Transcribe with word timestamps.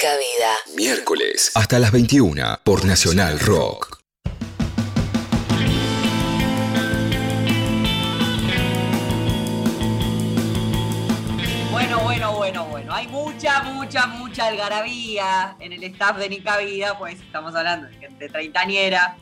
Nica 0.00 0.16
Vida. 0.16 0.56
Miércoles 0.76 1.52
hasta 1.54 1.78
las 1.78 1.92
21 1.92 2.60
por 2.64 2.86
Nacional 2.86 3.38
Rock. 3.38 3.98
Bueno, 11.70 12.00
bueno, 12.00 12.34
bueno, 12.34 12.64
bueno. 12.64 12.94
Hay 12.94 13.08
mucha, 13.08 13.62
mucha, 13.64 14.06
mucha 14.06 14.46
algarabía 14.46 15.56
en 15.60 15.74
el 15.74 15.84
staff 15.84 16.16
de 16.16 16.30
Nica 16.30 16.56
Vida, 16.56 16.96
pues 16.98 17.20
estamos 17.20 17.54
hablando 17.54 17.88
de 17.88 17.94
gente 17.96 18.30
treintañera, 18.30 19.18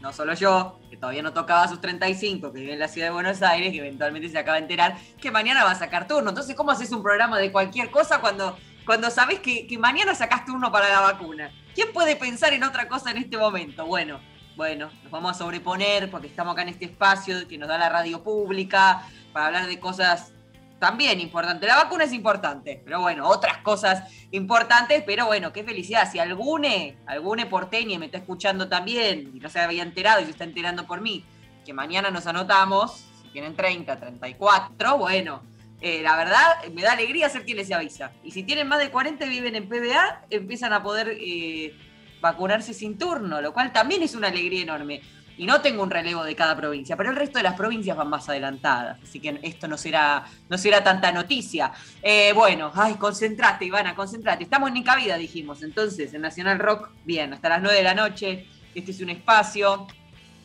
no 0.00 0.12
solo 0.12 0.34
yo, 0.34 0.80
que 0.90 0.96
todavía 0.96 1.22
no 1.22 1.32
tocaba 1.32 1.68
sus 1.68 1.80
35, 1.80 2.52
que 2.52 2.58
vive 2.58 2.72
en 2.72 2.80
la 2.80 2.88
ciudad 2.88 3.06
de 3.06 3.12
Buenos 3.12 3.40
Aires, 3.40 3.70
que 3.70 3.78
eventualmente 3.78 4.28
se 4.28 4.38
acaba 4.38 4.56
de 4.56 4.64
enterar 4.64 4.96
que 5.20 5.30
mañana 5.30 5.62
va 5.62 5.70
a 5.70 5.76
sacar 5.76 6.08
turno. 6.08 6.30
Entonces, 6.30 6.56
¿cómo 6.56 6.72
haces 6.72 6.90
un 6.90 7.04
programa 7.04 7.38
de 7.38 7.52
cualquier 7.52 7.92
cosa 7.92 8.20
cuando, 8.20 8.58
cuando 8.84 9.10
sabes 9.10 9.40
que, 9.40 9.66
que 9.66 9.78
mañana 9.78 10.14
sacas 10.14 10.44
turno 10.44 10.70
para 10.70 10.88
la 10.88 11.00
vacuna? 11.00 11.52
¿Quién 11.74 11.92
puede 11.92 12.16
pensar 12.16 12.52
en 12.52 12.64
otra 12.64 12.88
cosa 12.88 13.10
en 13.10 13.18
este 13.18 13.36
momento? 13.36 13.86
Bueno, 13.86 14.20
bueno, 14.56 14.90
nos 15.02 15.10
vamos 15.10 15.30
a 15.32 15.34
sobreponer 15.34 16.10
porque 16.10 16.26
estamos 16.26 16.52
acá 16.52 16.62
en 16.62 16.68
este 16.68 16.84
espacio 16.84 17.48
que 17.48 17.56
nos 17.56 17.68
da 17.68 17.78
la 17.78 17.88
radio 17.88 18.22
pública 18.22 19.02
para 19.32 19.46
hablar 19.46 19.66
de 19.66 19.80
cosas 19.80 20.32
también 20.78 21.20
importantes. 21.20 21.68
La 21.68 21.76
vacuna 21.76 22.04
es 22.04 22.12
importante, 22.12 22.82
pero 22.84 23.00
bueno, 23.00 23.28
otras 23.28 23.58
cosas 23.58 24.02
importantes, 24.32 25.02
pero 25.06 25.26
bueno, 25.26 25.52
qué 25.52 25.62
felicidad. 25.62 26.10
Si 26.10 26.18
algune, 26.18 26.98
algune 27.06 27.46
porteña 27.46 27.98
me 27.98 28.06
está 28.06 28.18
escuchando 28.18 28.68
también 28.68 29.30
y 29.32 29.38
no 29.38 29.48
se 29.48 29.60
había 29.60 29.84
enterado 29.84 30.20
y 30.20 30.24
se 30.24 30.32
está 30.32 30.44
enterando 30.44 30.86
por 30.86 31.00
mí, 31.00 31.24
que 31.64 31.72
mañana 31.72 32.10
nos 32.10 32.26
anotamos, 32.26 33.04
si 33.22 33.28
tienen 33.28 33.54
30, 33.54 33.96
34, 33.96 34.98
bueno, 34.98 35.42
eh, 35.82 36.00
la 36.00 36.16
verdad 36.16 36.64
me 36.72 36.82
da 36.82 36.92
alegría 36.92 37.28
ser 37.28 37.44
quien 37.44 37.56
les 37.56 37.70
avisa. 37.72 38.12
Y 38.22 38.30
si 38.30 38.44
tienen 38.44 38.68
más 38.68 38.78
de 38.78 38.90
40 38.90 39.26
y 39.26 39.28
viven 39.28 39.56
en 39.56 39.68
PBA, 39.68 40.26
empiezan 40.30 40.72
a 40.72 40.80
poder 40.80 41.16
eh, 41.20 41.74
vacunarse 42.20 42.72
sin 42.72 42.96
turno, 42.96 43.40
lo 43.40 43.52
cual 43.52 43.72
también 43.72 44.00
es 44.02 44.14
una 44.14 44.28
alegría 44.28 44.62
enorme. 44.62 45.02
Y 45.36 45.44
no 45.44 45.60
tengo 45.60 45.82
un 45.82 45.90
relevo 45.90 46.22
de 46.22 46.36
cada 46.36 46.56
provincia, 46.56 46.96
pero 46.96 47.10
el 47.10 47.16
resto 47.16 47.38
de 47.38 47.42
las 47.42 47.54
provincias 47.54 47.96
van 47.96 48.08
más 48.08 48.28
adelantadas, 48.28 49.02
así 49.02 49.18
que 49.18 49.40
esto 49.42 49.66
no 49.66 49.76
será, 49.76 50.24
no 50.48 50.56
será 50.56 50.84
tanta 50.84 51.10
noticia. 51.10 51.72
Eh, 52.00 52.32
bueno, 52.32 52.70
ay, 52.74 52.94
concentrate, 52.94 53.64
Ivana, 53.64 53.96
concentrate. 53.96 54.44
Estamos 54.44 54.68
en 54.68 54.74
Nica 54.74 54.94
Vida, 54.94 55.16
dijimos, 55.16 55.62
entonces, 55.62 56.14
en 56.14 56.20
Nacional 56.20 56.60
Rock, 56.60 56.90
bien, 57.04 57.32
hasta 57.32 57.48
las 57.48 57.62
9 57.62 57.76
de 57.76 57.82
la 57.82 57.94
noche. 57.94 58.46
Este 58.74 58.92
es 58.92 59.00
un 59.00 59.10
espacio 59.10 59.88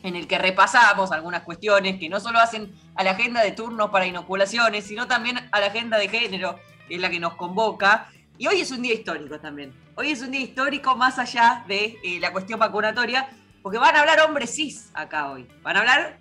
en 0.08 0.16
el 0.16 0.26
que 0.26 0.38
repasamos 0.38 1.12
algunas 1.12 1.42
cuestiones 1.42 1.98
que 1.98 2.08
no 2.08 2.18
solo 2.18 2.38
hacen 2.38 2.72
a 2.94 3.04
la 3.04 3.12
agenda 3.12 3.42
de 3.42 3.52
turnos 3.52 3.90
para 3.90 4.06
inoculaciones, 4.06 4.84
sino 4.84 5.06
también 5.06 5.38
a 5.52 5.60
la 5.60 5.66
agenda 5.66 5.98
de 5.98 6.08
género, 6.08 6.58
que 6.88 6.96
es 6.96 7.00
la 7.00 7.10
que 7.10 7.20
nos 7.20 7.34
convoca. 7.34 8.08
Y 8.38 8.46
hoy 8.46 8.60
es 8.60 8.70
un 8.70 8.82
día 8.82 8.94
histórico 8.94 9.38
también. 9.38 9.72
Hoy 9.94 10.10
es 10.10 10.22
un 10.22 10.30
día 10.30 10.40
histórico 10.40 10.96
más 10.96 11.18
allá 11.18 11.64
de 11.68 11.98
eh, 12.02 12.18
la 12.20 12.32
cuestión 12.32 12.58
vacunatoria, 12.58 13.28
porque 13.62 13.78
van 13.78 13.94
a 13.96 14.00
hablar 14.00 14.20
hombres 14.20 14.54
cis 14.54 14.90
acá 14.94 15.30
hoy. 15.30 15.46
Van 15.62 15.76
a 15.76 15.80
hablar 15.80 16.18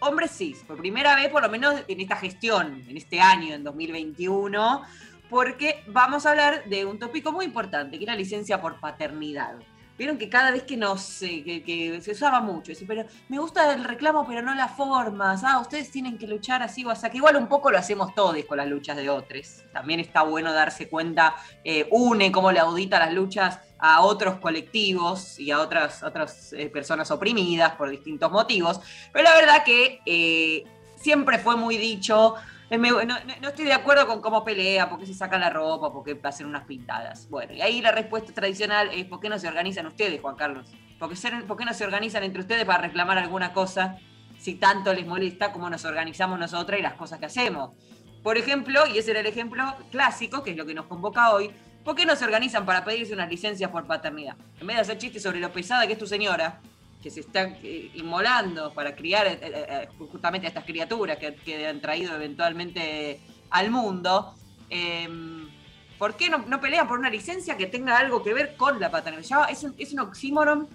hombres 0.00 0.30
cis, 0.32 0.58
por 0.58 0.76
primera 0.76 1.14
vez, 1.14 1.28
por 1.28 1.42
lo 1.42 1.48
menos 1.48 1.82
en 1.88 2.00
esta 2.00 2.16
gestión, 2.16 2.84
en 2.88 2.96
este 2.96 3.20
año, 3.20 3.54
en 3.54 3.64
2021, 3.64 4.82
porque 5.30 5.82
vamos 5.86 6.26
a 6.26 6.30
hablar 6.30 6.64
de 6.66 6.84
un 6.84 6.98
tópico 6.98 7.32
muy 7.32 7.46
importante, 7.46 7.98
que 7.98 8.04
es 8.04 8.10
la 8.10 8.16
licencia 8.16 8.60
por 8.60 8.78
paternidad. 8.78 9.54
Vieron 10.02 10.18
que 10.18 10.28
cada 10.28 10.50
vez 10.50 10.64
que 10.64 10.76
nos 10.76 11.20
que, 11.20 11.62
que 11.64 12.00
se 12.00 12.10
usaba 12.10 12.40
mucho, 12.40 12.72
pero 12.88 13.04
me 13.28 13.38
gusta 13.38 13.72
el 13.72 13.84
reclamo, 13.84 14.26
pero 14.26 14.42
no 14.42 14.52
las 14.52 14.72
formas. 14.72 15.44
Ah, 15.44 15.60
ustedes 15.60 15.92
tienen 15.92 16.18
que 16.18 16.26
luchar 16.26 16.60
así 16.60 16.84
o 16.84 16.90
así. 16.90 17.08
Que 17.08 17.18
igual 17.18 17.36
un 17.36 17.46
poco 17.46 17.70
lo 17.70 17.78
hacemos 17.78 18.12
todos 18.12 18.36
con 18.46 18.56
las 18.56 18.66
luchas 18.66 18.96
de 18.96 19.08
otros. 19.08 19.62
También 19.72 20.00
está 20.00 20.22
bueno 20.22 20.52
darse 20.52 20.88
cuenta, 20.88 21.36
eh, 21.62 21.86
une 21.92 22.32
cómo 22.32 22.50
le 22.50 22.58
audita 22.58 22.98
las 22.98 23.14
luchas 23.14 23.60
a 23.78 24.00
otros 24.00 24.40
colectivos 24.40 25.38
y 25.38 25.52
a 25.52 25.60
otras, 25.60 26.02
otras 26.02 26.52
eh, 26.52 26.68
personas 26.68 27.08
oprimidas 27.12 27.76
por 27.76 27.88
distintos 27.88 28.32
motivos. 28.32 28.80
Pero 29.12 29.22
la 29.22 29.36
verdad 29.36 29.62
que 29.62 30.00
eh, 30.04 30.64
siempre 30.96 31.38
fue 31.38 31.54
muy 31.54 31.76
dicho, 31.76 32.34
eh, 32.34 32.61
no, 32.70 33.48
estoy 33.48 33.64
de 33.66 33.72
acuerdo 33.72 34.06
con 34.06 34.20
cómo 34.22 34.44
pelea, 34.44 34.88
por 34.88 34.98
qué 34.98 35.06
se 35.06 35.14
saca 35.14 35.38
la 35.38 35.50
ropa, 35.50 35.92
por 35.92 36.04
qué 36.04 36.18
hacen 36.22 36.46
unas 36.46 36.64
pintadas. 36.64 37.28
Bueno, 37.28 37.52
y 37.52 37.60
ahí 37.60 37.82
la 37.82 37.92
respuesta 37.92 38.32
tradicional 38.32 38.88
es 38.92 39.04
¿por 39.04 39.20
qué 39.20 39.28
no 39.28 39.38
se 39.38 39.48
organizan 39.48 39.86
ustedes, 39.86 40.20
Juan 40.20 40.36
Carlos? 40.36 40.70
¿Por 40.98 41.08
qué, 41.10 41.16
se- 41.16 41.30
por 41.30 41.56
qué 41.56 41.64
no 41.64 41.74
se 41.74 41.84
organizan 41.84 42.22
entre 42.22 42.40
ustedes 42.40 42.64
para 42.64 42.82
reclamar 42.82 43.18
alguna 43.18 43.52
cosa 43.52 43.98
si 44.38 44.54
tanto 44.54 44.92
les 44.94 45.06
molesta 45.06 45.52
como 45.52 45.68
nos 45.68 45.84
organizamos 45.84 46.38
nosotras 46.38 46.78
y 46.80 46.82
las 46.82 46.94
cosas 46.94 47.18
que 47.18 47.26
hacemos? 47.26 47.74
Por 48.22 48.38
ejemplo, 48.38 48.86
y 48.86 48.98
ese 48.98 49.10
era 49.10 49.20
el 49.20 49.26
ejemplo 49.26 49.64
clásico, 49.90 50.42
que 50.42 50.52
es 50.52 50.56
lo 50.56 50.64
que 50.64 50.74
nos 50.74 50.86
convoca 50.86 51.30
hoy, 51.32 51.50
¿por 51.84 51.96
qué 51.96 52.06
no 52.06 52.14
se 52.16 52.24
organizan 52.24 52.64
para 52.64 52.84
pedirse 52.84 53.12
unas 53.12 53.28
licencias 53.28 53.68
por 53.70 53.84
paternidad? 53.86 54.36
En 54.60 54.66
vez 54.68 54.76
de 54.76 54.82
hacer 54.82 54.98
chistes 54.98 55.22
sobre 55.24 55.40
lo 55.40 55.52
pesada 55.52 55.86
que 55.88 55.94
es 55.94 55.98
tu 55.98 56.06
señora, 56.06 56.60
que 57.02 57.10
se 57.10 57.20
está 57.20 57.42
eh, 57.62 57.90
inmolando 57.94 58.72
para 58.72 58.94
criar 58.94 59.26
eh, 59.26 59.38
eh, 59.42 59.88
justamente 59.98 60.46
a 60.46 60.48
estas 60.48 60.64
criaturas 60.64 61.18
que, 61.18 61.34
que 61.34 61.66
han 61.66 61.80
traído 61.80 62.14
eventualmente 62.14 63.20
al 63.50 63.70
mundo, 63.70 64.34
eh, 64.70 65.08
¿por 65.98 66.16
qué 66.16 66.30
no, 66.30 66.38
no 66.38 66.60
pelean 66.60 66.88
por 66.88 66.98
una 66.98 67.10
licencia 67.10 67.56
que 67.56 67.66
tenga 67.66 67.98
algo 67.98 68.22
que 68.22 68.32
ver 68.32 68.56
con 68.56 68.80
la 68.80 68.90
paternidad? 68.90 69.50
Es 69.50 69.64
un, 69.64 69.74
es 69.76 69.92
un 69.92 70.00
oxímoron 70.00 70.68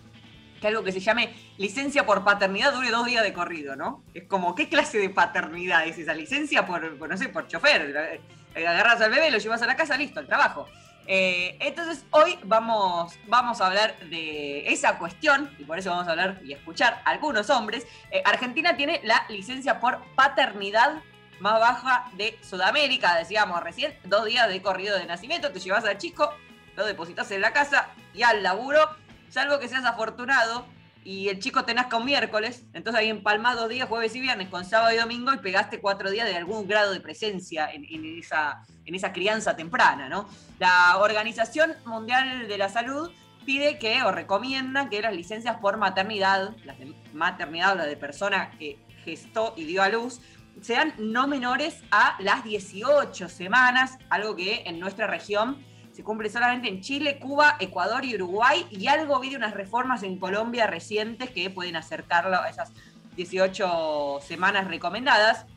que 0.62 0.68
algo 0.68 0.84
que 0.84 0.92
se 0.92 1.00
llame 1.00 1.34
licencia 1.58 2.06
por 2.06 2.24
paternidad 2.24 2.74
dure 2.74 2.90
dos 2.90 3.06
días 3.06 3.24
de 3.24 3.32
corrido, 3.32 3.76
¿no? 3.76 4.04
Es 4.14 4.24
como, 4.26 4.56
¿qué 4.56 4.68
clase 4.68 4.98
de 4.98 5.10
paternidad 5.10 5.88
es 5.88 5.98
esa 5.98 6.14
licencia 6.14 6.66
por, 6.66 6.98
por, 6.98 7.10
no 7.10 7.16
sé, 7.16 7.30
por 7.30 7.48
chofer? 7.48 8.22
Agarras 8.56 9.02
al 9.02 9.12
bebé, 9.12 9.30
lo 9.30 9.38
llevas 9.38 9.62
a 9.62 9.68
la 9.68 9.76
casa, 9.76 9.96
listo, 9.96 10.20
al 10.20 10.26
trabajo. 10.26 10.68
Eh, 11.10 11.58
entonces 11.62 12.06
hoy 12.12 12.38
vamos, 12.44 13.18
vamos 13.28 13.62
a 13.62 13.68
hablar 13.68 13.98
de 14.10 14.68
esa 14.68 14.98
cuestión 14.98 15.50
y 15.58 15.64
por 15.64 15.80
eso 15.80 15.90
vamos 15.90 16.08
a 16.10 16.12
hablar 16.12 16.42
y 16.44 16.52
escuchar 16.52 17.02
a 17.06 17.12
algunos 17.12 17.50
hombres. 17.50 17.88
Eh, 18.12 18.22
Argentina 18.26 18.76
tiene 18.76 19.00
la 19.04 19.26
licencia 19.30 19.80
por 19.80 20.00
paternidad 20.16 21.02
más 21.40 21.60
baja 21.60 22.10
de 22.14 22.38
Sudamérica, 22.42 23.16
decíamos 23.16 23.64
recién, 23.64 23.98
dos 24.04 24.26
días 24.26 24.50
de 24.50 24.62
corrido 24.62 24.98
de 24.98 25.06
nacimiento, 25.06 25.52
te 25.52 25.60
llevas 25.60 25.86
al 25.86 25.98
chico, 25.98 26.34
lo 26.76 26.86
depositas 26.86 27.32
en 27.32 27.42
la 27.42 27.54
casa 27.54 27.90
y 28.14 28.24
al 28.24 28.44
laburo, 28.44 28.90
salvo 29.30 29.60
que 29.60 29.70
seas 29.70 29.86
afortunado 29.86 30.66
y 31.08 31.30
el 31.30 31.40
chico 31.40 31.64
te 31.64 31.74
nazca 31.74 31.96
un 31.96 32.04
miércoles, 32.04 32.66
entonces 32.74 33.00
ahí 33.00 33.08
empalmás 33.08 33.70
días, 33.70 33.88
jueves 33.88 34.14
y 34.14 34.20
viernes, 34.20 34.50
con 34.50 34.66
sábado 34.66 34.94
y 34.94 34.98
domingo 34.98 35.34
y 35.34 35.38
pegaste 35.38 35.80
cuatro 35.80 36.12
días 36.12 36.28
de 36.28 36.36
algún 36.36 36.68
grado 36.68 36.92
de 36.92 37.00
presencia 37.00 37.72
en, 37.72 37.86
en 37.86 38.20
esa, 38.20 38.62
en 38.84 38.94
esa 38.94 39.14
crianza 39.14 39.56
temprana, 39.56 40.10
¿no? 40.10 40.28
La 40.60 40.98
Organización 40.98 41.76
Mundial 41.86 42.50
de 42.50 42.58
la 42.58 42.68
Salud 42.68 43.10
pide 43.46 43.80
que 43.80 44.04
o 44.04 44.12
recomienda 44.12 44.90
que 44.90 45.02
las 45.02 45.16
licencias 45.16 45.56
por 45.62 45.78
maternidad, 45.78 46.58
las 46.66 46.78
de 46.78 46.94
maternidad 47.14 47.72
o 47.72 47.76
las 47.76 47.88
de 47.88 47.96
persona 47.96 48.52
que 48.60 48.78
gestó 49.06 49.54
y 49.56 49.64
dio 49.64 49.84
a 49.84 49.88
luz, 49.88 50.20
sean 50.62 50.94
no 50.98 51.26
menores 51.26 51.84
a 51.90 52.18
las 52.20 52.44
18 52.44 53.30
semanas, 53.30 53.98
algo 54.10 54.36
que 54.36 54.64
en 54.66 54.78
nuestra 54.78 55.08
región 55.08 55.58
se 55.98 56.04
cumple 56.04 56.30
solamente 56.30 56.68
en 56.68 56.82
Chile, 56.82 57.18
Cuba, 57.18 57.58
Ecuador 57.60 58.06
y 58.06 58.14
Uruguay, 58.14 58.68
y 58.70 58.86
algo 58.86 59.20
vi 59.20 59.32
de 59.32 59.38
unas 59.38 59.56
reformas 59.56 60.04
en 60.04 60.20
Colombia 60.20 60.68
recientes 60.68 61.32
que 61.32 61.50
pueden 61.50 61.76
acercarlo 61.76 62.40
a 62.40 62.48
esas 62.50 62.72
18 63.16 64.20
semanas 64.22 64.68
recomendadas. 64.68 65.48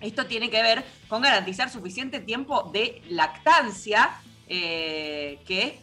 Esto 0.00 0.26
tiene 0.26 0.50
que 0.50 0.60
ver 0.60 0.84
con 1.06 1.22
garantizar 1.22 1.70
suficiente 1.70 2.18
tiempo 2.18 2.68
de 2.72 3.00
lactancia, 3.10 4.10
eh, 4.48 5.38
que 5.46 5.78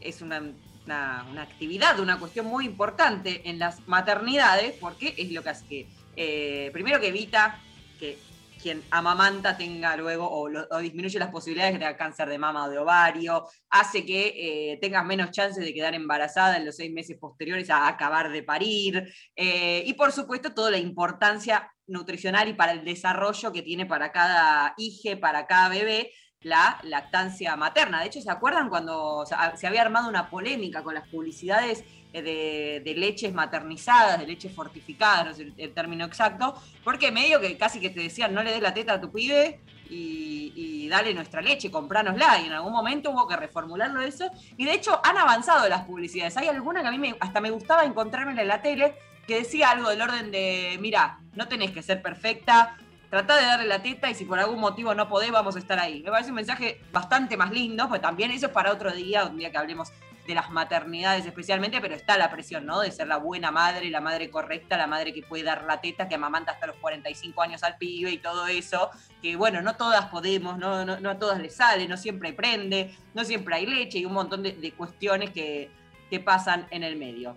es 0.00 0.20
una, 0.20 0.42
una, 0.84 1.24
una, 1.30 1.42
actividad, 1.42 2.00
una 2.00 2.18
cuestión 2.18 2.46
muy 2.46 2.66
importante 2.66 3.48
en 3.48 3.60
las 3.60 3.86
maternidades, 3.86 4.74
porque 4.80 5.14
es 5.16 5.30
lo 5.30 5.44
que 5.44 5.48
hace 5.50 5.64
que, 5.66 5.86
eh, 6.16 6.70
primero 6.72 6.98
que 6.98 7.06
evita 7.06 7.60
que 8.00 8.18
quien 8.64 8.82
amamanta 8.90 9.58
tenga 9.58 9.94
luego 9.94 10.26
o, 10.26 10.78
disminuye 10.78 11.18
las 11.18 11.30
posibilidades 11.30 11.74
de 11.74 11.78
que 11.78 11.84
tenga 11.84 11.98
cáncer 11.98 12.30
de 12.30 12.38
mama 12.38 12.64
o 12.64 12.70
de 12.70 12.78
ovario, 12.78 13.46
hace 13.68 14.06
que 14.06 14.32
eh, 14.72 14.78
tengas 14.80 15.04
menos 15.04 15.32
chances 15.32 15.62
de 15.62 15.74
quedar 15.74 15.94
embarazada 15.94 16.56
en 16.56 16.64
los 16.64 16.74
seis 16.74 16.90
meses 16.90 17.18
posteriores 17.20 17.68
a 17.68 17.86
acabar 17.86 18.32
de 18.32 18.42
parir, 18.42 19.06
eh, 19.36 19.84
y 19.84 19.92
por 19.92 20.12
supuesto 20.12 20.54
toda 20.54 20.70
la 20.70 20.78
importancia 20.78 21.70
nutricional 21.86 22.48
y 22.48 22.54
para 22.54 22.72
el 22.72 22.86
desarrollo 22.86 23.52
que 23.52 23.60
tiene 23.60 23.84
para 23.84 24.10
cada 24.12 24.72
hija, 24.78 25.20
para 25.20 25.46
cada 25.46 25.68
bebé, 25.68 26.10
la 26.40 26.78
lactancia 26.84 27.56
materna. 27.56 28.00
De 28.00 28.06
hecho, 28.06 28.22
¿se 28.22 28.30
acuerdan 28.30 28.70
cuando 28.70 29.26
se 29.26 29.66
había 29.66 29.82
armado 29.82 30.08
una 30.08 30.30
polémica 30.30 30.82
con 30.82 30.94
las 30.94 31.06
publicidades 31.08 31.84
de, 32.22 32.82
de, 32.84 32.94
leches 32.94 33.34
maternizadas, 33.34 34.20
de 34.20 34.26
leches 34.26 34.52
fortificadas, 34.52 35.24
no 35.24 35.30
es 35.32 35.52
el, 35.58 35.72
término 35.72 36.04
exacto, 36.04 36.54
porque 36.82 37.10
medio 37.10 37.40
que 37.40 37.56
casi 37.56 37.80
que 37.80 37.90
te 37.90 38.00
decían 38.00 38.32
no 38.32 38.42
le 38.42 38.52
des 38.52 38.62
la 38.62 38.72
teta 38.72 38.94
a 38.94 39.00
tu 39.00 39.10
pibe 39.10 39.60
y, 39.90 40.88
dale 40.88 41.14
nuestra 41.14 41.40
leche, 41.40 41.70
compránosla, 41.70 42.40
y 42.40 42.46
en 42.46 42.52
algún 42.52 42.72
momento 42.72 43.10
hubo 43.10 43.26
que 43.26 43.36
reformularlo 43.36 44.00
eso, 44.00 44.30
y 44.56 44.64
de 44.64 44.74
hecho 44.74 45.00
han 45.02 45.16
avanzado 45.16 45.68
las 45.68 45.84
publicidades, 45.84 46.36
hay 46.36 46.46
alguna 46.46 46.82
que 46.82 46.88
a 46.88 46.90
mí 46.92 46.98
me, 46.98 47.16
hasta 47.18 47.40
me 47.40 47.50
gustaba 47.50 47.84
encontrarme 47.84 48.40
en 48.40 48.46
la 48.46 48.62
tele 48.62 48.94
que 49.26 49.38
decía 49.38 49.70
algo 49.70 49.88
del 49.88 50.02
orden 50.02 50.30
de, 50.30 50.76
mira, 50.80 51.18
no 51.32 51.48
tenés 51.48 51.72
que 51.72 51.82
ser 51.82 52.00
perfecta, 52.00 52.76
tratá 53.10 53.36
de 53.36 53.46
darle 53.46 53.66
la 53.66 53.80
teta 53.80 54.10
y 54.10 54.14
si 54.14 54.24
por 54.24 54.38
algún 54.38 54.58
motivo 54.58 54.94
no 54.94 55.08
podés, 55.08 55.30
vamos 55.30 55.54
a 55.54 55.60
estar 55.60 55.78
ahí. 55.78 56.02
Me 56.02 56.10
parece 56.10 56.30
un 56.30 56.36
mensaje 56.36 56.80
bastante 56.92 57.36
más 57.36 57.52
lindo, 57.52 57.88
pues 57.88 58.00
también 58.00 58.32
eso 58.32 58.46
es 58.46 58.52
para 58.52 58.72
otro 58.72 58.90
día, 58.92 59.24
un 59.24 59.36
día 59.36 59.50
que 59.50 59.58
hablemos 59.58 59.92
de 60.26 60.34
las 60.34 60.50
maternidades 60.50 61.26
especialmente, 61.26 61.80
pero 61.80 61.94
está 61.94 62.16
la 62.16 62.30
presión, 62.30 62.64
¿no? 62.64 62.80
De 62.80 62.90
ser 62.90 63.06
la 63.06 63.18
buena 63.18 63.50
madre, 63.50 63.90
la 63.90 64.00
madre 64.00 64.30
correcta, 64.30 64.76
la 64.76 64.86
madre 64.86 65.12
que 65.12 65.22
puede 65.22 65.42
dar 65.42 65.64
la 65.64 65.80
teta, 65.80 66.08
que 66.08 66.14
amamanta 66.14 66.52
hasta 66.52 66.66
los 66.66 66.76
45 66.76 67.42
años 67.42 67.62
al 67.62 67.76
pibe 67.76 68.10
y 68.10 68.18
todo 68.18 68.46
eso, 68.46 68.90
que 69.20 69.36
bueno, 69.36 69.60
no 69.60 69.76
todas 69.76 70.06
podemos, 70.06 70.58
no, 70.58 70.84
no, 70.84 71.10
a 71.10 71.18
todas 71.18 71.40
les 71.40 71.56
sale, 71.56 71.86
no 71.88 71.96
siempre 71.96 72.32
prende, 72.32 72.96
no 73.12 73.24
siempre 73.24 73.56
hay 73.56 73.66
leche 73.66 73.98
y 73.98 74.04
un 74.04 74.14
montón 74.14 74.42
de, 74.42 74.72
cuestiones 74.76 75.30
que, 75.30 75.70
que, 76.10 76.20
pasan 76.20 76.66
en 76.70 76.82
el 76.82 76.96
medio. 76.96 77.36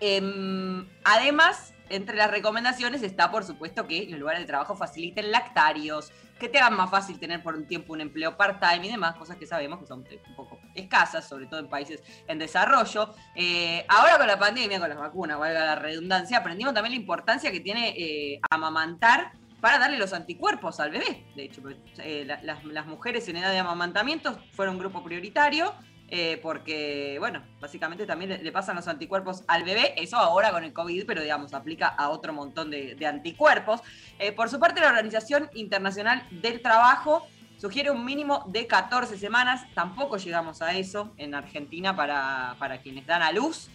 Em, 0.00 0.88
además, 1.04 1.74
entre 1.90 2.16
las 2.16 2.30
recomendaciones 2.30 3.02
está, 3.02 3.30
por 3.30 3.44
supuesto, 3.44 3.86
que 3.86 4.06
los 4.08 4.18
lugares 4.18 4.40
de 4.40 4.46
trabajo 4.46 4.76
faciliten 4.76 5.30
lactarios, 5.30 6.12
que 6.38 6.48
te 6.48 6.58
hagan 6.58 6.76
más 6.76 6.90
fácil 6.90 7.18
tener 7.18 7.42
por 7.42 7.54
un 7.54 7.66
tiempo 7.66 7.92
un 7.92 8.00
empleo 8.00 8.36
part-time 8.36 8.86
y 8.86 8.90
demás, 8.90 9.16
cosas 9.16 9.36
que 9.36 9.46
sabemos 9.46 9.80
que 9.80 9.86
son 9.86 10.04
un 10.28 10.36
poco 10.36 10.58
escasas, 10.74 11.28
sobre 11.28 11.46
todo 11.46 11.60
en 11.60 11.68
países 11.68 12.02
en 12.26 12.38
desarrollo. 12.38 13.14
Eh, 13.34 13.84
ahora 13.88 14.18
con 14.18 14.26
la 14.26 14.38
pandemia, 14.38 14.78
con 14.78 14.88
las 14.88 14.98
vacunas, 14.98 15.38
valga 15.38 15.64
la 15.64 15.74
redundancia, 15.76 16.38
aprendimos 16.38 16.74
también 16.74 16.92
la 16.94 17.00
importancia 17.00 17.50
que 17.50 17.60
tiene 17.60 17.94
eh, 17.96 18.40
amamantar 18.50 19.32
para 19.60 19.78
darle 19.78 19.98
los 19.98 20.12
anticuerpos 20.12 20.78
al 20.78 20.92
bebé. 20.92 21.24
De 21.34 21.44
hecho, 21.44 21.62
pues, 21.62 21.76
eh, 21.98 22.24
las, 22.24 22.64
las 22.64 22.86
mujeres 22.86 23.28
en 23.28 23.36
edad 23.36 23.50
de 23.50 23.58
amamantamiento 23.58 24.38
fueron 24.52 24.76
un 24.76 24.80
grupo 24.80 25.02
prioritario 25.02 25.74
eh, 26.10 26.38
porque, 26.42 27.16
bueno, 27.18 27.42
básicamente 27.60 28.06
también 28.06 28.42
le, 28.42 28.52
pasan 28.52 28.76
los 28.76 28.88
anticuerpos 28.88 29.44
al 29.46 29.64
bebé, 29.64 29.92
eso 29.96 30.16
ahora 30.16 30.50
con 30.50 30.64
el 30.64 30.72
COVID, 30.72 31.04
pero 31.06 31.20
digamos, 31.20 31.52
aplica 31.52 31.88
a 31.88 32.08
otro 32.08 32.32
montón 32.32 32.70
de, 32.70 32.96
anticuerpos. 33.06 33.82
Eh, 34.18 34.32
por 34.32 34.48
su 34.48 34.58
parte, 34.58 34.80
la 34.80 34.88
Organización 34.88 35.50
Internacional 35.54 36.26
del 36.30 36.62
Trabajo 36.62 37.26
sugiere 37.58 37.90
un 37.90 38.04
mínimo 38.06 38.44
de 38.48 38.66
14 38.66 39.18
semanas, 39.18 39.66
tampoco 39.74 40.16
llegamos 40.16 40.62
a 40.62 40.72
eso 40.72 41.12
en 41.18 41.34
Argentina 41.34 41.94
para, 41.94 42.80
quienes 42.82 43.06
dan 43.06 43.22
a 43.22 43.30
luz. 43.30 43.68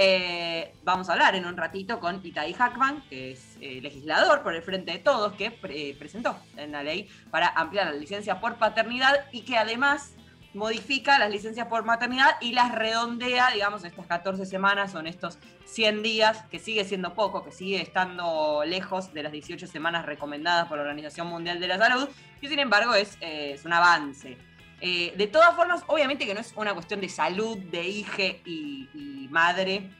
Eh, 0.00 0.74
vamos 0.84 1.08
a 1.08 1.14
hablar 1.14 1.34
en 1.34 1.46
un 1.46 1.56
ratito 1.56 1.98
con 2.00 2.20
Itaí 2.22 2.52
Hackman, 2.52 3.02
que 3.08 3.32
es 3.32 3.56
legislador 3.58 4.42
por 4.42 4.54
el 4.54 4.62
Frente 4.62 4.92
de 4.92 4.98
Todos, 4.98 5.32
que 5.32 5.50
presentó 5.98 6.38
en 6.56 6.72
la 6.72 6.82
ley 6.82 7.08
para 7.30 7.48
ampliar 7.48 7.86
la 7.86 7.94
licencia 7.94 8.40
por 8.40 8.56
paternidad 8.56 9.24
y 9.32 9.40
que 9.42 9.56
además 9.56 10.14
modifica 10.54 11.18
las 11.18 11.30
licencias 11.30 11.66
por 11.68 11.84
maternidad 11.84 12.36
y 12.40 12.52
las 12.52 12.74
redondea, 12.74 13.50
digamos, 13.50 13.84
estas 13.84 14.06
14 14.06 14.46
semanas, 14.46 14.92
son 14.92 15.06
estos 15.06 15.38
100 15.66 16.02
días, 16.02 16.44
que 16.50 16.58
sigue 16.58 16.84
siendo 16.84 17.14
poco, 17.14 17.44
que 17.44 17.52
sigue 17.52 17.80
estando 17.80 18.62
lejos 18.64 19.12
de 19.12 19.22
las 19.22 19.32
18 19.32 19.66
semanas 19.66 20.06
recomendadas 20.06 20.68
por 20.68 20.78
la 20.78 20.82
Organización 20.82 21.26
Mundial 21.26 21.60
de 21.60 21.68
la 21.68 21.78
Salud, 21.78 22.08
y 22.40 22.48
sin 22.48 22.58
embargo 22.58 22.94
es, 22.94 23.18
eh, 23.20 23.58
un 23.64 23.72
avance. 23.72 24.38
Eh, 24.80 25.12
de 25.16 25.26
todas 25.26 25.54
formas, 25.56 25.82
obviamente 25.88 26.24
que 26.24 26.34
no 26.34 26.40
es 26.40 26.52
una 26.56 26.72
cuestión 26.72 27.00
de 27.00 27.08
salud, 27.08 27.58
de 27.58 27.82
hija 27.86 28.22
y, 28.44 28.88
y 28.94 29.28
madre, 29.30 29.90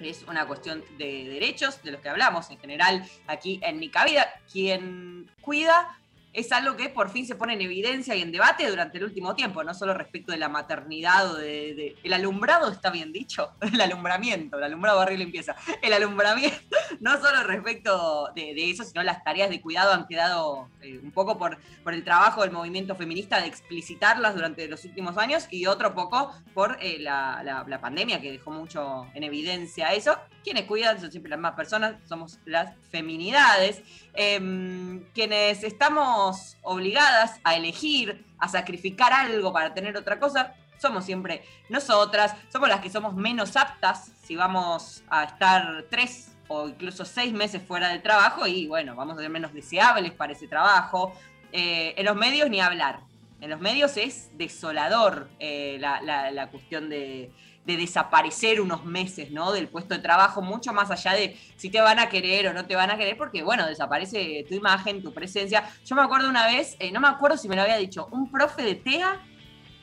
es 0.00 0.24
una 0.24 0.46
cuestión 0.46 0.82
de 0.98 1.28
derechos, 1.28 1.82
de 1.82 1.92
los 1.92 2.00
que 2.00 2.08
hablamos 2.08 2.50
en 2.50 2.58
general 2.58 3.04
aquí 3.26 3.60
en 3.62 3.80
Nica 3.80 4.04
Vida. 4.04 4.28
Quien 4.50 5.30
cuida 5.40 5.98
es 6.32 6.50
algo 6.52 6.76
que 6.76 6.88
por 6.88 7.10
fin 7.10 7.26
se 7.26 7.34
pone 7.34 7.54
en 7.54 7.60
evidencia 7.60 8.14
y 8.14 8.22
en 8.22 8.32
debate 8.32 8.68
durante 8.68 8.98
el 8.98 9.04
último 9.04 9.34
tiempo, 9.34 9.62
no 9.64 9.74
solo 9.74 9.94
respecto 9.94 10.32
de 10.32 10.38
la 10.38 10.48
maternidad 10.48 11.30
o 11.30 11.36
de, 11.36 11.96
el 12.02 12.12
alumbrado, 12.12 12.70
está 12.70 12.90
bien 12.90 13.12
dicho, 13.12 13.52
el 13.60 13.80
alumbramiento, 13.80 14.56
el 14.58 14.64
alumbrado 14.64 14.98
barrio 14.98 15.18
limpieza, 15.18 15.54
el 15.82 15.92
alumbramiento, 15.92 16.58
no 17.00 17.20
solo 17.20 17.42
respecto 17.42 18.30
de, 18.34 18.70
eso, 18.70 18.84
sino 18.84 19.02
las 19.02 19.22
tareas 19.24 19.50
de 19.50 19.60
cuidado 19.60 19.92
han 19.92 20.06
quedado 20.06 20.68
eh, 20.80 20.98
un 21.02 21.10
poco 21.10 21.38
por, 21.38 21.58
por 21.84 21.92
el 21.92 22.04
trabajo 22.04 22.42
del 22.42 22.50
movimiento 22.50 22.94
feminista 22.94 23.40
de 23.40 23.46
explicitarlas 23.46 24.34
durante 24.34 24.66
los 24.68 24.84
últimos 24.84 25.18
años 25.18 25.46
y 25.50 25.66
otro 25.66 25.94
poco 25.94 26.34
por 26.54 26.78
eh, 26.80 26.98
la, 26.98 27.42
la 27.66 27.80
pandemia 27.80 28.20
que 28.20 28.32
dejó 28.32 28.50
mucho 28.50 29.06
en 29.14 29.24
evidencia 29.24 29.92
eso. 29.92 30.16
Quienes 30.42 30.64
cuidan 30.64 31.00
son 31.00 31.10
siempre 31.10 31.30
las 31.30 31.38
más 31.38 31.54
personas, 31.54 31.96
somos 32.08 32.38
las 32.44 32.74
feminidades. 32.90 33.82
Em, 34.14 35.04
quienes 35.14 35.64
estamos 35.64 36.56
obligadas 36.62 37.40
a 37.44 37.56
elegir, 37.56 38.26
a 38.38 38.48
sacrificar 38.48 39.12
algo 39.12 39.52
para 39.52 39.72
tener 39.72 39.96
otra 39.96 40.18
cosa, 40.18 40.54
somos 40.78 41.04
siempre 41.04 41.42
nosotras, 41.70 42.34
somos 42.52 42.68
las 42.68 42.80
que 42.80 42.90
somos 42.90 43.14
menos 43.14 43.56
aptas 43.56 44.12
si 44.22 44.36
vamos 44.36 45.02
a 45.08 45.24
estar 45.24 45.86
tres 45.88 46.32
o 46.48 46.68
incluso 46.68 47.04
seis 47.06 47.32
meses 47.32 47.62
fuera 47.62 47.88
del 47.88 48.02
trabajo 48.02 48.46
y 48.46 48.66
bueno, 48.66 48.94
vamos 48.94 49.16
a 49.16 49.20
ser 49.20 49.30
menos 49.30 49.54
deseables 49.54 50.12
para 50.12 50.32
ese 50.34 50.46
trabajo. 50.46 51.14
Eh, 51.52 51.94
en 51.96 52.04
los 52.04 52.16
medios 52.16 52.50
ni 52.50 52.60
hablar. 52.60 53.00
En 53.40 53.50
los 53.50 53.60
medios 53.60 53.96
es 53.96 54.30
desolador 54.36 55.28
eh, 55.40 55.78
la 55.80 56.48
cuestión 56.50 56.88
de, 56.88 57.32
de 57.64 57.76
desaparecer 57.76 58.60
unos 58.60 58.84
meses, 58.84 59.30
¿no? 59.30 59.52
Del 59.52 59.68
puesto 59.68 59.94
de 59.94 60.00
trabajo, 60.00 60.42
mucho 60.42 60.72
más 60.72 60.90
allá 60.90 61.12
de 61.12 61.38
si 61.56 61.70
te 61.70 61.80
van 61.80 61.98
a 61.98 62.08
querer 62.08 62.48
o 62.48 62.52
no 62.52 62.64
te 62.64 62.74
van 62.74 62.90
a 62.90 62.96
querer, 62.96 63.16
porque, 63.16 63.42
bueno, 63.42 63.66
desaparece 63.66 64.44
tu 64.48 64.54
imagen, 64.54 65.02
tu 65.02 65.12
presencia. 65.12 65.68
Yo 65.84 65.94
me 65.94 66.02
acuerdo 66.02 66.28
una 66.28 66.46
vez, 66.46 66.76
eh, 66.80 66.90
no 66.90 67.00
me 67.00 67.08
acuerdo 67.08 67.36
si 67.36 67.48
me 67.48 67.56
lo 67.56 67.62
había 67.62 67.76
dicho, 67.76 68.08
un 68.10 68.30
profe 68.30 68.62
de 68.62 68.74
TEA 68.74 69.20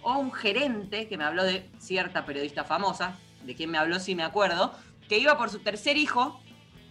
o 0.01 0.17
un 0.17 0.31
gerente 0.31 1.07
que 1.07 1.17
me 1.17 1.23
habló 1.23 1.43
de 1.43 1.69
cierta 1.77 2.25
periodista 2.25 2.63
famosa, 2.63 3.17
de 3.43 3.55
quien 3.55 3.71
me 3.71 3.77
habló 3.77 3.99
si 3.99 4.15
me 4.15 4.23
acuerdo, 4.23 4.73
que 5.07 5.17
iba 5.17 5.37
por 5.37 5.49
su 5.49 5.59
tercer 5.59 5.97
hijo 5.97 6.41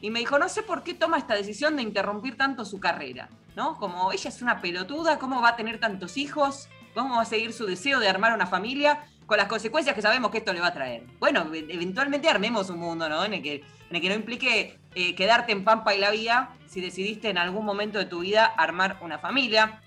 y 0.01 0.11
me 0.11 0.21
dijo, 0.21 0.39
no 0.39 0.49
sé 0.49 0.63
por 0.63 0.83
qué 0.83 0.95
toma 0.95 1.19
esta 1.19 1.35
decisión 1.35 1.77
de 1.77 1.83
interrumpir 1.83 2.37
tanto 2.37 2.65
su 2.65 2.81
carrera, 2.81 3.29
¿no? 3.57 3.77
Como 3.79 4.13
ella 4.13 4.29
es 4.29 4.43
una 4.43 4.61
pelotuda, 4.61 5.19
¿cómo 5.19 5.43
va 5.43 5.51
a 5.51 5.57
tener 5.57 5.81
tantos 5.81 6.17
hijos? 6.17 6.69
¿Cómo 6.95 7.17
va 7.17 7.23
a 7.23 7.27
seguir 7.27 7.53
su 7.53 7.67
deseo 7.67 8.01
de 8.01 8.09
armar 8.09 8.35
una 8.35 8.47
familia? 8.47 9.05
Con 9.29 9.37
las 9.37 9.47
consecuencias 9.47 9.95
que 9.95 10.01
sabemos 10.01 10.31
que 10.31 10.39
esto 10.39 10.55
le 10.55 10.61
va 10.61 10.69
a 10.69 10.73
traer. 10.73 11.03
Bueno, 11.21 11.53
e-, 11.55 11.67
eventualmente 11.69 12.31
armemos 12.31 12.71
un 12.71 12.79
mundo, 12.79 13.11
¿no? 13.11 13.25
En 13.27 13.35
el 13.35 13.43
que, 13.43 13.57
en 13.57 13.97
el 13.97 14.01
que 14.01 14.09
no 14.09 14.15
implique 14.15 14.79
eh, 14.95 15.15
quedarte 15.15 15.53
en 15.53 15.65
Pampa 15.65 15.95
y 15.95 15.99
la 15.99 16.11
Vía 16.11 16.49
si 16.67 16.81
decidiste 16.81 17.29
en 17.29 17.37
algún 17.37 17.65
momento 17.65 17.99
de 17.99 18.07
tu 18.07 18.21
vida 18.21 18.47
armar 18.47 18.99
una 19.03 19.19
familia. 19.19 19.83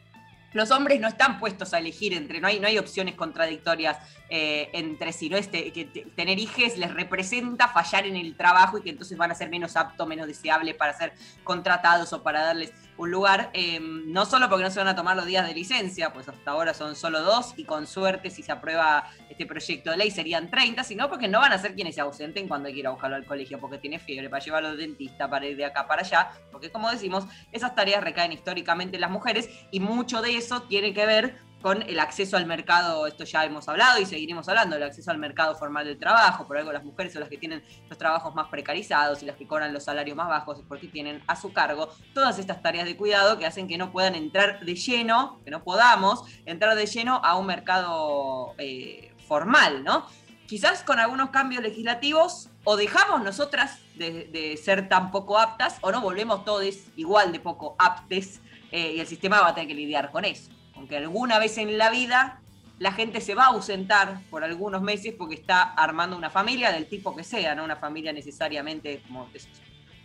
Los 0.54 0.70
hombres 0.70 1.00
no 1.00 1.08
están 1.08 1.40
puestos 1.40 1.74
a 1.74 1.80
elegir 1.80 2.14
entre, 2.14 2.40
no 2.40 2.48
hay, 2.48 2.60
no 2.60 2.68
hay 2.68 2.78
opciones 2.78 3.16
contradictorias 3.16 3.98
eh, 4.30 4.70
entre 4.74 5.12
sí, 5.12 5.28
¿no? 5.28 5.38
Este, 5.38 5.72
que 5.74 5.86
tener 5.86 6.38
hijos 6.38 6.78
les 6.78 6.94
representa 6.94 7.68
fallar 7.68 8.06
en 8.06 8.18
el 8.18 8.38
trabajo 8.38 8.78
y 8.78 8.84
que 8.84 8.92
entonces 8.92 9.18
van 9.18 9.32
a 9.32 9.36
ser 9.36 9.50
menos 9.50 9.76
aptos, 9.76 10.08
menos 10.08 10.28
deseables 10.28 10.76
para 10.76 10.96
ser 10.96 11.14
contratados 11.44 12.14
o 12.14 12.22
para 12.22 12.44
darles 12.44 12.74
un 12.98 13.12
lugar, 13.12 13.50
em, 13.54 14.12
no 14.12 14.26
solo 14.26 14.50
porque 14.50 14.64
no 14.64 14.72
se 14.72 14.80
van 14.80 14.88
a 14.88 14.96
tomar 14.96 15.16
los 15.16 15.26
días 15.26 15.48
de 15.48 15.54
licencia, 15.54 16.14
pues 16.14 16.28
hasta 16.28 16.52
ahora 16.52 16.74
son 16.74 16.96
solo 16.96 17.22
dos 17.22 17.54
y 17.58 17.64
con 17.64 17.88
suerte 17.88 18.30
si 18.30 18.44
se 18.44 18.52
aprueba 18.52 19.10
este 19.30 19.46
proyecto 19.46 19.92
de 19.92 19.98
ley 19.98 20.12
serían 20.12 20.50
30, 20.50 20.84
sino 20.84 21.10
porque 21.10 21.28
no 21.28 21.40
van 21.40 21.54
a 21.54 21.58
ser 21.58 21.74
quienes 21.74 21.96
se 21.96 22.02
ausenten 22.02 22.48
cuando 22.48 22.68
hay 22.68 22.74
que 22.74 22.80
ir 22.82 22.88
a 22.88 22.92
buscarlo 22.92 23.16
al 23.16 23.26
colegio 23.26 23.60
porque 23.60 23.78
tiene 23.78 24.00
fiebre, 24.00 24.30
para 24.30 24.44
llevarlo 24.44 24.70
al 24.70 24.78
dentista, 24.78 25.30
para 25.30 25.46
ir 25.46 25.58
de 25.58 25.66
acá 25.66 25.88
para 25.88 26.02
allá, 26.02 26.32
porque 26.52 26.72
como 26.72 26.92
decimos, 26.92 27.26
esas 27.52 27.76
tareas 27.76 28.04
recaen 28.04 28.32
históricamente 28.32 28.98
en 28.98 29.02
las 29.02 29.12
mujeres 29.12 29.50
y 29.72 29.80
mucho 29.80 30.22
de 30.22 30.38
eso 30.38 30.64
tiene 30.64 30.94
que 30.94 31.06
ver 31.06 31.51
con 31.62 31.84
el 31.84 32.00
acceso 32.00 32.38
al 32.38 32.46
mercado, 32.46 33.06
esto 33.08 33.24
ya 33.24 33.46
hemos 33.46 33.68
hablado 33.70 34.00
y 34.00 34.06
seguiremos 34.06 34.50
hablando, 34.50 34.76
el 34.76 34.84
acceso 34.84 35.12
al 35.12 35.18
mercado 35.18 35.56
formal 35.56 35.86
del 35.86 35.98
trabajo, 35.98 36.48
por 36.48 36.58
algo 36.58 36.72
las 36.72 36.84
mujeres 36.84 37.14
son 37.14 37.22
las 37.22 37.30
que 37.30 37.38
tienen 37.38 37.64
los 37.88 37.98
trabajos 37.98 38.34
más 38.34 38.48
precarizados 38.48 39.22
y 39.22 39.26
las 39.26 39.36
que 39.36 39.48
cobran 39.48 39.74
los 39.74 39.84
salarios 39.84 40.18
más 40.18 40.28
bajos 40.28 40.60
es 40.60 40.66
porque 40.68 40.88
tienen 40.88 41.24
a 41.28 41.36
su 41.36 41.54
cargo 41.54 41.90
todas 42.14 42.40
estas 42.40 42.62
tareas 42.62 42.86
de 42.86 42.98
cuidado 42.98 43.38
que 43.38 43.46
hacen 43.46 43.68
que 43.68 43.78
no 43.78 43.92
puedan 43.92 44.16
entrar 44.16 44.66
de 44.66 44.76
lleno, 44.76 45.40
que 45.46 45.52
no 45.52 45.64
podamos 45.64 46.24
entrar 46.46 46.76
de 46.76 46.86
lleno 46.86 47.22
a 47.24 47.38
un 47.38 47.46
mercado 47.46 48.54
eh, 48.58 49.14
formal, 49.28 49.84
¿no? 49.84 50.08
Quizás 50.48 50.84
con 50.84 51.00
algunos 51.00 51.30
cambios 51.30 51.64
legislativos 51.64 52.50
o 52.66 52.76
dejamos 52.76 53.22
nosotras 53.24 53.80
de, 53.96 54.60
ser 54.62 54.90
tan 54.90 55.12
poco 55.12 55.38
aptas 55.38 55.78
o 55.82 55.92
no 55.92 56.02
volvemos 56.02 56.44
todos 56.44 56.66
igual 56.96 57.32
de 57.32 57.40
poco 57.40 57.76
aptes 57.78 58.42
eh, 58.72 58.96
y 58.96 59.00
el 59.00 59.08
sistema 59.08 59.40
va 59.40 59.50
a 59.50 59.56
tener 59.56 59.68
que 59.70 59.76
lidiar 59.76 60.12
con 60.12 60.26
eso 60.26 60.50
aunque 60.82 60.98
alguna 60.98 61.38
vez 61.38 61.60
en 61.60 61.78
la 61.78 61.92
vida 61.92 62.42
la 62.80 62.92
gente 62.92 63.22
se 63.22 63.36
va 63.36 63.44
a 63.44 63.48
ausentar 63.50 64.20
por 64.32 64.44
algunos 64.44 64.82
meses 64.82 65.14
porque 65.16 65.36
está 65.36 65.62
armando 65.62 66.18
una 66.18 66.32
familia 66.32 66.72
del 66.72 66.88
tipo 66.88 67.16
que 67.16 67.24
sea, 67.24 67.54
no 67.54 67.64
una 67.64 67.76
familia 67.76 68.12
necesariamente 68.12 69.04
como 69.08 69.30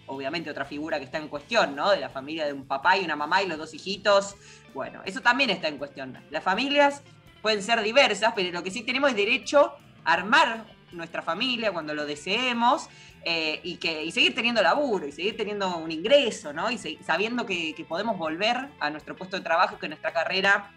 obviamente 0.06 0.50
otra 0.50 0.66
figura 0.66 0.98
que 0.98 1.06
está 1.06 1.16
en 1.16 1.28
cuestión, 1.28 1.74
¿no? 1.74 1.90
De 1.90 1.98
la 1.98 2.10
familia 2.10 2.44
de 2.44 2.52
un 2.52 2.66
papá 2.66 2.98
y 2.98 3.06
una 3.06 3.16
mamá 3.16 3.42
y 3.42 3.46
los 3.46 3.56
dos 3.56 3.72
hijitos. 3.72 4.36
Bueno, 4.74 5.00
eso 5.06 5.22
también 5.22 5.48
está 5.48 5.68
en 5.68 5.78
cuestión. 5.78 6.18
Las 6.30 6.44
familias 6.44 7.02
pueden 7.40 7.62
ser 7.62 7.80
diversas, 7.80 8.34
pero 8.36 8.52
lo 8.52 8.62
que 8.62 8.70
sí 8.70 8.82
tenemos 8.82 9.08
es 9.08 9.16
derecho 9.16 9.72
a 10.04 10.12
armar 10.12 10.66
nuestra 10.92 11.22
familia 11.22 11.72
cuando 11.72 11.94
lo 11.94 12.06
deseemos 12.06 12.88
eh, 13.24 13.60
y, 13.64 13.76
que, 13.76 14.10
seguir 14.12 14.34
teniendo 14.34 14.62
laburo 14.62 15.06
y 15.06 15.12
seguir 15.12 15.36
teniendo 15.36 15.76
un 15.78 15.90
ingreso, 15.90 16.52
¿no? 16.52 16.70
Y 16.70 16.78
sabiendo 16.78 17.44
que, 17.44 17.74
podemos 17.88 18.16
volver 18.18 18.68
a 18.78 18.90
nuestro 18.90 19.16
puesto 19.16 19.36
de 19.36 19.42
trabajo, 19.42 19.78
que 19.78 19.88
nuestra 19.88 20.12
carrera 20.12 20.70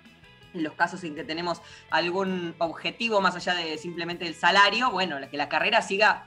en 0.53 0.63
los 0.63 0.73
casos 0.73 1.03
en 1.03 1.13
que 1.13 1.23
tenemos 1.23 1.61
algún 1.91 2.55
objetivo 2.57 3.21
más 3.21 3.35
allá 3.35 3.53
de 3.53 3.77
simplemente 3.77 4.25
el 4.25 4.33
salario, 4.33 4.89
bueno, 4.89 5.17
que 5.29 5.37
la 5.37 5.47
carrera 5.47 5.83
siga 5.83 6.25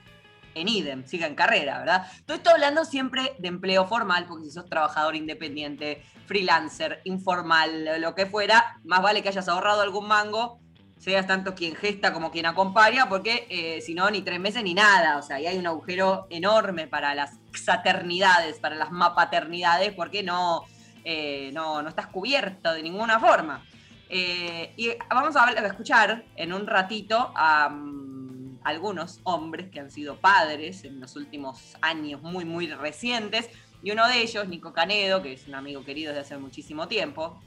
en 0.54 0.68
idem, 0.68 1.04
siga 1.06 1.26
en 1.26 1.34
carrera, 1.34 1.80
¿verdad? 1.80 2.06
Todo 2.24 2.36
esto 2.36 2.50
hablando 2.50 2.84
siempre 2.84 3.34
de 3.38 3.48
empleo 3.48 3.86
formal, 3.86 4.26
porque 4.28 4.44
si 4.44 4.52
sos 4.52 4.68
trabajador 4.68 5.16
independiente, 5.16 6.04
freelancer, 6.26 7.00
informal, 7.04 8.00
lo 8.00 8.14
que 8.14 8.26
fuera, 8.26 8.78
más 8.84 9.02
vale 9.02 9.22
que 9.22 9.28
hayas 9.28 9.48
ahorrado 9.48 9.80
algún 9.80 10.06
mango, 10.06 10.61
seas 11.02 11.26
tanto 11.26 11.56
quien 11.56 11.74
gesta 11.74 12.12
como 12.12 12.30
quien 12.30 12.46
acompaña, 12.46 13.08
porque 13.08 13.48
eh, 13.50 13.80
si 13.80 13.92
no, 13.92 14.08
ni 14.08 14.22
tres 14.22 14.38
meses 14.38 14.62
ni 14.62 14.72
nada. 14.72 15.18
O 15.18 15.22
sea, 15.22 15.36
ahí 15.36 15.48
hay 15.48 15.58
un 15.58 15.66
agujero 15.66 16.28
enorme 16.30 16.86
para 16.86 17.12
las 17.16 17.40
exaternidades, 17.48 18.60
para 18.60 18.76
las 18.76 18.92
mapaternidades, 18.92 19.92
porque 19.94 20.22
no, 20.22 20.62
eh, 21.04 21.50
no, 21.52 21.82
no 21.82 21.88
estás 21.88 22.06
cubierto 22.06 22.72
de 22.72 22.84
ninguna 22.84 23.18
forma. 23.18 23.66
Eh, 24.08 24.74
y 24.76 24.90
vamos 25.10 25.34
a, 25.34 25.50
escuchar 25.50 26.24
en 26.36 26.52
un 26.52 26.68
ratito 26.68 27.32
a 27.34 27.68
mm, 27.68 28.60
algunos 28.62 29.18
hombres 29.24 29.70
que 29.70 29.80
han 29.80 29.90
sido 29.90 30.18
padres 30.18 30.84
en 30.84 31.00
los 31.00 31.16
últimos 31.16 31.76
años 31.80 32.22
muy, 32.22 32.44
muy 32.44 32.68
recientes. 32.68 33.50
Y 33.82 33.90
uno 33.90 34.06
de 34.06 34.22
ellos, 34.22 34.46
Nico 34.46 34.72
Canedo, 34.72 35.20
que 35.20 35.32
es 35.32 35.48
un 35.48 35.56
amigo 35.56 35.84
querido 35.84 36.12
desde 36.12 36.20
hace 36.20 36.38
muchísimo 36.38 36.86
tiempo, 36.86 37.40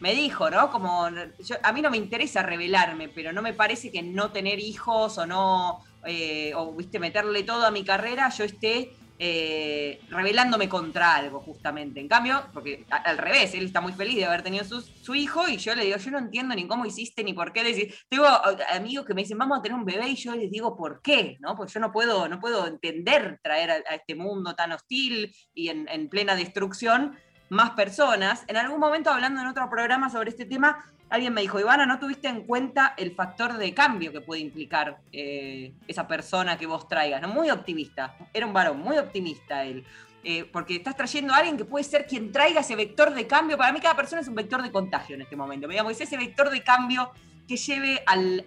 me 0.00 0.14
dijo, 0.14 0.50
¿no? 0.50 0.70
Como, 0.70 1.04
a 1.04 1.72
mí 1.72 1.82
no 1.82 1.90
me 1.90 1.96
interesa 1.96 2.42
revelarme, 2.42 3.08
pero 3.08 3.32
no 3.32 3.42
me 3.42 3.54
parece 3.54 3.90
que 3.90 4.02
no 4.02 4.30
tener 4.30 4.58
hijos 4.58 5.18
o 5.18 5.26
no, 5.26 5.84
eh, 6.04 6.52
o 6.54 6.72
viste, 6.72 6.98
meterle 6.98 7.42
todo 7.42 7.66
a 7.66 7.70
mi 7.70 7.84
carrera, 7.84 8.28
yo 8.30 8.44
esté 8.44 8.92
eh, 9.18 9.98
revelándome 10.10 10.68
contra 10.68 11.14
algo, 11.14 11.40
justamente. 11.40 12.00
En 12.00 12.08
cambio, 12.08 12.46
porque 12.52 12.84
al 12.90 13.16
revés, 13.16 13.54
él 13.54 13.64
está 13.64 13.80
muy 13.80 13.92
feliz 13.92 14.16
de 14.16 14.26
haber 14.26 14.42
tenido 14.42 14.64
su, 14.64 15.14
hijo 15.14 15.48
y 15.48 15.56
yo 15.56 15.74
le 15.74 15.84
digo, 15.84 15.96
yo 15.96 16.10
no 16.10 16.18
entiendo 16.18 16.54
ni 16.54 16.66
cómo 16.66 16.84
hiciste 16.84 17.24
ni 17.24 17.32
por 17.32 17.52
qué 17.52 17.64
decir. 17.64 17.94
Tengo 18.10 18.26
amigos 18.74 19.06
que 19.06 19.14
me 19.14 19.22
dicen, 19.22 19.38
vamos 19.38 19.58
a 19.58 19.62
tener 19.62 19.78
un 19.78 19.86
bebé 19.86 20.08
y 20.08 20.16
yo 20.16 20.34
les 20.34 20.50
digo, 20.50 20.76
¿por 20.76 21.00
qué? 21.00 21.38
¿No? 21.40 21.56
Porque 21.56 21.72
yo 21.72 21.80
no 21.80 21.92
puedo, 21.92 22.28
no 22.28 22.38
puedo 22.38 22.66
entender 22.66 23.40
traer 23.42 23.70
a, 23.70 23.94
este 23.94 24.14
mundo 24.14 24.54
tan 24.54 24.72
hostil 24.72 25.34
y 25.54 25.68
en 25.70 26.08
plena 26.10 26.36
destrucción 26.36 27.16
más 27.48 27.70
personas. 27.70 28.44
En 28.48 28.56
algún 28.56 28.80
momento, 28.80 29.10
hablando 29.10 29.40
en 29.40 29.46
otro 29.46 29.68
programa 29.70 30.10
sobre 30.10 30.30
este 30.30 30.44
tema, 30.44 30.84
alguien 31.08 31.32
me 31.32 31.40
dijo, 31.40 31.60
Ivana, 31.60 31.86
¿no 31.86 31.98
tuviste 31.98 32.28
en 32.28 32.42
cuenta 32.42 32.94
el 32.96 33.14
factor 33.14 33.56
de 33.56 33.72
cambio 33.74 34.12
que 34.12 34.20
puede 34.20 34.40
implicar 34.40 34.98
eh, 35.12 35.72
esa 35.86 36.08
persona 36.08 36.58
que 36.58 36.66
vos 36.66 36.88
traigas? 36.88 37.26
Muy 37.28 37.50
optimista, 37.50 38.16
era 38.32 38.46
un 38.46 38.52
varón, 38.52 38.80
muy 38.80 38.98
optimista 38.98 39.64
él. 39.64 39.84
Eh, 40.28 40.44
porque 40.52 40.74
estás 40.74 40.96
trayendo 40.96 41.32
a 41.32 41.36
alguien 41.36 41.56
que 41.56 41.64
puede 41.64 41.84
ser 41.84 42.04
quien 42.04 42.32
traiga 42.32 42.60
ese 42.60 42.74
vector 42.74 43.14
de 43.14 43.28
cambio. 43.28 43.56
Para 43.56 43.70
mí 43.72 43.78
cada 43.78 43.94
persona 43.94 44.22
es 44.22 44.26
un 44.26 44.34
vector 44.34 44.60
de 44.60 44.72
contagio 44.72 45.14
en 45.14 45.22
este 45.22 45.36
momento. 45.36 45.68
Digamos, 45.68 45.92
es 45.92 46.00
ese 46.00 46.16
vector 46.16 46.50
de 46.50 46.64
cambio 46.64 47.12
que 47.46 47.56
lleve 47.56 48.02
al, 48.06 48.42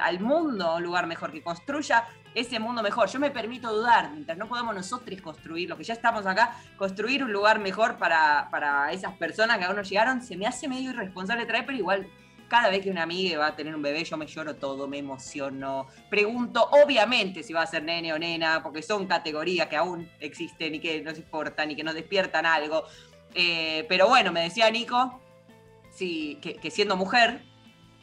al, 0.00 0.20
mundo 0.20 0.64
a 0.64 0.76
un 0.76 0.82
lugar 0.82 1.06
mejor, 1.06 1.30
que 1.30 1.42
construya 1.42 2.08
ese 2.34 2.58
mundo 2.58 2.82
mejor. 2.82 3.08
Yo 3.08 3.18
me 3.18 3.30
permito 3.30 3.72
dudar, 3.72 4.10
mientras 4.10 4.38
no 4.38 4.48
podemos 4.48 4.74
nosotros 4.74 5.20
construir, 5.20 5.68
lo 5.68 5.76
que 5.76 5.84
ya 5.84 5.94
estamos 5.94 6.26
acá, 6.26 6.56
construir 6.76 7.22
un 7.24 7.32
lugar 7.32 7.58
mejor 7.58 7.98
para, 7.98 8.48
para 8.50 8.92
esas 8.92 9.16
personas 9.16 9.58
que 9.58 9.64
aún 9.64 9.76
no 9.76 9.82
llegaron, 9.82 10.22
se 10.22 10.36
me 10.36 10.46
hace 10.46 10.68
medio 10.68 10.90
irresponsable 10.90 11.46
traer, 11.46 11.66
pero 11.66 11.78
igual 11.78 12.08
cada 12.48 12.68
vez 12.68 12.82
que 12.82 12.90
una 12.90 13.04
amiga 13.04 13.38
va 13.38 13.46
a 13.46 13.56
tener 13.56 13.74
un 13.74 13.80
bebé, 13.80 14.04
yo 14.04 14.18
me 14.18 14.26
lloro 14.26 14.56
todo, 14.56 14.86
me 14.86 14.98
emociono. 14.98 15.86
Pregunto, 16.10 16.68
obviamente, 16.84 17.42
si 17.42 17.54
va 17.54 17.62
a 17.62 17.66
ser 17.66 17.82
nene 17.82 18.12
o 18.12 18.18
nena, 18.18 18.62
porque 18.62 18.82
son 18.82 19.06
categorías 19.06 19.68
que 19.68 19.76
aún 19.76 20.10
existen 20.20 20.74
y 20.74 20.78
que 20.78 21.00
nos 21.00 21.16
importan 21.16 21.70
y 21.70 21.76
que 21.76 21.82
nos 21.82 21.94
despiertan 21.94 22.44
algo. 22.44 22.84
Eh, 23.34 23.86
pero 23.88 24.06
bueno, 24.06 24.32
me 24.32 24.42
decía 24.42 24.70
Nico, 24.70 25.18
sí, 25.90 26.38
que 26.42 26.70
siendo 26.70 26.94
mujer, 26.94 27.42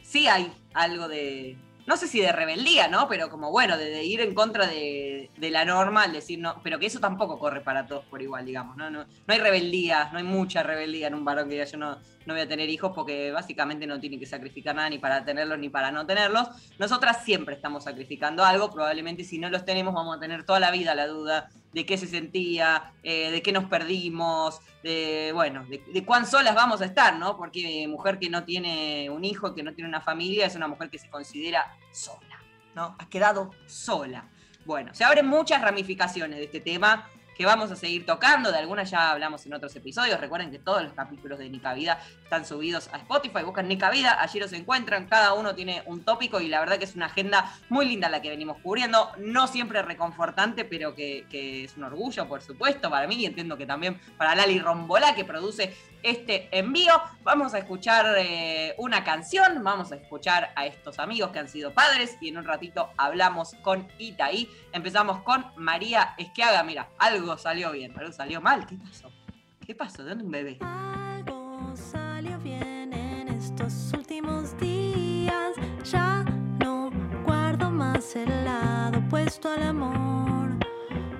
sí 0.01 0.27
hay 0.27 0.51
algo 0.73 1.07
de, 1.07 1.55
no 1.85 1.97
sé 1.97 2.07
si 2.07 2.19
de 2.19 2.31
rebeldía, 2.31 2.87
¿no? 2.87 3.07
Pero 3.07 3.29
como 3.29 3.51
bueno, 3.51 3.77
de, 3.77 4.03
ir 4.03 4.21
en 4.21 4.33
contra 4.33 4.67
de, 4.67 5.29
la 5.39 5.65
norma, 5.65 6.03
al 6.03 6.13
decir 6.13 6.39
no, 6.39 6.59
pero 6.63 6.79
que 6.79 6.85
eso 6.85 6.99
tampoco 6.99 7.39
corre 7.39 7.61
para 7.61 7.87
todos 7.87 8.05
por 8.05 8.21
igual, 8.21 8.45
digamos, 8.45 8.77
¿no? 8.77 8.89
No, 8.89 9.05
no 9.05 9.33
hay 9.33 9.39
rebeldía, 9.39 10.09
no 10.11 10.19
hay 10.19 10.23
mucha 10.23 10.63
rebeldía 10.63 11.07
en 11.07 11.15
un 11.15 11.25
varón 11.25 11.49
que 11.49 11.55
diga 11.55 11.65
yo 11.65 11.77
no, 11.77 11.97
no 12.25 12.33
voy 12.33 12.41
a 12.41 12.47
tener 12.47 12.69
hijos 12.69 12.91
porque 12.93 13.31
básicamente 13.31 13.87
no 13.87 13.99
tiene 13.99 14.19
que 14.19 14.25
sacrificar 14.25 14.75
nada 14.75 14.89
ni 14.89 14.99
para 14.99 15.23
tenerlos 15.25 15.59
ni 15.59 15.69
para 15.69 15.91
no 15.91 16.05
tenerlos. 16.05 16.47
Nosotras 16.77 17.23
siempre 17.23 17.55
estamos 17.55 17.85
sacrificando 17.85 18.43
algo, 18.43 18.71
probablemente 18.71 19.23
si 19.23 19.39
no 19.39 19.49
los 19.49 19.65
tenemos 19.65 19.93
vamos 19.93 20.17
a 20.17 20.19
tener 20.19 20.43
toda 20.43 20.59
la 20.59 20.71
vida 20.71 20.95
la 20.95 21.07
duda 21.07 21.49
de 21.73 21.85
qué 21.85 21.97
se 21.97 22.07
sentía, 22.07 22.93
eh, 23.03 23.31
de 23.31 23.41
qué 23.41 23.51
nos 23.51 23.65
perdimos, 23.65 24.59
de, 24.83 25.31
bueno, 25.33 25.65
de, 25.67 26.05
cuán 26.05 26.25
solas 26.25 26.55
vamos 26.55 26.81
a 26.81 26.85
estar, 26.85 27.17
¿no? 27.17 27.37
Porque 27.37 27.87
mujer 27.87 28.17
que 28.17 28.29
no 28.29 28.43
tiene 28.43 29.09
un 29.09 29.23
hijo, 29.23 29.53
que 29.53 29.63
no 29.63 29.73
tiene 29.73 29.87
una 29.87 30.01
familia, 30.01 30.45
es 30.45 30.55
una 30.55 30.67
mujer 30.67 30.89
que 30.89 30.97
se 30.97 31.09
considera 31.09 31.75
sola, 31.91 32.41
¿no? 32.75 32.95
Ha 32.97 33.09
quedado 33.09 33.51
sola. 33.67 34.27
Bueno, 34.65 34.93
se 34.93 35.03
abren 35.03 35.27
muchas 35.27 35.61
ramificaciones 35.61 36.39
de 36.39 36.45
este 36.45 36.59
tema 36.59 37.07
que 37.39 37.45
vamos 37.45 37.71
a 37.71 37.77
seguir 37.77 38.05
tocando. 38.05 38.51
De 38.51 38.57
algunas 38.57 38.91
ya 38.91 39.11
hablamos 39.11 39.45
en 39.45 39.53
otros 39.53 39.73
episodios. 39.73 40.19
Recuerden 40.19 40.51
que 40.51 40.59
todos 40.59 40.83
los 40.83 40.91
capítulos 40.91 41.39
de 41.39 41.49
Nica 41.49 41.73
Vida 41.73 41.97
están 42.21 42.45
subidos 42.45 42.89
a 42.91 42.97
Spotify. 42.97 43.43
Buscan 43.45 43.69
Nica 43.69 43.89
Vida, 43.89 44.21
allí 44.21 44.41
los 44.41 44.51
encuentran. 44.51 45.07
Cada 45.07 45.33
uno 45.33 45.55
tiene 45.55 45.81
un 45.85 46.03
tópico 46.03 46.41
y 46.41 46.49
la 46.49 46.59
verdad 46.59 46.77
que 46.77 46.83
es 46.83 46.95
una 46.95 47.05
agenda 47.05 47.49
muy 47.69 47.85
linda 47.85 48.09
la 48.09 48.21
que 48.21 48.27
venimos 48.27 48.57
cubriendo. 48.61 49.13
No 49.19 49.47
siempre 49.47 49.81
reconfortante, 49.81 50.65
pero 50.65 50.93
que, 50.93 51.63
es 51.63 51.77
un 51.77 51.85
orgullo, 51.85 52.27
por 52.27 52.41
supuesto, 52.41 52.89
para 52.89 53.07
mí 53.07 53.15
y 53.15 53.25
entiendo 53.25 53.55
que 53.55 53.65
también 53.65 54.01
para 54.17 54.35
Lali 54.35 54.59
Rombolá, 54.59 55.15
que 55.15 55.23
produce 55.23 55.73
este 56.03 56.49
envío. 56.51 56.91
Vamos 57.23 57.53
a 57.53 57.59
escuchar 57.59 58.15
eh, 58.17 58.75
una 58.77 59.05
canción, 59.05 59.63
vamos 59.63 59.93
a 59.93 59.95
escuchar 59.95 60.51
a 60.57 60.65
estos 60.65 60.99
amigos 60.99 61.31
que 61.31 61.39
han 61.39 61.47
sido 61.47 61.73
padres 61.73 62.17
y 62.19 62.27
en 62.27 62.37
un 62.37 62.43
ratito 62.43 62.89
hablamos 62.97 63.53
con 63.61 63.87
Itaí. 63.97 64.49
Empezamos 64.73 65.23
con 65.23 65.45
María 65.55 66.15
Esquiaga. 66.17 66.63
Mira, 66.63 66.89
algo 66.97 67.28
salió 67.37 67.71
bien, 67.71 67.93
algo 67.97 68.11
salió 68.11 68.41
mal. 68.41 68.65
¿Qué 68.65 68.77
pasó? 68.77 69.11
¿Qué 69.65 69.75
pasó? 69.75 70.03
¿De 70.03 70.09
dónde 70.09 70.25
un 70.25 70.31
bebé? 70.31 70.57
Algo 70.61 71.73
salió 71.75 72.39
bien 72.39 72.93
en 72.93 73.27
estos 73.27 73.91
últimos 73.93 74.57
días. 74.57 75.55
Ya 75.83 76.23
no 76.59 76.91
guardo 77.25 77.69
más 77.69 78.15
el 78.15 78.29
lado 78.45 79.01
puesto 79.09 79.49
al 79.49 79.63
amor. 79.63 80.49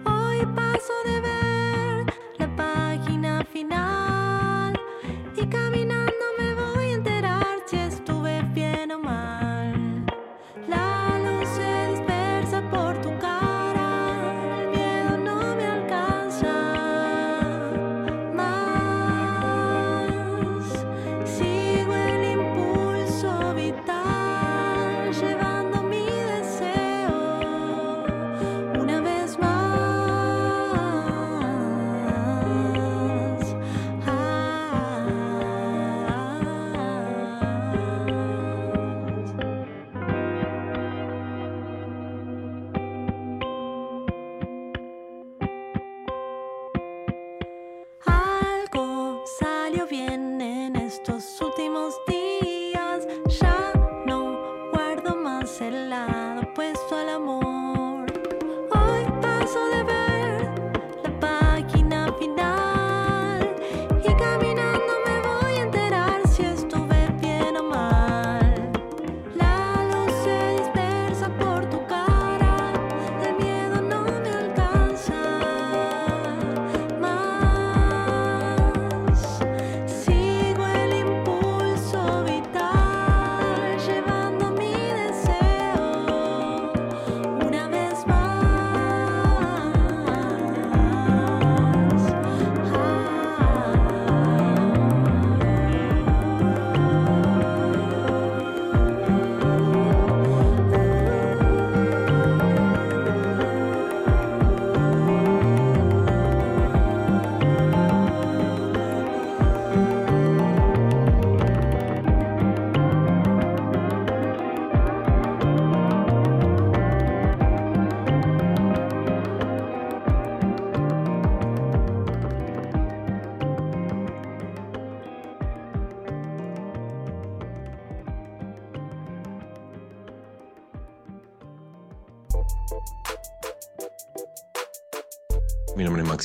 Hoy 0.06 0.46
paso 0.56 0.94
de 1.06 1.22
ver 1.22 2.13
la 2.38 2.56
página 2.56 3.44
final 3.46 4.80
y 5.36 5.46
caminando 5.48 5.88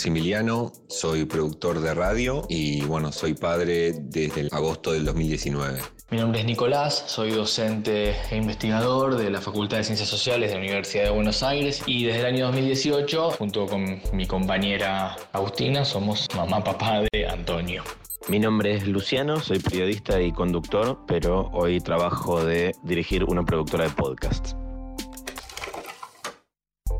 Maximiliano, 0.05 0.71
soy 0.87 1.25
productor 1.25 1.81
de 1.81 1.95
radio 1.95 2.45
y 2.51 2.83
bueno, 2.83 3.11
soy 3.11 3.33
padre 3.33 3.95
desde 3.99 4.43
el 4.43 4.49
agosto 4.53 4.93
del 4.93 5.07
2019. 5.07 5.81
Mi 6.11 6.19
nombre 6.19 6.41
es 6.41 6.47
Nicolás, 6.47 7.05
soy 7.07 7.31
docente 7.31 8.15
e 8.31 8.37
investigador 8.37 9.17
de 9.17 9.31
la 9.31 9.41
Facultad 9.41 9.79
de 9.79 9.85
Ciencias 9.85 10.11
Sociales 10.11 10.51
de 10.51 10.57
la 10.57 10.61
Universidad 10.61 11.05
de 11.05 11.11
Buenos 11.11 11.43
Aires 11.43 11.83
y 11.87 12.05
desde 12.05 12.21
el 12.21 12.27
año 12.27 12.45
2018, 12.49 13.31
junto 13.31 13.65
con 13.65 14.03
mi 14.13 14.27
compañera 14.27 15.17
Agustina, 15.33 15.87
somos 15.87 16.29
mamá 16.37 16.63
papá 16.63 17.01
de 17.11 17.27
Antonio. 17.27 17.83
Mi 18.29 18.39
nombre 18.39 18.75
es 18.75 18.87
Luciano, 18.87 19.41
soy 19.41 19.59
periodista 19.59 20.21
y 20.21 20.33
conductor, 20.33 20.99
pero 21.07 21.49
hoy 21.55 21.81
trabajo 21.81 22.45
de 22.45 22.75
dirigir 22.83 23.25
una 23.25 23.43
productora 23.43 23.85
de 23.85 23.91
podcasts. 23.91 24.55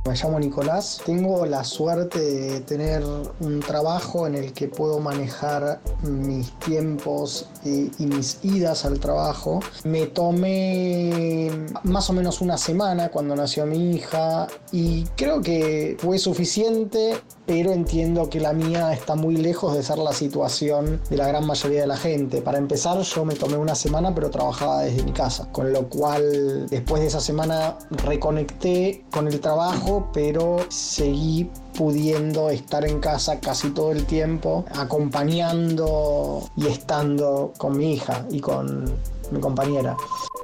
Me 0.07 0.15
llamo 0.15 0.39
Nicolás, 0.39 1.01
tengo 1.07 1.47
la 1.47 1.65
suerte 1.65 2.21
de 2.21 2.61
tener 2.61 3.03
un 3.41 3.61
trabajo 3.61 4.27
en 4.27 4.35
el 4.35 4.53
que 4.53 4.69
puedo 4.69 5.01
manejar 5.01 5.81
mis 6.03 6.53
tiempos 6.59 7.49
y, 7.65 7.91
mis 8.05 8.39
idas 8.45 8.85
al 8.85 9.01
trabajo. 9.01 9.61
Me 9.85 10.07
tomé 10.07 11.51
más 11.85 12.11
o 12.11 12.13
menos 12.13 12.43
una 12.43 12.59
semana 12.59 13.09
cuando 13.11 13.35
nació 13.35 13.65
mi 13.65 13.93
hija 13.93 14.47
y 14.73 15.05
creo 15.17 15.41
que 15.41 15.97
fue 15.99 16.19
suficiente, 16.19 17.15
pero 17.47 17.73
entiendo 17.73 18.29
que 18.31 18.41
la 18.41 18.53
mía 18.53 18.93
está 18.93 19.15
muy 19.15 19.37
lejos 19.37 19.75
de 19.75 19.83
ser 19.83 19.99
la 19.99 20.13
situación 20.13 21.01
de 21.11 21.17
la 21.17 21.29
gran 21.29 21.47
mayoría 21.47 21.83
de 21.83 21.87
la 21.87 21.97
gente. 21.97 22.43
Para 22.43 22.59
empezar, 22.59 23.01
yo 23.01 23.25
me 23.25 23.35
tomé 23.35 23.57
una 23.57 23.75
semana, 23.75 24.15
pero 24.15 24.31
trabajaba 24.31 24.83
desde 24.83 25.03
mi 25.03 25.13
casa, 25.13 25.49
con 25.53 25.73
lo 25.73 25.89
cual 25.89 26.67
después 26.69 27.03
de 27.03 27.09
esa 27.09 27.21
semana 27.21 27.79
reconecté 28.05 29.05
con 29.11 29.29
el 29.29 29.41
trabajo 29.41 30.11
pero 30.13 30.59
seguí 30.69 31.51
pudiendo 31.77 32.51
estar 32.51 32.85
en 32.85 33.01
casa 33.01 33.41
casi 33.41 33.71
todo 33.71 33.93
el 33.93 34.05
tiempo, 34.07 34.65
acompañando 34.75 36.49
y 36.57 36.69
estando 36.69 37.53
con 37.59 37.77
mi 37.77 37.95
hija 37.95 38.25
y 38.31 38.41
con 38.41 38.85
mi 39.31 39.41
compañera. 39.41 39.97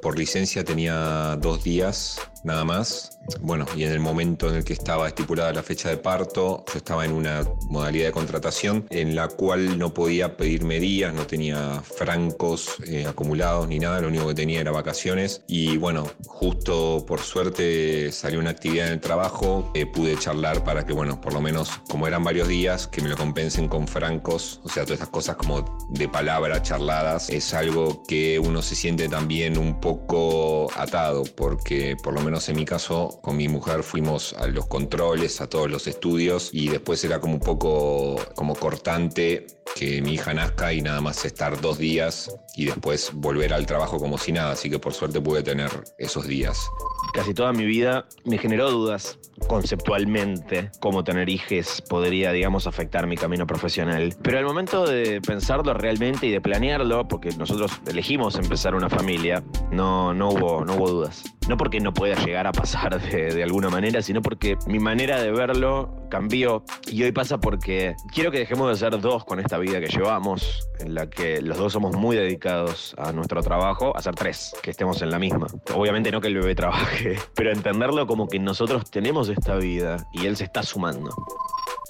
Por 0.03 0.19
licencia 0.19 0.65
tenía 0.65 1.37
dos 1.41 1.63
días 1.63 2.19
nada 2.45 2.65
más. 2.65 3.19
Bueno, 3.41 3.67
y 3.77 3.85
en 3.85 3.93
el 3.93 4.01
momento 4.01 4.49
en 4.49 4.57
el 4.57 4.65
que 4.65 4.73
estaba 4.73 5.07
estipulada 5.07 5.53
la 5.53 5.63
fecha 5.63 5.89
de 5.89 5.97
parto, 5.97 6.65
yo 6.67 6.79
estaba 6.79 7.05
en 7.05 7.13
una 7.13 7.45
modalidad 7.69 8.07
de 8.07 8.13
contratación 8.13 8.87
en 8.91 9.15
la 9.15 9.29
cual 9.29 9.79
no 9.79 9.95
podía 9.95 10.37
pedirme 10.37 10.81
días, 10.81 11.15
no 11.15 11.27
tenía 11.27 11.83
francos 11.83 12.77
eh, 12.87 13.07
acumulados 13.07 13.69
ni 13.69 13.79
nada, 13.79 14.01
lo 14.01 14.09
único 14.09 14.29
que 14.29 14.35
tenía 14.35 14.61
era 14.61 14.73
vacaciones. 14.73 15.43
Y 15.47 15.77
bueno, 15.77 16.07
justo 16.27 17.05
por 17.07 17.21
suerte 17.21 18.11
salió 18.13 18.41
una 18.41 18.51
actividad 18.51 18.89
en 18.89 18.95
el 18.95 19.01
trabajo, 19.01 19.71
eh, 19.75 19.87
pude 19.87 20.17
charlar 20.19 20.65
para 20.65 20.85
que, 20.85 20.93
bueno, 20.93 21.21
por 21.21 21.33
lo 21.33 21.41
menos 21.41 21.71
como 21.89 22.07
eran 22.07 22.25
varios 22.25 22.49
días, 22.49 22.89
que 22.89 23.03
me 23.03 23.09
lo 23.09 23.17
compensen 23.17 23.69
con 23.69 23.87
francos, 23.87 24.61
o 24.65 24.69
sea, 24.69 24.85
todas 24.85 25.01
esas 25.01 25.11
cosas 25.11 25.37
como 25.37 25.79
de 25.91 26.09
palabra 26.09 26.63
charladas, 26.63 27.31
es 27.31 27.55
algo 27.55 28.03
que 28.07 28.39
uno 28.39 28.63
se 28.63 28.75
siente 28.75 29.09
también 29.09 29.59
un 29.59 29.81
poco 29.81 30.69
atado, 30.77 31.23
porque 31.37 31.97
por 32.03 32.15
lo 32.15 32.21
en 32.49 32.57
mi 32.57 32.65
caso, 32.65 33.19
con 33.23 33.37
mi 33.37 33.49
mujer 33.49 33.83
fuimos 33.83 34.35
a 34.35 34.47
los 34.47 34.67
controles, 34.67 35.41
a 35.41 35.49
todos 35.49 35.69
los 35.69 35.87
estudios 35.87 36.51
y 36.53 36.69
después 36.69 37.05
era 37.05 37.21
como 37.21 37.35
un 37.35 37.41
poco 37.41 38.17
como 38.37 38.55
cortante 38.55 39.47
que 39.75 40.01
mi 40.01 40.15
hija 40.15 40.33
nazca 40.33 40.73
y 40.73 40.81
nada 40.81 41.01
más 41.01 41.25
estar 41.25 41.61
dos 41.61 41.79
días 41.79 42.35
y 42.57 42.67
después 42.67 43.11
volver 43.15 43.53
al 43.53 43.67
trabajo 43.67 43.99
como 43.99 44.17
si 44.17 44.33
nada, 44.33 44.53
así 44.53 44.71
que 44.71 44.79
por 44.79 44.95
suerte 44.95 45.21
pude 45.21 45.43
tener 45.43 45.71
esos 45.99 46.27
días. 46.27 46.69
Casi 47.13 47.35
toda 47.35 47.53
mi 47.53 47.65
vida 47.65 48.07
me 48.25 48.39
generó 48.39 48.71
dudas 48.71 49.19
conceptualmente 49.49 50.71
cómo 50.81 51.03
tener 51.03 51.29
hijos 51.29 51.83
podría, 51.89 52.33
digamos, 52.33 52.67
afectar 52.67 53.07
mi 53.07 53.17
camino 53.17 53.47
profesional. 53.47 54.15
Pero 54.23 54.39
al 54.39 54.45
momento 54.45 54.87
de 54.87 55.21
pensarlo 55.21 55.75
realmente 55.75 56.27
y 56.27 56.31
de 56.31 56.41
planearlo, 56.41 57.09
porque 57.09 57.31
nosotros 57.31 57.73
elegimos 57.87 58.37
empezar 58.37 58.75
una 58.75 58.89
familia, 58.89 59.43
no, 59.73 60.15
no, 60.15 60.31
hubo, 60.31 60.65
no 60.65 60.75
hubo 60.77 60.91
dudas. 60.91 61.25
No 61.51 61.57
porque 61.57 61.81
no 61.81 61.93
pueda 61.93 62.15
llegar 62.15 62.47
a 62.47 62.53
pasar 62.53 63.03
de, 63.03 63.43
alguna 63.43 63.71
manera, 63.71 64.03
sino 64.03 64.23
porque 64.23 64.57
mi 64.69 64.79
manera 64.79 65.21
de 65.21 65.33
verlo 65.33 66.07
cambió 66.09 66.63
y 66.87 67.03
hoy 67.03 67.11
pasa 67.11 67.39
porque 67.39 67.97
quiero 68.15 68.31
que 68.31 68.39
dejemos 68.39 68.71
de 68.71 68.77
ser 68.77 69.01
dos 69.01 69.25
con 69.25 69.41
esta 69.41 69.59
vida 69.59 69.81
que 69.81 69.89
llevamos, 69.89 70.69
en 70.79 70.95
la 70.95 71.11
que 71.11 71.43
los 71.43 71.59
dos 71.59 71.73
somos 71.73 71.97
muy 71.97 72.15
dedicados 72.15 72.95
a 72.99 73.11
nuestro 73.11 73.43
trabajo, 73.43 73.97
a 73.97 74.01
ser 74.01 74.15
tres, 74.15 74.53
que 74.63 74.71
estemos 74.71 75.03
en 75.03 75.11
la 75.11 75.19
misma. 75.19 75.49
Obviamente 75.75 76.13
no 76.13 76.21
que 76.21 76.29
el 76.29 76.37
bebé 76.37 76.55
trabaje, 76.55 77.19
pero 77.35 77.51
entenderlo 77.51 78.07
como 78.07 78.29
que 78.29 78.39
nosotros 78.39 78.89
tenemos 78.89 79.29
esta 79.29 79.57
vida 79.57 80.07
y 80.13 80.27
él 80.27 80.37
se 80.37 80.45
está 80.45 80.63
sumando. 80.63 81.11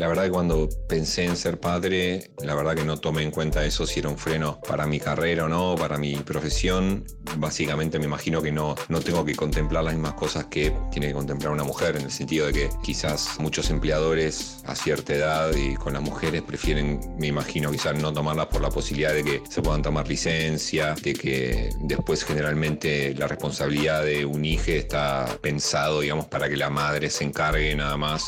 La 0.01 0.09
verdad 0.09 0.25
que 0.25 0.31
cuando 0.31 0.67
pensé 0.89 1.27
en 1.27 1.37
ser 1.37 1.61
padre, 1.61 2.31
la 2.43 2.55
verdad 2.55 2.75
que 2.75 2.85
no 2.85 2.97
tomé 2.97 3.23
en 3.23 3.31
cuenta 3.31 3.67
eso 3.67 3.87
si 3.87 4.01
era 4.01 4.09
un 4.09 4.17
freno 4.17 4.59
para 4.67 4.87
mi 4.87 4.99
carrera 4.99 5.45
o 5.45 5.49
no, 5.51 5.75
para 5.79 5.99
mi 5.99 6.15
profesión. 6.17 7.05
Básicamente 7.37 7.99
me 7.99 8.07
imagino 8.07 8.41
que 8.41 8.51
no, 8.51 8.75
no 8.89 9.01
tengo 9.01 9.27
que 9.27 9.37
contemplar 9.51 9.83
las 9.83 9.95
mismas 9.95 10.15
cosas 10.15 10.45
que 10.45 10.73
tiene 10.93 11.09
que 11.09 11.15
contemplar 11.15 11.51
una 11.53 11.65
mujer, 11.65 11.97
en 11.97 12.03
el 12.03 12.13
sentido 12.13 12.47
de 12.47 12.53
que 12.53 12.71
quizás 12.85 13.41
muchos 13.41 13.69
empleadores 13.69 14.63
a 14.65 14.77
cierta 14.77 15.13
edad 15.13 15.53
y 15.57 15.75
con 15.75 15.93
las 15.93 16.03
mujeres 16.03 16.43
prefieren, 16.43 17.01
me 17.19 17.27
imagino, 17.27 17.73
quizás 17.73 18.01
no 18.01 18.13
tomarlas 18.13 18.47
por 18.47 18.61
la 18.61 18.71
posibilidad 18.71 19.13
de 19.13 19.25
que 19.25 19.43
se 19.51 19.61
puedan 19.61 19.83
tomar 19.83 20.07
licencia, 20.07 20.95
de 21.03 21.15
que 21.15 21.71
después 21.81 22.23
generalmente 22.23 23.13
la 23.17 23.27
responsabilidad 23.27 24.05
de 24.05 24.25
un 24.25 24.45
hijo 24.45 24.71
está 24.71 25.27
pensado, 25.41 26.01
digamos, 26.01 26.27
para 26.27 26.49
que 26.49 26.57
la 26.57 26.71
madre 26.71 27.11
se 27.11 27.25
encargue 27.25 27.75
nada 27.75 27.97
más 27.97 28.27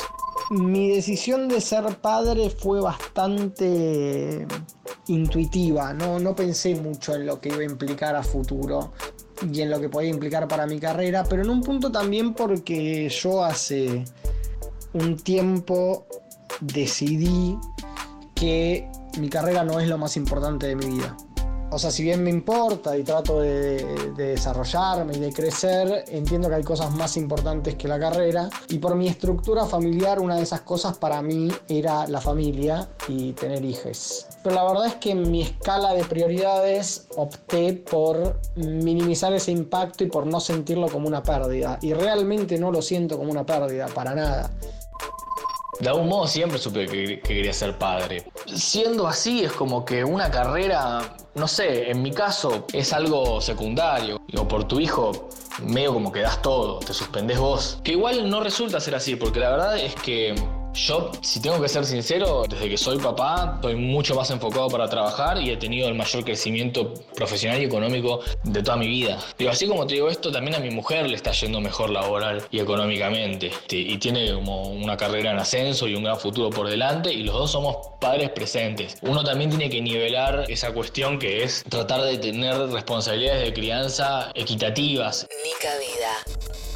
mi 0.49 0.89
decisión 0.89 1.47
de 1.47 1.61
ser 1.61 1.85
padre 1.99 2.49
fue 2.49 2.81
bastante 2.81 4.45
intuitiva, 5.07 5.93
¿no? 5.93 6.19
no 6.19 6.35
pensé 6.35 6.75
mucho 6.75 7.15
en 7.15 7.25
lo 7.25 7.39
que 7.39 7.49
iba 7.49 7.59
a 7.59 7.63
implicar 7.63 8.15
a 8.15 8.23
futuro 8.23 8.93
y 9.41 9.61
en 9.61 9.69
lo 9.69 9.79
que 9.79 9.89
podía 9.89 10.09
implicar 10.09 10.47
para 10.47 10.65
mi 10.65 10.79
carrera, 10.79 11.23
pero 11.27 11.41
en 11.41 11.49
un 11.49 11.61
punto 11.61 11.91
también 11.91 12.33
porque 12.33 13.09
yo 13.09 13.43
hace 13.43 14.05
un 14.93 15.17
tiempo 15.17 16.05
decidí 16.61 17.57
que 18.35 18.87
mi 19.19 19.29
carrera 19.29 19.63
no 19.63 19.79
es 19.79 19.87
lo 19.87 19.97
más 19.97 20.17
importante 20.17 20.67
de 20.67 20.75
mi 20.75 20.85
vida. 20.85 21.15
O 21.71 21.79
sea, 21.79 21.89
si 21.89 22.03
bien 22.03 22.23
me 22.23 22.29
importa 22.29 22.95
y 22.95 23.03
trato 23.03 23.41
de, 23.41 23.83
de, 24.15 24.27
desarrollarme 24.27 25.15
y 25.15 25.19
de 25.19 25.33
crecer, 25.33 26.05
entiendo 26.07 26.47
que 26.47 26.55
hay 26.55 26.63
cosas 26.63 26.91
más 26.91 27.17
importantes 27.17 27.73
que 27.75 27.87
la 27.87 27.99
carrera. 27.99 28.47
Y 28.69 28.77
por 28.77 28.93
mi 28.93 29.07
estructura 29.07 29.65
familiar, 29.65 30.19
una 30.19 30.35
de 30.35 30.43
esas 30.43 30.61
cosas 30.61 30.99
para 30.99 31.19
mí 31.23 31.51
era 31.67 32.05
la 32.07 32.21
familia 32.21 32.87
y 33.07 33.33
tener 33.33 33.65
hijos. 33.65 34.27
Pero 34.43 34.55
la 34.55 34.63
verdad 34.65 34.87
es 34.87 34.95
que 34.95 35.11
en 35.11 35.31
mi 35.31 35.41
escala 35.41 35.93
de 35.93 36.03
prioridades 36.03 37.07
opté 37.15 37.73
por 37.73 38.39
minimizar 38.55 39.33
ese 39.33 39.51
impacto 39.51 40.03
y 40.03 40.07
por 40.07 40.27
no 40.27 40.39
sentirlo 40.41 40.89
como 40.89 41.07
una 41.07 41.23
pérdida. 41.23 41.79
Y 41.81 41.93
realmente 41.93 42.59
no 42.59 42.71
lo 42.71 42.81
siento 42.81 43.17
como 43.17 43.31
una 43.31 43.45
pérdida, 43.45 43.87
para 43.87 44.13
nada. 44.13 44.51
De 45.79 45.89
algún 45.89 46.07
modo 46.07 46.27
siempre 46.27 46.59
supe 46.59 46.85
que, 46.85 47.05
que, 47.05 47.21
quería 47.21 47.53
ser 47.53 47.77
padre. 47.77 48.25
Siendo 48.53 49.07
así, 49.07 49.43
es 49.43 49.51
como 49.53 49.85
que 49.85 50.03
una 50.03 50.29
carrera, 50.29 51.15
no 51.35 51.47
sé, 51.47 51.89
en 51.89 52.01
mi 52.01 52.11
caso 52.11 52.65
es 52.73 52.93
algo 52.93 53.41
secundario. 53.41 54.21
Digo, 54.27 54.47
por 54.47 54.65
tu 54.65 54.79
hijo, 54.79 55.29
medio 55.61 55.93
como 55.93 56.11
que 56.11 56.19
das 56.19 56.41
todo, 56.41 56.79
te 56.79 56.93
suspendés 56.93 57.39
vos. 57.39 57.79
Que 57.83 57.93
igual 57.93 58.29
no 58.29 58.41
resulta 58.41 58.79
ser 58.79 58.95
así, 58.95 59.15
porque 59.15 59.39
la 59.39 59.49
verdad 59.49 59.77
es 59.77 59.95
que 59.95 60.35
yo, 60.73 61.11
si 61.21 61.41
tengo 61.41 61.61
que 61.61 61.69
ser 61.69 61.85
sincero, 61.85 62.43
desde 62.49 62.69
que 62.69 62.77
soy 62.77 62.97
papá, 62.97 63.53
estoy 63.55 63.75
mucho 63.75 64.15
más 64.15 64.29
enfocado 64.31 64.67
para 64.69 64.87
trabajar 64.87 65.41
y 65.41 65.51
he 65.51 65.57
tenido 65.57 65.87
el 65.87 65.95
mayor 65.95 66.23
crecimiento 66.23 66.93
profesional 67.15 67.61
y 67.61 67.65
económico 67.65 68.21
de 68.43 68.63
toda 68.63 68.77
mi 68.77 68.87
vida. 68.87 69.19
Digo, 69.37 69.51
así 69.51 69.67
como 69.67 69.85
te 69.85 69.95
digo 69.95 70.09
esto, 70.09 70.31
también 70.31 70.55
a 70.55 70.59
mi 70.59 70.71
mujer 70.71 71.07
le 71.07 71.15
está 71.15 71.31
yendo 71.31 71.61
mejor 71.61 71.89
laboral 71.89 72.43
y 72.51 72.59
económicamente. 72.59 73.51
Y 73.69 73.97
tiene 73.97 74.33
como 74.33 74.69
una 74.69 74.97
carrera 74.97 75.31
en 75.31 75.39
ascenso 75.39 75.87
y 75.87 75.95
un 75.95 76.03
gran 76.03 76.19
futuro 76.19 76.49
por 76.49 76.67
delante 76.67 77.13
y 77.13 77.23
los 77.23 77.35
dos 77.35 77.51
somos 77.51 77.77
padres 77.99 78.29
presentes. 78.29 78.97
Uno 79.01 79.23
también 79.23 79.49
tiene 79.49 79.69
que 79.69 79.81
nivelar 79.81 80.45
esa 80.49 80.73
cuestión 80.73 81.19
que 81.19 81.43
es 81.43 81.63
tratar 81.69 82.01
de 82.01 82.17
tener 82.17 82.55
responsabilidades 82.69 83.43
de 83.43 83.53
crianza 83.53 84.31
equitativas. 84.33 85.27
Nica 85.43 85.69
Vida. 85.77 86.72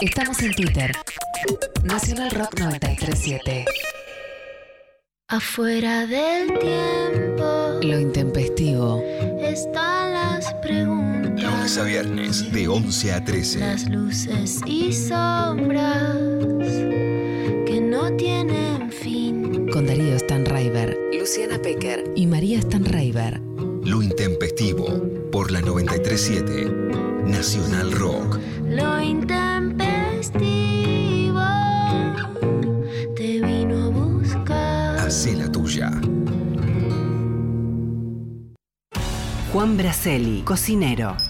Estamos 0.00 0.42
en 0.42 0.54
Twitter. 0.54 0.92
Nacional 1.84 2.30
Rock 2.30 2.58
937. 2.58 3.66
Afuera 5.28 6.06
del 6.06 6.58
tiempo. 6.58 7.78
Lo 7.82 8.00
intempestivo. 8.00 9.02
Están 9.42 10.14
las 10.14 10.54
preguntas. 10.54 11.42
Lunes 11.42 11.76
a 11.76 11.84
viernes, 11.84 12.50
de 12.50 12.66
11 12.66 13.12
a 13.12 13.24
13. 13.24 13.58
Las 13.58 13.90
luces 13.90 14.60
y 14.64 14.90
sombras 14.90 16.16
que 17.66 17.78
no 17.82 18.16
tienen 18.16 18.90
fin. 18.90 19.68
Con 19.68 19.86
Darío 19.86 20.18
Stanraiver, 20.18 20.98
Luciana 21.12 21.60
Pecker 21.60 22.04
y 22.16 22.26
María 22.26 22.62
Stanraiver. 22.62 23.38
Lo 23.84 24.02
intempestivo, 24.02 24.86
por 25.30 25.50
la 25.50 25.60
937. 25.60 26.70
Nacional 27.26 27.92
Rock. 27.92 28.38
Lo 28.64 28.98
intempestivo. 28.98 29.49
Juan 39.60 39.76
Braceli, 39.76 40.42
cocinero. 40.42 41.29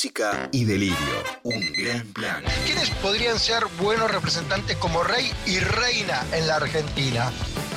música 0.00 0.48
y 0.50 0.64
delirio. 0.64 0.96
Un 1.42 1.60
gran 1.74 2.06
plan. 2.14 2.42
¿Quiénes 2.64 2.88
podrían 3.02 3.38
ser 3.38 3.66
buenos 3.78 4.10
representantes 4.10 4.78
como 4.78 5.02
rey 5.02 5.30
y 5.44 5.58
reina 5.58 6.24
en 6.32 6.46
la 6.46 6.56
Argentina? 6.56 7.30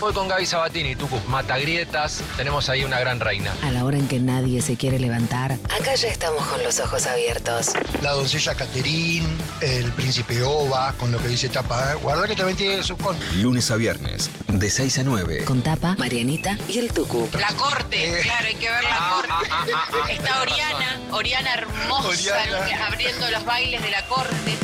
Voy 0.03 0.11
con 0.11 0.27
Gaby 0.27 0.45
Sabatini, 0.45 0.97
Tucu. 0.97 1.17
Matagrietas, 1.29 2.21
tenemos 2.35 2.67
ahí 2.67 2.83
una 2.83 2.99
gran 2.99 3.21
reina. 3.21 3.53
A 3.61 3.71
la 3.71 3.85
hora 3.85 3.97
en 3.97 4.05
que 4.09 4.19
nadie 4.19 4.61
se 4.61 4.75
quiere 4.75 4.99
levantar, 4.99 5.53
acá 5.53 5.95
ya 5.95 6.09
estamos 6.09 6.45
con 6.45 6.61
los 6.61 6.77
ojos 6.81 7.07
abiertos. 7.07 7.67
La 8.01 8.11
doncella 8.11 8.53
Caterín, 8.53 9.25
el 9.61 9.93
príncipe 9.93 10.43
Oba, 10.43 10.91
con 10.99 11.09
lo 11.13 11.19
que 11.19 11.29
dice 11.29 11.47
Tapa. 11.47 11.93
¿eh? 11.93 11.95
Guarda 11.95 12.27
que 12.27 12.35
también 12.35 12.57
tiene 12.57 12.83
su 12.83 12.97
con. 12.97 13.15
Lunes 13.41 13.71
a 13.71 13.77
viernes, 13.77 14.29
de 14.49 14.69
6 14.69 14.97
a 14.97 15.03
9. 15.03 15.45
Con 15.45 15.61
Tapa, 15.61 15.95
Marianita 15.97 16.57
y 16.67 16.79
el 16.79 16.91
Tucu. 16.91 17.29
La 17.39 17.53
corte, 17.53 18.19
claro, 18.23 18.47
hay 18.47 18.55
que 18.55 18.69
ver 18.69 18.83
la 18.83 19.09
corte. 19.09 20.13
Está 20.15 20.41
Oriana, 20.41 20.99
Oriana 21.11 21.53
hermosa, 21.53 22.09
Oriana. 22.09 22.87
abriendo 22.87 23.31
los 23.31 23.45
bailes 23.45 23.81
de 23.81 23.89
la 23.89 24.05
corte. 24.07 24.57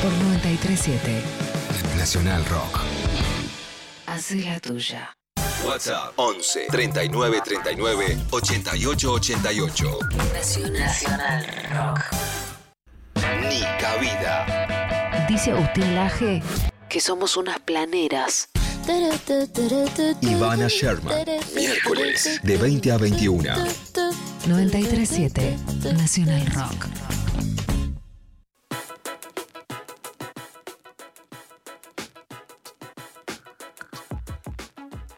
Por 0.00 0.12
937. 0.12 1.22
Nacional 1.98 2.42
Rock. 2.46 2.80
Haz 4.12 4.30
la 4.32 4.60
tuya. 4.60 5.16
WhatsApp 5.64 6.12
11 6.16 6.66
39 6.70 7.40
39 7.42 8.18
88 8.30 9.08
88. 9.10 9.98
Nacional, 10.34 10.72
Nacional 10.72 11.46
Rock. 11.72 12.00
Ni 13.48 13.62
cabida. 13.80 15.26
Dice 15.26 15.52
Agustín 15.52 15.94
Laje 15.94 16.42
que 16.90 17.00
somos 17.00 17.38
unas 17.38 17.58
planeras. 17.60 18.50
Ivana 20.20 20.68
Sherman. 20.68 21.24
Miércoles 21.54 22.38
de 22.42 22.56
20 22.58 22.92
a 22.92 22.98
21. 22.98 23.42
937 24.46 25.56
Nacional 25.94 26.46
Rock. 26.54 27.21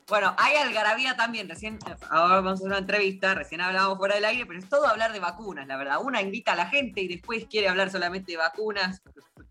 Bueno, 0.06 0.34
hay 0.38 0.56
algarabía 0.56 1.16
también. 1.16 1.48
Recién, 1.48 1.78
ahora 2.10 2.36
vamos 2.36 2.50
a 2.50 2.54
hacer 2.54 2.66
una 2.66 2.78
entrevista, 2.78 3.34
recién 3.34 3.60
hablábamos 3.60 3.98
fuera 3.98 4.16
del 4.16 4.24
aire, 4.26 4.44
pero 4.46 4.58
es 4.58 4.68
todo 4.68 4.86
hablar 4.86 5.12
de 5.12 5.20
vacunas, 5.20 5.66
la 5.66 5.76
verdad. 5.76 5.98
Una 6.02 6.20
invita 6.20 6.52
a 6.52 6.56
la 6.56 6.66
gente 6.66 7.00
y 7.00 7.08
después 7.08 7.46
quiere 7.46 7.68
hablar 7.68 7.90
solamente 7.90 8.32
de 8.32 8.38
vacunas, 8.38 9.02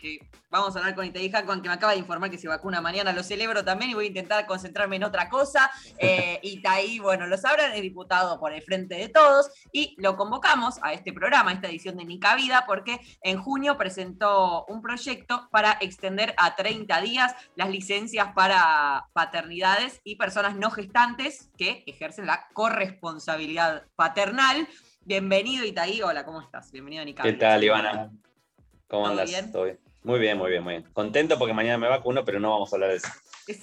porque 0.04 0.20
vamos 0.50 0.76
a 0.76 0.80
hablar 0.80 0.96
con 0.96 1.06
Itaí 1.06 1.32
Juan, 1.32 1.62
que 1.62 1.70
me 1.70 1.74
acaba 1.74 1.94
de 1.94 2.00
informar 2.00 2.30
que 2.30 2.38
se 2.38 2.50
vacuna 2.50 2.82
mañana. 2.82 3.14
Lo 3.14 3.24
celebro 3.24 3.64
también 3.64 3.92
y 3.92 3.94
voy 3.94 4.06
a 4.06 4.08
intentar 4.10 4.46
concentrarme 4.46 4.98
en 4.98 5.06
otra 5.06 5.30
cosa. 5.30 5.72
Eh, 6.00 6.40
Itaí, 6.42 7.00
bueno, 7.00 7.28
lo 7.28 7.38
sabrán, 7.38 7.72
es 7.74 7.82
diputado 7.82 8.38
por 8.40 8.52
el 8.52 8.62
Frente 8.62 8.96
de 8.96 9.08
Todos 9.08 9.50
y 9.72 9.96
lo 10.00 10.18
convocamos 10.18 10.80
a 10.82 10.92
este 10.92 11.14
programa, 11.14 11.52
a 11.52 11.54
esta 11.54 11.70
edición 11.70 11.96
de 11.96 12.04
Nica 12.04 12.36
Vida, 12.36 12.66
porque 12.68 13.00
en 13.22 13.40
junio 13.42 13.78
presentó 13.78 14.66
un 14.66 14.82
proyecto 14.82 15.48
para 15.52 15.78
extender 15.80 16.34
a 16.38 16.56
30 16.56 17.00
días 17.02 17.36
las 17.56 17.70
licencias 17.70 18.34
para 18.34 19.08
paternidades 19.14 20.02
y 20.04 20.16
personas 20.16 20.58
no 20.58 20.72
gestantes 20.72 21.52
que 21.58 21.84
ejercen 21.88 22.26
la 22.26 22.48
corresponsabilidad 22.54 23.86
paternal. 23.96 24.68
Bienvenido, 25.06 25.64
Itaí. 25.64 26.02
Hola, 26.02 26.26
¿cómo 26.26 26.42
estás? 26.42 26.72
Bienvenido 26.72 27.04
a 27.04 27.06
Nica 27.06 27.24
¿Qué 27.24 27.34
tal, 27.34 27.64
Ivana? 27.64 28.12
¿Cómo 28.88 29.04
¿Todo 29.04 29.12
andas? 29.12 29.30
bien? 29.30 29.52
¿Todo 29.52 29.64
bien? 29.66 29.83
Muy 30.04 30.20
bien, 30.20 30.38
muy 30.38 30.50
bien, 30.50 30.64
muy 30.64 30.74
bien. 30.74 30.90
Contento 30.94 31.38
porque 31.38 31.54
mañana 31.54 31.78
me 31.78 31.88
vacuno, 31.88 32.26
pero 32.26 32.40
no 32.40 32.52
vamos 32.52 32.72
a 32.72 32.76
hablar 32.76 32.92
de 32.92 32.98
eso. 32.98 33.08
Es, 33.46 33.60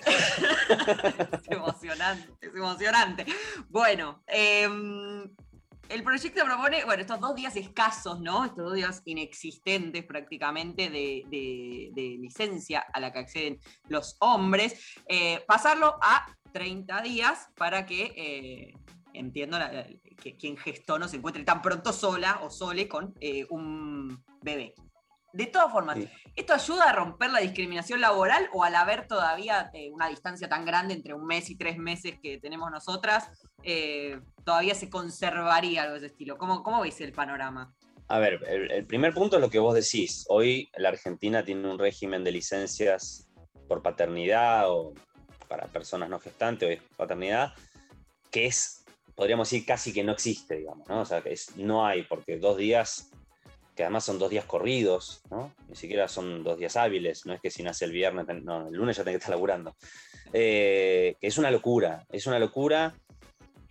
emocionante, 1.49 2.29
es 2.43 2.55
emocionante. 2.55 3.25
Bueno, 3.71 4.23
em, 4.27 5.23
el 5.89 6.03
proyecto 6.03 6.45
propone, 6.45 6.85
bueno, 6.85 7.01
estos 7.01 7.19
dos 7.19 7.35
días 7.35 7.57
escasos, 7.57 8.21
¿no? 8.21 8.45
Estos 8.45 8.65
dos 8.65 8.75
días 8.75 9.01
inexistentes 9.07 10.05
prácticamente 10.05 10.91
de, 10.91 11.91
licencia 12.21 12.81
a 12.93 13.01
la 13.01 13.11
que 13.11 13.21
acceden 13.21 13.59
los 13.89 14.19
hombres, 14.21 14.99
eh, 15.09 15.43
pasarlo 15.47 15.99
a 16.03 16.27
30 16.53 17.01
días 17.01 17.49
para 17.57 17.87
que, 17.87 18.13
eh, 18.15 18.75
entiendo, 19.15 19.59
que 20.23 20.37
quien 20.37 20.59
gestó 20.59 20.99
no 20.99 21.09
se 21.09 21.17
encuentre 21.17 21.43
tan 21.45 21.63
pronto 21.63 21.93
sola 21.95 22.41
o 22.43 22.51
sole 22.51 22.87
con 22.87 23.15
eh, 23.19 23.47
un 23.49 24.23
bebé. 24.43 24.75
De 25.33 25.47
todas 25.47 25.71
formas, 25.71 25.97
Sí. 25.97 26.09
¿esto 26.37 26.55
ayuda 26.55 26.85
a 26.91 26.93
romper 26.93 27.31
la 27.31 27.41
discriminación 27.41 28.01
laboral 28.01 28.49
o 28.53 28.65
al 28.65 28.75
haber 28.75 29.07
todavía 29.07 29.71
eh, 29.75 29.91
una 29.91 30.09
distancia 30.09 30.49
tan 30.49 30.65
grande 30.65 30.95
entre 30.95 31.15
un 31.15 31.27
mes 31.27 31.51
y 31.51 31.57
tres 31.57 31.79
meses 31.79 32.19
que 32.23 32.39
tenemos 32.39 32.71
nosotras, 32.71 33.29
eh, 33.63 34.21
todavía 34.45 34.75
se 34.75 34.91
conservaría 34.91 35.83
algo 35.83 35.93
de 35.93 35.99
ese 35.99 36.07
estilo? 36.07 36.37
¿Cómo, 36.39 36.63
cómo 36.63 36.81
veis 36.81 37.01
el 37.01 37.13
panorama? 37.13 37.75
A 38.09 38.19
ver, 38.19 38.41
el, 38.49 38.71
el 38.73 38.87
primer 38.87 39.15
punto 39.15 39.37
es 39.37 39.43
lo 39.43 39.51
que 39.51 39.61
vos 39.61 39.75
decís. 39.75 40.25
Hoy 40.29 40.69
la 40.77 40.89
Argentina 40.89 41.45
tiene 41.45 41.69
un 41.71 41.79
régimen 41.79 42.25
de 42.25 42.33
licencias 42.33 43.29
por 43.69 43.83
paternidad 43.83 44.69
o 44.69 44.95
para 45.47 45.67
personas 45.67 46.09
no 46.09 46.19
gestantes 46.19 46.69
o 46.69 46.73
es 46.73 46.83
paternidad 46.97 47.53
que 48.31 48.47
es, 48.47 48.85
podríamos 49.15 49.51
decir, 49.51 49.67
casi 49.67 49.93
que 49.93 50.05
no 50.05 50.13
existe, 50.13 50.57
digamos, 50.57 50.89
¿no? 50.89 51.01
O 51.01 51.05
sea, 51.05 51.21
que 51.21 51.33
es, 51.33 51.57
no 51.57 51.85
hay, 51.85 52.03
porque 52.05 52.39
dos 52.39 52.57
días, 52.57 53.11
que 53.75 53.85
además 53.85 54.05
son 54.05 54.19
dos 54.19 54.31
días 54.31 54.45
corridos, 54.45 55.23
¿no? 55.31 55.55
Ni 55.69 55.77
siquiera 55.77 56.09
son 56.09 56.43
dos 56.45 56.59
días 56.59 56.77
hábiles, 56.77 57.25
no 57.27 57.33
es 57.33 57.41
que 57.41 57.51
si 57.51 57.63
nace 57.63 57.85
el 57.85 57.93
viernes, 57.93 58.27
no, 58.43 58.69
el 58.69 58.75
lunes 58.75 58.97
ya 58.97 59.05
tenés 59.05 59.19
que 59.19 59.23
estar 59.23 59.35
laburando. 59.35 59.75
Eh, 60.33 61.17
que 61.21 61.27
es 61.27 61.39
una 61.39 61.51
locura, 61.51 62.07
es 62.11 62.27
una 62.27 62.39
locura. 62.39 62.95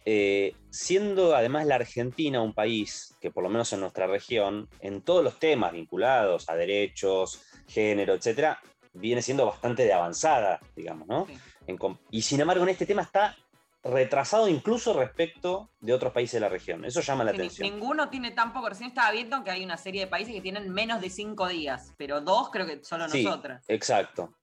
eh, 0.05 0.55
siendo 0.71 1.35
además 1.35 1.67
la 1.67 1.75
Argentina 1.75 2.41
un 2.41 2.53
país 2.53 3.13
que 3.21 3.29
por 3.29 3.43
lo 3.43 3.49
menos 3.49 3.71
en 3.73 3.81
nuestra 3.81 4.07
región, 4.07 4.67
en 4.79 5.01
todos 5.01 5.23
los 5.23 5.37
temas 5.37 5.73
vinculados 5.73 6.49
a 6.49 6.55
derechos, 6.55 7.41
género, 7.67 8.15
etcétera, 8.15 8.59
viene 8.93 9.21
siendo 9.21 9.45
bastante 9.45 9.83
de 9.83 9.93
avanzada, 9.93 10.59
digamos, 10.75 11.07
¿no? 11.07 11.27
Sí. 11.27 11.37
En 11.67 11.77
y 12.09 12.21
sin 12.23 12.41
embargo 12.41 12.63
en 12.63 12.69
este 12.69 12.87
tema 12.87 13.03
está 13.03 13.35
retrasado 13.83 14.49
incluso 14.49 14.93
respecto 14.93 15.69
de 15.79 15.93
otros 15.93 16.11
países 16.11 16.33
de 16.33 16.39
la 16.41 16.49
región. 16.49 16.83
Eso 16.83 17.01
llama 17.01 17.23
la 17.23 17.31
atención. 17.31 17.69
ninguno 17.69 18.09
tiene 18.09 18.31
tampoco, 18.31 18.69
recién 18.69 18.89
estaba 18.89 19.11
viendo 19.11 19.43
que 19.43 19.51
hay 19.51 19.63
una 19.63 19.77
serie 19.77 20.01
de 20.01 20.07
países 20.07 20.33
que 20.33 20.41
tienen 20.41 20.69
menos 20.69 21.01
de 21.01 21.09
cinco 21.09 21.47
días, 21.47 21.93
pero 21.97 22.21
dos 22.21 22.49
creo 22.49 22.65
que 22.65 22.83
solo 22.83 23.07
Sí, 23.09 23.23
nosotras. 23.23 23.63
Exacto. 23.67 24.35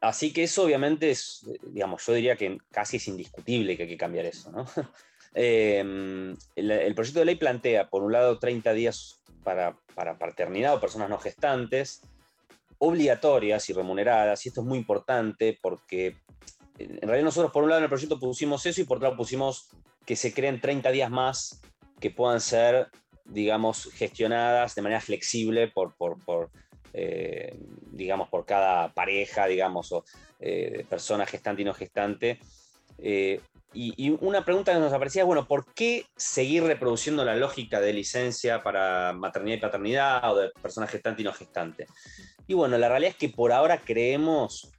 Así 0.00 0.32
que 0.32 0.44
eso 0.44 0.64
obviamente 0.64 1.10
es, 1.10 1.46
digamos, 1.62 2.04
yo 2.06 2.14
diría 2.14 2.36
que 2.36 2.56
casi 2.70 2.96
es 2.96 3.06
indiscutible 3.08 3.76
que 3.76 3.82
hay 3.82 3.88
que 3.88 3.96
cambiar 3.96 4.26
eso, 4.26 4.50
¿no? 4.50 4.64
Eh, 5.32 5.78
el, 5.78 6.70
el 6.72 6.94
proyecto 6.96 7.20
de 7.20 7.24
ley 7.24 7.36
plantea, 7.36 7.88
por 7.88 8.02
un 8.02 8.10
lado, 8.10 8.40
30 8.40 8.72
días 8.72 9.22
para, 9.44 9.76
para 9.94 10.18
paternidad 10.18 10.74
o 10.74 10.80
personas 10.80 11.08
no 11.08 11.18
gestantes, 11.18 12.02
obligatorias 12.78 13.68
y 13.70 13.72
remuneradas, 13.72 14.44
y 14.44 14.48
esto 14.48 14.62
es 14.62 14.66
muy 14.66 14.78
importante 14.78 15.56
porque 15.62 16.16
en 16.84 17.08
realidad 17.08 17.24
nosotros 17.24 17.52
por 17.52 17.62
un 17.62 17.70
lado 17.70 17.80
en 17.80 17.84
el 17.84 17.90
proyecto 17.90 18.18
pusimos 18.18 18.64
eso 18.66 18.80
y 18.80 18.84
por 18.84 18.98
otro 18.98 19.08
lado 19.08 19.16
pusimos 19.16 19.68
que 20.04 20.16
se 20.16 20.32
creen 20.32 20.60
30 20.60 20.90
días 20.90 21.10
más 21.10 21.60
que 22.00 22.10
puedan 22.10 22.40
ser, 22.40 22.88
digamos, 23.24 23.90
gestionadas 23.92 24.74
de 24.74 24.82
manera 24.82 25.00
flexible 25.00 25.68
por, 25.68 25.94
por, 25.94 26.50
eh, 26.92 27.54
digamos, 27.92 28.28
por 28.28 28.46
cada 28.46 28.92
pareja, 28.94 29.46
digamos, 29.46 29.92
o 29.92 30.04
eh, 30.40 30.84
persona 30.88 31.26
gestante 31.26 31.62
y 31.62 31.64
no 31.66 31.74
gestante, 31.74 32.38
eh, 32.98 33.40
y, 33.72 33.94
y 33.96 34.16
una 34.20 34.44
pregunta 34.44 34.72
que 34.72 34.80
nos 34.80 34.92
aparecía 34.92 35.22
es, 35.22 35.26
bueno, 35.26 35.46
¿por 35.46 35.72
qué 35.74 36.06
seguir 36.16 36.64
reproduciendo 36.64 37.24
la 37.24 37.36
lógica 37.36 37.80
de 37.80 37.92
licencia 37.92 38.62
para 38.62 39.12
maternidad 39.12 39.58
y 39.58 39.60
paternidad 39.60 40.32
o 40.32 40.36
de 40.38 40.50
persona 40.60 40.88
gestante 40.88 41.22
y 41.22 41.24
no 41.24 41.32
gestante? 41.32 41.86
Y 42.48 42.54
bueno, 42.54 42.76
la 42.78 42.88
realidad 42.88 43.12
es 43.12 43.16
que 43.16 43.28
por 43.28 43.52
ahora 43.52 43.80
creemos 43.80 44.72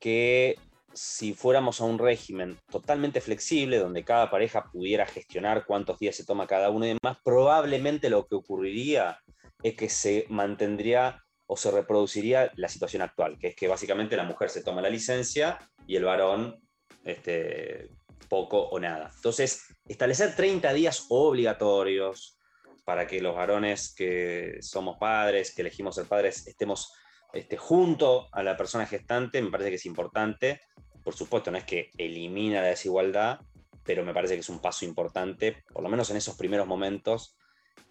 que 0.00 0.56
si 0.92 1.34
fuéramos 1.34 1.80
a 1.80 1.84
un 1.84 1.98
régimen 1.98 2.58
totalmente 2.70 3.20
flexible, 3.20 3.78
donde 3.78 4.04
cada 4.04 4.30
pareja 4.30 4.64
pudiera 4.70 5.06
gestionar 5.06 5.64
cuántos 5.66 5.98
días 5.98 6.16
se 6.16 6.24
toma 6.24 6.46
cada 6.46 6.70
uno 6.70 6.86
y 6.86 6.96
demás, 7.00 7.18
probablemente 7.22 8.10
lo 8.10 8.26
que 8.26 8.34
ocurriría 8.34 9.18
es 9.62 9.74
que 9.74 9.88
se 9.88 10.26
mantendría 10.28 11.24
o 11.46 11.56
se 11.56 11.70
reproduciría 11.70 12.52
la 12.56 12.68
situación 12.68 13.02
actual, 13.02 13.38
que 13.38 13.48
es 13.48 13.56
que 13.56 13.68
básicamente 13.68 14.16
la 14.16 14.24
mujer 14.24 14.50
se 14.50 14.62
toma 14.62 14.82
la 14.82 14.90
licencia 14.90 15.58
y 15.86 15.96
el 15.96 16.04
varón 16.04 16.60
este, 17.04 17.90
poco 18.28 18.68
o 18.68 18.78
nada. 18.78 19.10
Entonces, 19.14 19.64
establecer 19.86 20.36
30 20.36 20.72
días 20.74 21.06
obligatorios 21.08 22.38
para 22.84 23.06
que 23.06 23.20
los 23.20 23.34
varones 23.34 23.94
que 23.94 24.58
somos 24.60 24.98
padres, 24.98 25.54
que 25.54 25.62
elegimos 25.62 25.94
ser 25.94 26.06
padres, 26.06 26.46
estemos 26.46 26.92
este, 27.32 27.56
junto 27.56 28.28
a 28.32 28.42
la 28.42 28.56
persona 28.56 28.86
gestante, 28.86 29.42
me 29.42 29.50
parece 29.50 29.70
que 29.70 29.76
es 29.76 29.86
importante. 29.86 30.60
Por 31.04 31.14
supuesto, 31.14 31.50
no 31.50 31.58
es 31.58 31.64
que 31.64 31.90
elimina 31.98 32.60
la 32.60 32.68
desigualdad, 32.68 33.40
pero 33.84 34.04
me 34.04 34.12
parece 34.12 34.34
que 34.34 34.40
es 34.40 34.48
un 34.48 34.60
paso 34.60 34.84
importante, 34.84 35.64
por 35.72 35.82
lo 35.82 35.88
menos 35.88 36.10
en 36.10 36.16
esos 36.18 36.36
primeros 36.36 36.66
momentos 36.66 37.36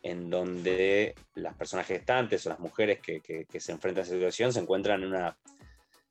en 0.03 0.29
donde 0.29 1.15
las 1.33 1.55
personas 1.55 1.87
gestantes 1.87 2.45
o 2.45 2.49
las 2.49 2.59
mujeres 2.59 2.99
que, 3.01 3.19
que, 3.21 3.45
que 3.45 3.59
se 3.59 3.71
enfrentan 3.71 4.01
a 4.01 4.05
esa 4.05 4.13
situación 4.13 4.53
se 4.53 4.59
encuentran 4.59 5.01
en 5.01 5.09
una 5.09 5.37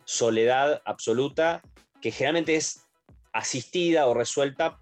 soledad 0.04 0.82
absoluta 0.84 1.62
que 2.00 2.10
generalmente 2.10 2.56
es 2.56 2.82
asistida 3.32 4.06
o 4.06 4.14
resuelta 4.14 4.80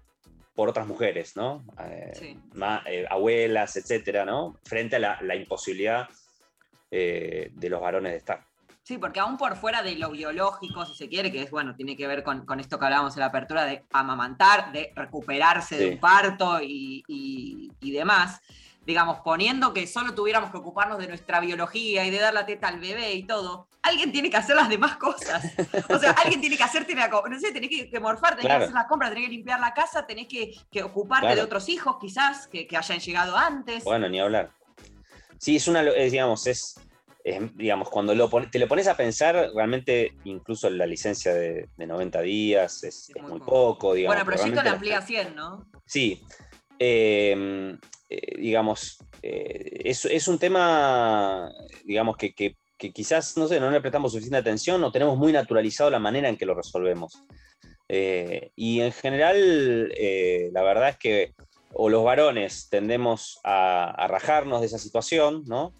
por 0.55 0.69
otras 0.69 0.87
mujeres, 0.87 1.35
¿no? 1.35 1.65
Eh, 1.87 2.11
ma- 2.53 2.83
eh, 2.87 3.05
abuelas, 3.09 3.75
etcétera, 3.75 4.25
¿no? 4.25 4.57
Frente 4.63 4.95
a 4.95 4.99
la, 4.99 5.19
la 5.21 5.35
imposibilidad 5.35 6.07
eh, 6.97 7.51
de 7.53 7.69
los 7.69 7.81
varones 7.81 8.13
de 8.13 8.17
estar. 8.17 8.45
Sí, 8.83 8.97
porque 8.99 9.19
aún 9.19 9.35
por 9.37 9.55
fuera 9.57 9.81
de 9.81 9.95
lo 9.95 10.11
biológico, 10.11 10.85
si 10.85 10.95
se 10.95 11.09
quiere, 11.09 11.31
que 11.31 11.41
es 11.41 11.49
bueno, 11.51 11.75
tiene 11.75 11.97
que 11.97 12.05
ver 12.07 12.23
con, 12.23 12.45
con 12.45 12.59
esto 12.59 12.77
que 12.77 12.85
hablábamos 12.85 13.15
en 13.15 13.21
la 13.21 13.25
apertura 13.27 13.65
de 13.65 13.83
amamantar, 13.91 14.71
de 14.71 14.93
recuperarse 14.95 15.75
de 15.77 15.89
un 15.89 15.97
parto 15.99 16.61
y, 16.61 17.03
y- 17.07 17.71
y 17.81 17.91
demás, 17.91 18.41
digamos, 18.85 19.19
poniendo 19.21 19.73
que 19.73 19.87
solo 19.87 20.13
tuviéramos 20.13 20.51
que 20.51 20.57
ocuparnos 20.57 20.99
de 20.99 21.07
nuestra 21.07 21.39
biología 21.39 22.05
y 22.05 22.11
de 22.11 22.19
dar 22.19 22.33
la 22.35 22.45
teta 22.45 22.67
al 22.67 22.79
bebé 22.79 23.13
y 23.13 23.23
todo, 23.23 23.67
alguien 23.81 24.11
tiene 24.11 24.29
que 24.29 24.37
hacer 24.37 24.55
las 24.55 24.69
demás 24.69 24.97
cosas. 24.97 25.43
O 25.89 25.97
sea, 25.97 26.11
alguien 26.11 26.39
tiene 26.39 26.55
que 26.55 26.63
hacerte 26.63 26.93
la 26.93 27.07
no 27.07 27.39
sé, 27.39 27.51
tenés 27.51 27.71
que, 27.71 27.89
que 27.89 27.99
morfar, 27.99 28.35
tenés 28.35 28.45
Claro. 28.45 28.59
que 28.59 28.63
hacer 28.65 28.75
las 28.75 28.85
compras, 28.85 29.09
tenés 29.09 29.25
que 29.25 29.31
limpiar 29.31 29.59
la 29.59 29.73
casa, 29.73 30.05
tenés 30.05 30.27
que, 30.27 30.53
que 30.71 30.83
ocuparte 30.83 31.25
Claro. 31.25 31.35
de 31.37 31.41
otros 31.41 31.67
hijos, 31.69 31.97
quizás, 31.99 32.47
que, 32.47 32.67
que 32.67 32.77
hayan 32.77 32.99
llegado 32.99 33.35
antes. 33.35 33.83
Bueno, 33.83 34.07
ni 34.07 34.19
hablar. 34.19 34.51
Sí, 35.39 35.55
es 35.55 35.67
una, 35.67 35.81
es, 35.81 36.11
digamos, 36.11 36.45
es, 36.47 36.75
es, 37.25 37.41
digamos, 37.57 37.89
cuando 37.89 38.13
lo 38.13 38.29
te 38.51 38.59
lo 38.59 38.67
pones 38.67 38.87
a 38.87 38.95
pensar, 38.95 39.49
realmente 39.55 40.13
incluso 40.25 40.69
la 40.69 40.85
licencia 40.85 41.33
de, 41.33 41.67
de 41.75 41.87
90 41.87 42.21
días 42.21 42.83
es, 42.83 43.09
es 43.15 43.23
muy 43.27 43.39
poco, 43.41 43.95
digamos. 43.95 44.15
bueno, 44.23 44.31
el 44.31 44.37
proyecto 44.37 44.63
la 44.63 44.71
amplía 44.73 44.97
a 44.99 45.01
100, 45.01 45.35
¿no? 45.35 45.65
Sí, 45.87 46.21
eh, 46.77 47.75
eh, 48.09 48.37
digamos, 48.37 48.99
eh, 49.23 49.81
es, 49.85 50.05
es 50.05 50.27
un 50.27 50.37
tema, 50.37 51.51
digamos, 51.83 52.15
que, 52.15 52.33
que- 52.35 52.57
que 52.77 52.91
quizás, 52.91 53.37
no 53.37 53.47
sé, 53.47 53.59
no 53.59 53.71
le 53.71 53.79
prestamos 53.81 54.11
suficiente 54.11 54.37
atención 54.37 54.83
o 54.83 54.91
tenemos 54.91 55.17
muy 55.17 55.31
naturalizado 55.31 55.89
la 55.89 55.97
manera 55.97 56.27
en 56.29 56.35
que 56.37 56.45
lo 56.45 56.53
resolvemos. 56.53 57.23
Eh, 57.87 58.51
y 58.55 58.81
en 58.81 58.91
general, 58.91 59.87
la 60.51 60.61
verdad 60.61 60.89
es 60.89 60.97
que 60.97 61.33
o 61.73 61.89
los 61.89 62.03
varones 62.03 62.67
tendemos 62.69 63.39
a, 63.45 63.89
a 63.91 64.07
rajarnos 64.09 64.59
de 64.59 64.67
esa 64.67 64.77
situación, 64.77 65.43
¿no? 65.47 65.73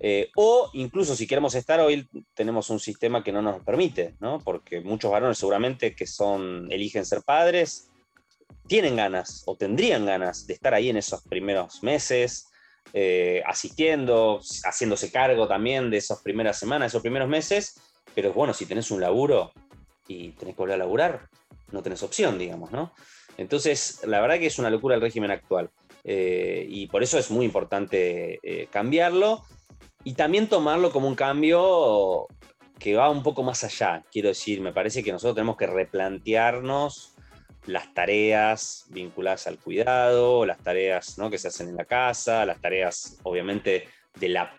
Eh, 0.00 0.30
o 0.36 0.70
incluso 0.74 1.16
si 1.16 1.26
queremos 1.26 1.54
estar 1.54 1.80
hoy, 1.80 2.08
tenemos 2.34 2.70
un 2.70 2.78
sistema 2.78 3.24
que 3.24 3.32
no 3.32 3.42
nos 3.42 3.62
permite, 3.64 4.14
¿no? 4.20 4.38
Porque 4.38 4.80
muchos 4.80 5.10
varones 5.10 5.38
seguramente 5.38 5.94
que 5.94 6.06
son, 6.06 6.70
eligen 6.70 7.04
ser 7.04 7.22
padres, 7.22 7.90
tienen 8.66 8.96
ganas 8.96 9.42
o 9.46 9.56
tendrían 9.56 10.06
ganas 10.06 10.46
de 10.46 10.54
estar 10.54 10.74
ahí 10.74 10.90
en 10.90 10.98
esos 10.98 11.22
primeros 11.22 11.82
meses, 11.82 12.46
eh, 12.92 13.42
asistiendo, 13.46 14.40
haciéndose 14.64 15.10
cargo 15.10 15.48
también 15.48 15.90
de 15.90 15.96
esas 15.96 16.22
primeras 16.22 16.58
semanas, 16.58 16.92
esos 16.92 17.02
primeros 17.02 17.28
meses, 17.28 17.80
pero 18.14 18.32
bueno, 18.32 18.54
si 18.54 18.66
tenés 18.66 18.90
un 18.90 19.00
laburo 19.00 19.52
y 20.06 20.32
tenés 20.32 20.54
que 20.54 20.62
volver 20.62 20.76
a 20.76 20.78
laburar, 20.78 21.28
no 21.72 21.82
tenés 21.82 22.02
opción, 22.02 22.38
digamos, 22.38 22.70
¿no? 22.70 22.92
Entonces, 23.36 24.00
la 24.04 24.20
verdad 24.20 24.38
que 24.38 24.46
es 24.46 24.58
una 24.58 24.70
locura 24.70 24.94
el 24.94 25.00
régimen 25.00 25.30
actual. 25.30 25.70
eh, 26.04 26.64
y 26.68 26.86
por 26.86 27.02
eso 27.02 27.18
es 27.18 27.30
muy 27.30 27.44
importante 27.44 28.38
eh, 28.42 28.68
cambiarlo 28.70 29.44
y 30.08 30.14
también 30.14 30.48
tomarlo 30.48 30.90
como 30.90 31.06
un 31.06 31.14
cambio 31.14 32.28
que 32.78 32.96
va 32.96 33.10
un 33.10 33.22
poco 33.22 33.42
más 33.42 33.62
allá. 33.62 34.02
Quiero 34.10 34.30
decir, 34.30 34.62
me 34.62 34.72
parece 34.72 35.04
que 35.04 35.12
nosotros 35.12 35.34
tenemos 35.34 35.58
que 35.58 35.66
replantearnos 35.66 37.14
las 37.66 37.92
tareas 37.92 38.86
vinculadas 38.88 39.46
al 39.48 39.58
cuidado, 39.58 40.46
las 40.46 40.60
tareas 40.60 41.18
¿no? 41.18 41.28
que 41.28 41.36
se 41.36 41.48
hacen 41.48 41.68
en 41.68 41.76
la 41.76 41.84
casa, 41.84 42.46
las 42.46 42.58
tareas 42.58 43.18
obviamente 43.22 43.86
de 44.18 44.28
la 44.30 44.58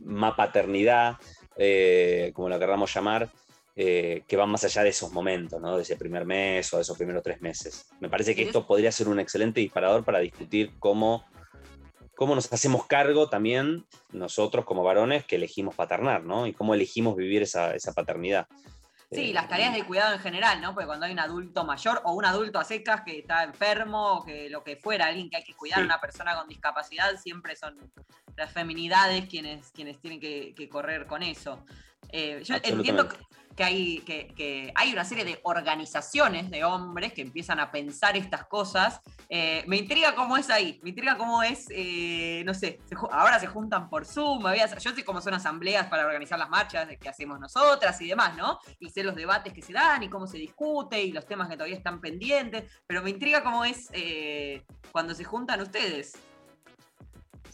ma 0.00 0.36
paternidad, 0.36 1.16
eh, 1.56 2.30
como 2.34 2.50
lo 2.50 2.58
querramos 2.58 2.92
llamar, 2.92 3.30
eh, 3.74 4.22
que 4.28 4.36
van 4.36 4.50
más 4.50 4.64
allá 4.64 4.82
de 4.82 4.90
esos 4.90 5.12
momentos, 5.12 5.62
¿no? 5.62 5.78
de 5.78 5.82
ese 5.82 5.96
primer 5.96 6.26
mes 6.26 6.70
o 6.74 6.76
de 6.76 6.82
esos 6.82 6.98
primeros 6.98 7.22
tres 7.22 7.40
meses. 7.40 7.88
Me 8.00 8.10
parece 8.10 8.34
que 8.34 8.42
esto 8.42 8.66
podría 8.66 8.92
ser 8.92 9.08
un 9.08 9.18
excelente 9.18 9.60
disparador 9.60 10.04
para 10.04 10.18
discutir 10.18 10.72
cómo, 10.78 11.24
cómo 12.16 12.34
nos 12.34 12.52
hacemos 12.52 12.86
cargo 12.86 13.28
también 13.28 13.86
nosotros 14.12 14.64
como 14.64 14.82
varones 14.84 15.24
que 15.24 15.36
elegimos 15.36 15.74
paternar, 15.74 16.24
¿no? 16.24 16.46
Y 16.46 16.52
cómo 16.52 16.74
elegimos 16.74 17.16
vivir 17.16 17.42
esa, 17.42 17.74
esa 17.74 17.92
paternidad. 17.92 18.46
Sí, 19.10 19.30
Eh, 19.30 19.34
las 19.34 19.46
tareas 19.48 19.74
de 19.74 19.84
cuidado 19.84 20.14
en 20.14 20.20
general, 20.20 20.60
¿no? 20.62 20.72
Porque 20.72 20.86
cuando 20.86 21.04
hay 21.04 21.12
un 21.12 21.18
adulto 21.18 21.64
mayor 21.64 22.00
o 22.04 22.12
un 22.14 22.24
adulto 22.24 22.58
a 22.58 22.64
secas 22.64 23.02
que 23.04 23.18
está 23.18 23.42
enfermo 23.44 24.14
o 24.14 24.24
que 24.24 24.48
lo 24.48 24.64
que 24.64 24.76
fuera, 24.76 25.06
alguien 25.06 25.28
que 25.28 25.36
hay 25.36 25.44
que 25.44 25.54
cuidar, 25.54 25.80
Sí. 25.80 25.84
una 25.84 26.00
persona 26.00 26.34
con 26.34 26.48
discapacidad, 26.48 27.18
siempre 27.20 27.54
son 27.56 27.76
las 28.36 28.50
feminidades 28.52 29.28
quienes, 29.28 29.70
quienes 29.72 30.00
tienen 30.00 30.18
que, 30.18 30.54
que 30.54 30.68
correr 30.68 31.06
con 31.06 31.22
eso. 31.22 31.64
Eh, 32.10 32.42
yo 32.44 32.54
entiendo 32.56 33.08
que, 33.56 33.64
hay, 33.64 33.98
que, 34.00 34.28
que 34.28 34.72
hay 34.74 34.92
una 34.92 35.04
serie 35.04 35.24
de 35.24 35.40
organizaciones 35.42 36.50
de 36.50 36.64
hombres 36.64 37.12
que 37.12 37.20
empiezan 37.22 37.60
a 37.60 37.70
pensar 37.70 38.16
estas 38.16 38.46
cosas. 38.46 39.00
Eh, 39.28 39.62
me 39.66 39.76
intriga 39.76 40.14
cómo 40.14 40.36
es 40.36 40.48
ahí, 40.50 40.80
me 40.82 40.90
intriga 40.90 41.16
cómo 41.16 41.42
es, 41.42 41.66
eh, 41.70 42.42
no 42.46 42.54
sé, 42.54 42.80
se 42.86 42.94
ahora 43.10 43.38
se 43.38 43.46
juntan 43.46 43.88
por 43.90 44.04
Zoom, 44.06 44.46
había- 44.46 44.78
yo 44.78 44.94
sé 44.94 45.04
cómo 45.04 45.20
son 45.20 45.34
asambleas 45.34 45.86
para 45.88 46.06
organizar 46.06 46.38
las 46.38 46.48
marchas 46.50 46.88
que 46.98 47.08
hacemos 47.08 47.38
nosotras 47.40 48.00
y 48.00 48.08
demás, 48.08 48.36
¿no? 48.36 48.58
Y 48.80 48.88
sé 48.90 49.02
los 49.04 49.14
debates 49.14 49.52
que 49.52 49.62
se 49.62 49.72
dan 49.72 50.02
y 50.02 50.08
cómo 50.08 50.26
se 50.26 50.38
discute 50.38 51.02
y 51.02 51.12
los 51.12 51.26
temas 51.26 51.48
que 51.48 51.54
todavía 51.56 51.76
están 51.76 52.00
pendientes, 52.00 52.64
pero 52.86 53.02
me 53.02 53.10
intriga 53.10 53.42
cómo 53.42 53.64
es 53.64 53.90
cuando 54.90 55.14
se 55.14 55.24
juntan 55.24 55.60
ustedes. 55.60 56.12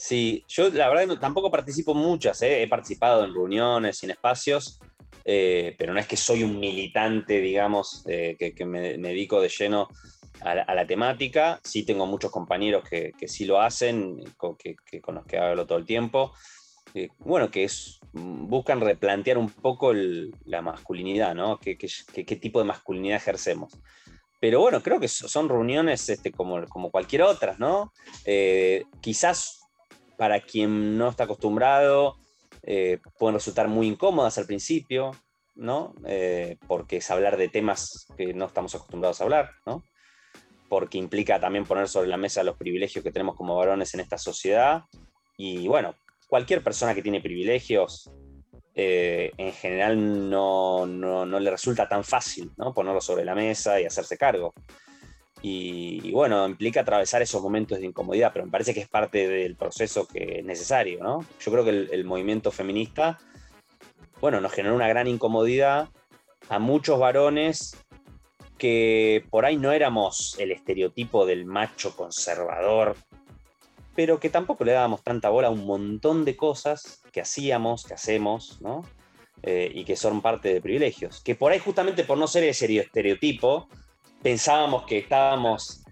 Sí, 0.00 0.44
yo 0.46 0.70
la 0.70 0.88
verdad 0.88 1.08
no- 1.08 1.18
tampoco 1.18 1.50
participo 1.50 1.92
muchas, 1.92 2.40
¿eh? 2.42 2.62
he 2.62 2.68
participado 2.68 3.24
en 3.24 3.34
reuniones 3.34 4.00
y 4.00 4.06
en 4.06 4.12
espacios, 4.12 4.78
eh, 5.24 5.74
pero 5.76 5.92
no 5.92 5.98
es 5.98 6.06
que 6.06 6.16
soy 6.16 6.44
un 6.44 6.60
militante, 6.60 7.40
digamos, 7.40 8.04
que, 8.06 8.54
me, 8.64 8.96
me 8.96 9.08
dedico 9.08 9.40
de 9.40 9.48
lleno 9.48 9.88
a 10.42 10.54
la, 10.54 10.86
temática. 10.86 11.58
Sí 11.64 11.84
tengo 11.84 12.06
muchos 12.06 12.30
compañeros 12.30 12.88
que, 12.88 13.12
que 13.18 13.26
sí 13.26 13.44
lo 13.44 13.60
hacen, 13.60 14.20
con, 14.36 14.56
que, 14.56 14.76
que- 14.88 15.00
con 15.00 15.16
los 15.16 15.26
que 15.26 15.36
hablo 15.36 15.66
todo 15.66 15.78
el 15.78 15.84
tiempo. 15.84 16.32
Eh, 16.94 17.08
bueno, 17.18 17.50
que 17.50 17.64
es, 17.64 17.98
buscan 18.12 18.80
replantear 18.80 19.36
un 19.36 19.50
poco 19.50 19.92
la 19.92 20.62
masculinidad, 20.62 21.34
¿no? 21.34 21.58
¿Qué, 21.58 21.74
tipo 21.74 22.60
de 22.60 22.64
masculinidad 22.66 23.16
ejercemos? 23.16 23.74
Pero 24.40 24.60
bueno, 24.60 24.80
creo 24.80 25.00
que 25.00 25.08
so- 25.08 25.28
son 25.28 25.48
reuniones 25.48 26.08
este, 26.08 26.30
como, 26.30 26.64
como 26.68 26.92
cualquier 26.92 27.22
otra, 27.22 27.56
¿no? 27.58 27.92
Quizás 29.02 29.57
para 30.18 30.40
quien 30.40 30.98
no 30.98 31.08
está 31.08 31.24
acostumbrado, 31.24 32.16
eh, 32.64 32.98
pueden 33.18 33.34
resultar 33.36 33.68
muy 33.68 33.86
incómodas 33.86 34.36
al 34.36 34.44
principio, 34.46 35.12
¿no? 35.54 35.94
Eh, 36.04 36.56
porque 36.66 36.98
es 36.98 37.10
hablar 37.10 37.36
de 37.38 37.48
temas 37.48 38.06
que 38.16 38.34
no 38.34 38.46
estamos 38.46 38.74
acostumbrados 38.74 39.20
a 39.20 39.24
hablar, 39.24 39.52
¿no? 39.64 39.82
Porque 40.68 40.98
implica 40.98 41.40
también 41.40 41.64
poner 41.64 41.88
sobre 41.88 42.08
la 42.08 42.16
mesa 42.18 42.42
los 42.42 42.56
privilegios 42.56 43.02
que 43.02 43.12
tenemos 43.12 43.36
como 43.36 43.56
varones 43.56 43.94
en 43.94 44.00
esta 44.00 44.18
sociedad. 44.18 44.82
Y 45.36 45.66
bueno, 45.68 45.94
cualquier 46.28 46.62
persona 46.62 46.94
que 46.94 47.02
tiene 47.02 47.20
privilegios, 47.22 48.10
eh, 48.74 49.30
en 49.38 49.52
general 49.52 50.28
no, 50.28 50.84
no- 50.84 51.24
no 51.24 51.40
le 51.40 51.50
resulta 51.50 51.88
tan 51.88 52.02
fácil, 52.04 52.50
¿no? 52.56 52.74
Ponerlo 52.74 53.00
sobre 53.00 53.24
la 53.24 53.34
mesa 53.36 53.80
y 53.80 53.86
hacerse 53.86 54.18
cargo. 54.18 54.52
Y, 55.40 56.10
bueno, 56.10 56.46
implica 56.46 56.80
atravesar 56.80 57.22
esos 57.22 57.40
momentos 57.42 57.78
de 57.78 57.86
incomodidad, 57.86 58.32
pero 58.32 58.44
me 58.44 58.50
parece 58.50 58.74
que 58.74 58.80
es 58.80 58.88
parte 58.88 59.28
del 59.28 59.54
proceso 59.54 60.06
que 60.06 60.40
es 60.40 60.44
necesario, 60.44 61.02
¿no? 61.02 61.24
Yo 61.40 61.52
creo 61.52 61.64
que 61.64 61.70
el, 61.70 61.88
el 61.92 62.04
movimiento 62.04 62.50
feminista, 62.50 63.18
bueno, 64.20 64.40
nos 64.40 64.52
generó 64.52 64.74
una 64.74 64.88
gran 64.88 65.06
incomodidad 65.06 65.88
a 66.48 66.58
muchos 66.58 66.98
varones 66.98 67.76
que 68.58 69.24
por 69.30 69.44
ahí 69.46 69.56
no 69.56 69.72
éramos 69.72 70.36
el 70.38 70.50
estereotipo 70.50 71.24
del 71.24 71.46
macho 71.46 71.96
conservador, 71.96 72.96
pero 73.94 74.20
que 74.20 74.30
tampoco 74.30 74.64
le 74.64 74.72
dábamos 74.72 75.02
tanta 75.02 75.30
bola 75.30 75.48
a 75.48 75.50
un 75.52 75.64
montón 75.64 76.24
de 76.24 76.36
cosas 76.36 77.02
que 77.12 77.20
hacíamos, 77.20 77.84
que 77.84 77.94
hacemos, 77.94 78.60
¿no? 78.60 78.84
Eh, 79.42 79.70
y 79.72 79.84
que 79.84 79.96
son 79.96 80.20
parte 80.20 80.52
de 80.52 80.60
privilegios. 80.60 81.20
Que 81.22 81.36
por 81.36 81.52
ahí 81.52 81.60
justamente 81.60 82.04
por 82.04 82.18
no 82.18 82.26
ser 82.26 82.44
ese 82.44 82.78
estereotipo, 82.78 83.68
pensábamos 84.22 84.84
que 84.84 84.98
estábamos, 84.98 85.82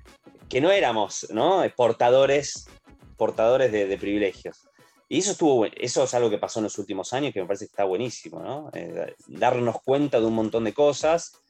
que 0.49 0.61
no 0.61 0.71
éramos, 0.71 1.27
¿no? 1.31 1.63
Portadores, 1.77 2.69
portadores 3.17 3.73
de, 3.73 3.99
privilegios. 3.99 4.69
Y 5.09 5.19
eso 5.19 5.33
estuvo, 5.33 5.67
eso 5.67 6.05
es 6.05 6.15
algo 6.15 6.31
que 6.31 6.39
pasó 6.39 6.59
en 6.59 6.65
los 6.65 6.79
últimos 6.79 7.13
años 7.13 7.33
que 7.33 7.41
me 7.41 7.47
parece 7.47 7.67
que 7.67 7.71
está 7.71 7.85
buenísimo, 7.85 8.41
¿no? 8.41 8.71
Eh, 8.73 9.15
darnos 9.29 9.77
cuenta 9.83 10.19
de 10.19 10.27
un 10.27 10.35
montón 10.35 10.65
de 10.65 10.75
cosas 10.75 11.41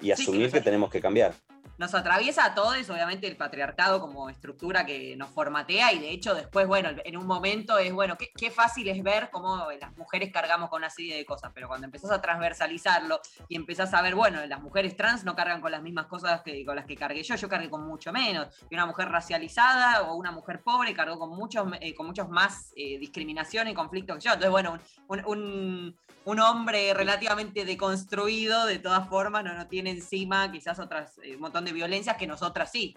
y 0.00 0.12
asumir 0.12 0.50
que 0.52 0.60
tenemos 0.60 0.90
que 0.90 1.00
cambiar 1.00 1.34
nos 1.80 1.94
atraviesa 1.94 2.44
a 2.44 2.54
todos, 2.54 2.90
obviamente, 2.90 3.26
el 3.26 3.38
patriarcado 3.38 4.02
como 4.02 4.28
estructura 4.28 4.84
que 4.84 5.16
nos 5.16 5.30
formatea 5.30 5.94
y 5.94 5.98
de 5.98 6.10
hecho 6.10 6.34
después, 6.34 6.66
bueno, 6.66 6.90
en 7.02 7.16
un 7.16 7.26
momento 7.26 7.78
es, 7.78 7.90
bueno, 7.90 8.18
qué, 8.18 8.50
fácil 8.50 8.86
es 8.88 9.02
ver 9.02 9.30
cómo 9.30 9.66
las 9.80 9.96
mujeres 9.96 10.30
cargamos 10.30 10.68
con 10.68 10.82
una 10.82 10.90
serie 10.90 11.16
de 11.16 11.24
cosas, 11.24 11.52
pero 11.54 11.68
cuando 11.68 11.86
empezás 11.86 12.10
a 12.10 12.20
transversalizarlo 12.20 13.22
y 13.48 13.56
empezás 13.56 13.94
a 13.94 14.02
ver, 14.02 14.14
bueno, 14.14 14.44
las 14.44 14.60
mujeres 14.60 14.94
trans 14.94 15.24
no 15.24 15.34
cargan 15.34 15.62
con 15.62 15.72
las 15.72 15.80
mismas 15.80 16.04
cosas 16.04 16.42
que 16.42 16.66
con 16.66 16.76
las 16.76 16.84
que 16.84 16.96
cargué 16.96 17.22
yo, 17.22 17.34
yo 17.36 17.48
cargué 17.48 17.70
con 17.70 17.86
mucho 17.86 18.12
menos, 18.12 18.48
y 18.68 18.74
una 18.74 18.84
mujer 18.84 19.08
racializada 19.08 20.02
o 20.02 20.16
una 20.16 20.32
mujer 20.32 20.62
pobre 20.62 20.92
cargó 20.92 21.18
con 21.18 21.30
muchos, 21.30 21.66
eh, 21.80 21.94
con 21.94 22.06
muchos 22.06 22.28
más 22.28 22.74
eh, 22.76 22.98
discriminación 22.98 23.68
y 23.68 23.72
conflictos 23.72 24.18
que 24.18 24.24
yo. 24.24 24.34
Entonces, 24.34 24.50
bueno, 24.50 24.78
un 25.24 25.96
hombre 26.24 26.92
relativamente 26.94 27.64
deconstruido, 27.64 28.66
de 28.66 28.78
todas 28.78 29.08
formas, 29.08 29.44
no, 29.44 29.54
no 29.54 29.66
tiene 29.66 29.90
encima 29.90 30.50
quizás 30.52 30.78
otras, 30.78 31.18
eh, 31.22 31.34
un 31.34 31.40
montón 31.40 31.64
de 31.64 31.72
violencias 31.72 32.16
que 32.16 32.26
nosotras 32.26 32.70
sí. 32.70 32.94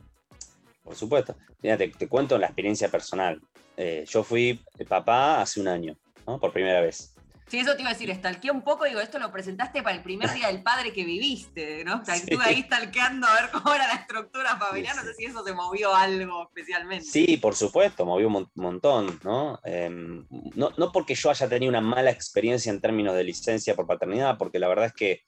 Por 0.83 0.95
supuesto. 0.95 1.35
Mira, 1.61 1.77
te, 1.77 2.07
cuento 2.07 2.37
la 2.37 2.47
experiencia 2.47 2.89
personal. 2.89 3.41
Eh, 3.77 4.05
yo 4.07 4.23
fui 4.23 4.63
papá 4.87 5.41
hace 5.41 5.61
un 5.61 5.67
año, 5.67 5.95
¿no? 6.27 6.39
Por 6.39 6.51
primera 6.51 6.81
vez. 6.81 7.12
Sí, 7.53 7.59
eso 7.59 7.75
te 7.75 7.81
iba 7.83 7.91
a 7.91 7.93
decir, 7.93 8.09
estalqué 8.09 8.49
un 8.49 8.63
poco, 8.63 8.85
digo, 8.85 8.99
esto 8.99 9.19
lo 9.19 9.31
presentaste 9.31 9.83
para 9.83 9.95
el 9.95 10.01
primer 10.01 10.33
día 10.33 10.47
del 10.47 10.63
padre 10.63 10.91
que 10.91 11.05
viviste, 11.05 11.85
¿no? 11.85 12.01
Estuve 12.01 12.43
ahí 12.43 12.63
stalkeando 12.63 13.27
a 13.27 13.41
ver 13.41 13.51
cómo 13.51 13.75
era 13.75 13.85
la 13.85 13.93
estructura 13.93 14.57
familiar, 14.57 14.95
no 14.95 15.03
sé 15.03 15.13
si 15.13 15.25
eso 15.25 15.43
se 15.43 15.53
movió 15.53 15.93
algo 15.93 16.47
especialmente. 16.47 17.05
Sí, 17.05 17.37
por 17.37 17.53
supuesto, 17.53 18.07
movió 18.07 18.27
un 18.27 18.49
montón, 18.55 19.19
em, 19.65 20.25
¿no? 20.55 20.71
¿no? 20.75 20.91
porque 20.91 21.13
yo 21.13 21.29
haya 21.29 21.47
tenido 21.47 21.69
una 21.69 21.79
mala 21.79 22.09
experiencia 22.09 22.71
en 22.71 22.81
términos 22.81 23.13
de 23.15 23.23
licencia 23.23 23.75
por 23.75 23.85
paternidad, 23.85 24.35
porque 24.39 24.57
la 24.57 24.67
verdad 24.67 24.87
es 24.87 24.93
que 24.93 25.21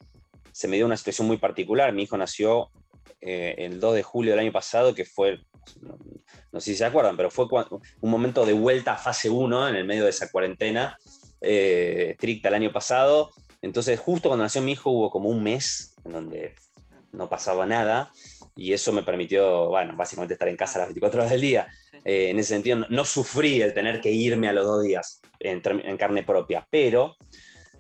se 0.52 0.68
me 0.68 0.78
dio 0.78 0.88
una 0.88 0.98
situación 0.98 1.28
muy 1.28 1.38
particular. 1.38 1.94
Mi 1.94 2.02
hijo 2.02 2.18
nació 2.18 2.72
eh, 3.22 3.54
el 3.60 3.80
2 3.80 3.94
de 3.94 4.02
julio 4.02 4.32
del 4.32 4.40
año 4.40 4.52
pasado, 4.52 4.96
que 4.96 5.06
fue, 5.06 5.42
no, 6.52 6.60
sé 6.60 6.72
si 6.72 6.76
se 6.76 6.86
acuerdan, 6.86 7.18
pero 7.18 7.30
fue 7.30 7.46
un 8.02 8.10
momento 8.10 8.48
de 8.48 8.54
vuelta 8.54 8.94
a 8.94 8.98
fase 8.98 9.30
1 9.30 9.70
en 9.70 9.76
el 9.76 9.86
medio 9.86 10.06
de 10.06 10.10
esa 10.10 10.32
cuarentena 10.32 10.98
eh, 11.42 12.10
estricta 12.12 12.50
el 12.50 12.56
año 12.56 12.72
pasado. 12.72 13.32
Entonces, 13.62 14.00
justo 14.00 14.30
cuando 14.30 14.44
nació 14.44 14.62
mi 14.62 14.74
hijo 14.74 14.92
hubo 14.92 15.10
como 15.10 15.30
un 15.30 15.44
mes 15.44 15.96
en 16.06 16.12
donde 16.12 16.56
no 17.12 17.30
pasaba 17.30 17.66
nada 17.66 18.12
y 18.56 18.74
eso 18.74 18.94
me 18.94 19.04
permitió, 19.04 19.68
bueno, 19.68 19.96
básicamente 19.96 20.34
estar 20.34 20.48
en 20.48 20.56
casa 20.56 20.80
las 20.80 20.88
24 20.90 21.20
horas 21.20 21.32
del 21.32 21.42
día. 21.42 21.68
Eh, 22.06 22.30
en 22.30 22.40
ese 22.40 22.50
sentido, 22.50 22.86
no, 22.90 23.06
sufrí 23.06 23.62
el 23.62 23.74
tener 23.74 24.00
que 24.00 24.12
irme 24.12 24.48
a 24.48 24.54
los 24.54 24.66
dos 24.66 24.84
días 24.84 25.22
en, 25.40 25.60
carne 25.98 26.24
propia, 26.24 26.68
pero 26.70 27.16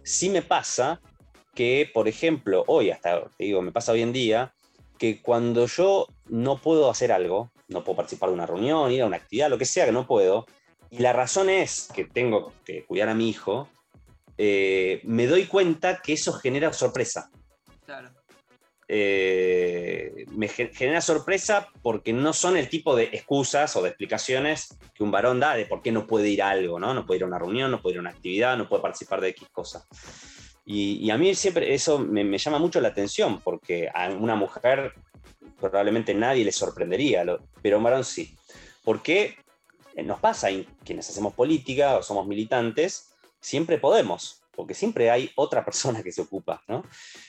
sí 0.03 0.29
me 0.29 0.41
pasa 0.41 1.01
que, 1.53 1.89
por 1.93 2.07
ejemplo, 2.07 2.63
hoy 2.67 2.91
hasta, 2.91 3.29
te 3.37 3.45
digo, 3.45 3.61
me 3.61 3.71
pasa 3.71 3.93
hoy 3.93 4.01
en 4.01 4.11
día, 4.11 4.53
que 4.97 5.21
cuando 5.21 5.67
yo 5.67 6.07
no 6.27 6.57
puedo 6.57 6.89
hacer 6.89 7.11
algo, 7.11 7.51
no 7.67 7.83
puedo 7.83 7.97
participar 7.97 8.29
de 8.29 8.35
una 8.35 8.45
reunión, 8.45 8.91
ir 8.91 9.01
a 9.01 9.05
una 9.05 9.17
actividad, 9.17 9.49
lo 9.49 9.57
que 9.57 9.65
sea 9.65 9.85
que 9.85 9.91
no 9.91 10.07
puedo, 10.07 10.45
y 10.89 10.99
la 10.99 11.13
razón 11.13 11.49
es 11.49 11.89
que 11.93 12.05
tengo 12.05 12.53
que 12.65 12.85
cuidar 12.85 13.09
a 13.09 13.15
mi 13.15 13.29
hijo, 13.29 13.69
eh, 14.37 15.01
me 15.03 15.27
doy 15.27 15.45
cuenta 15.45 16.01
que 16.01 16.13
eso 16.13 16.33
genera 16.33 16.71
sorpresa. 16.73 17.29
Claro. 17.85 18.09
Eh, 18.87 20.25
me 20.29 20.47
genera 20.47 21.01
sorpresa 21.01 21.69
porque 21.81 22.13
no 22.13 22.33
son 22.33 22.55
el 22.55 22.69
tipo 22.69 22.95
de 22.95 23.05
excusas 23.05 23.75
o 23.75 23.81
de 23.81 23.89
explicaciones 23.89 24.77
que 24.93 25.03
un 25.03 25.09
varón 25.09 25.39
da 25.39 25.55
de 25.55 25.65
por 25.65 25.81
qué 25.81 25.91
no 25.91 26.05
puede 26.05 26.29
ir 26.29 26.43
a 26.43 26.51
algo, 26.51 26.79
¿no? 26.79 26.93
No 26.93 27.05
puede 27.05 27.17
ir 27.17 27.23
a 27.23 27.27
una 27.27 27.39
reunión, 27.39 27.71
no 27.71 27.81
puede 27.81 27.95
ir 27.95 27.99
a 27.99 28.01
una 28.01 28.09
actividad, 28.11 28.57
no 28.57 28.69
puede 28.69 28.83
participar 28.83 29.21
de 29.21 29.29
X 29.29 29.47
cosa. 29.51 29.85
Y, 30.67 31.09
a 31.11 31.17
mí 31.17 31.35
siempre 31.35 31.73
eso 31.75 31.99
me, 31.99 32.23
me, 32.23 32.39
llama 32.39 32.57
mucho 32.57 32.81
la 32.81 32.87
atención 32.87 33.39
porque 33.41 33.87
a 33.93 34.09
una 34.09 34.35
mujer 34.35 34.93
probablemente 35.59 36.13
nadie 36.13 36.43
le 36.43 36.51
sorprendería, 36.51 37.23
pero 37.61 37.75
a 37.75 37.77
un 37.77 37.83
varón 37.83 38.03
sí. 38.03 38.35
¿Por 38.83 39.01
qué? 39.01 39.37
Eh, 39.95 40.03
nos 40.03 40.19
pasa, 40.19 40.51
y 40.51 40.67
quienes 40.83 41.09
hacemos 41.09 41.33
política 41.33 41.97
o 41.97 42.03
somos 42.03 42.27
militantes, 42.27 43.13
siempre 43.39 43.77
podemos, 43.77 44.43
porque 44.55 44.73
siempre 44.73 45.09
hay 45.09 45.31
otra 45.35 45.63
persona 45.63 46.03
que 46.03 46.11
se 46.11 46.21
ocupa, 46.21 46.61
¿no? 46.67 46.83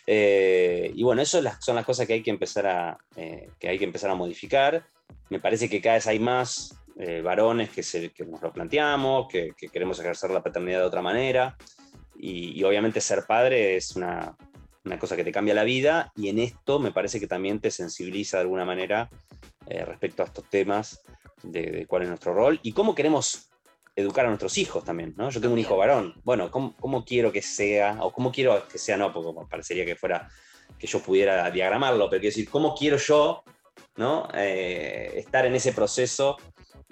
Eh, 0.07 0.91
y 0.95 1.03
bueno, 1.03 1.23
eso 1.23 1.41
son 1.61 1.77
las 1.77 1.85
cosas 1.85 2.07
que 2.07 2.15
hay 2.15 2.23
que 2.23 2.31
empezar 2.31 2.67
a, 2.67 2.99
eh, 3.15 3.51
que 3.59 3.69
hay 3.69 3.79
que 3.79 3.85
empezar 3.85 4.11
a 4.11 4.15
modificar. 4.15 4.85
Me 5.31 5.39
parece 5.39 5.69
que 5.69 5.81
cada 5.81 5.97
vez 5.97 6.07
hay 6.07 6.19
más 6.19 6.75
varones 7.23 7.69
que, 7.69 7.83
se, 7.83 8.11
que, 8.11 8.25
nos 8.25 8.41
lo 8.41 8.51
planteamos, 8.55 9.29
que, 9.29 9.53
queremos 9.71 10.01
ejercer 10.01 10.31
la 10.31 10.43
paternidad 10.43 10.81
de 10.81 10.87
otra 10.87 11.03
manera. 11.03 11.55
Y, 12.19 12.65
obviamente 12.65 13.03
ser 13.03 13.27
padre 13.27 13.77
es 13.77 13.95
una, 13.97 14.35
una, 14.83 14.99
cosa 14.99 15.15
que 15.15 15.23
te 15.23 15.31
cambia 15.31 15.53
la 15.53 15.65
vida 15.65 16.11
y 16.17 16.31
en 16.31 16.39
esto 16.39 16.79
me 16.79 16.93
parece 16.93 17.21
que 17.21 17.27
también 17.27 17.61
te 17.61 17.71
sensibiliza 17.71 18.39
de 18.39 18.43
alguna 18.45 18.65
manera 18.65 19.11
respecto 19.67 20.23
a 20.23 20.27
estos 20.27 20.49
temas 20.49 21.03
de, 21.51 21.87
cuál 21.87 22.03
es 22.03 22.09
nuestro 22.09 22.35
rol 22.35 22.61
y 22.63 22.73
cómo 22.73 22.95
queremos 22.95 23.51
educar 23.95 24.27
a 24.27 24.29
nuestros 24.29 24.59
hijos 24.59 24.85
también, 24.85 25.15
¿no? 25.17 25.31
Yo 25.31 25.41
tengo 25.41 25.55
un 25.55 25.59
hijo 25.59 25.77
varón, 25.77 26.15
bueno, 26.23 26.51
¿cómo, 26.51 27.05
quiero 27.05 27.33
que 27.33 27.41
sea, 27.41 27.97
o 28.01 28.13
cómo 28.13 28.31
quiero 28.31 28.69
que 28.69 28.79
sea, 28.79 28.97
no, 28.97 29.13
porque 29.13 29.33
parecería 29.49 29.87
que 29.87 29.97
fuera, 29.97 30.29
que 30.79 30.87
yo 30.87 31.01
pudiera 31.01 31.51
diagramarlo, 31.51 32.11
pero 32.11 32.21
quiero 32.21 32.35
decir, 32.35 32.51
¿cómo 32.51 32.75
quiero 32.75 32.99
yo, 32.99 33.43
¿no? 33.97 34.29
Eh, 34.35 35.13
estar 35.17 35.47
en 35.47 35.55
ese 35.55 35.73
proceso 35.73 36.37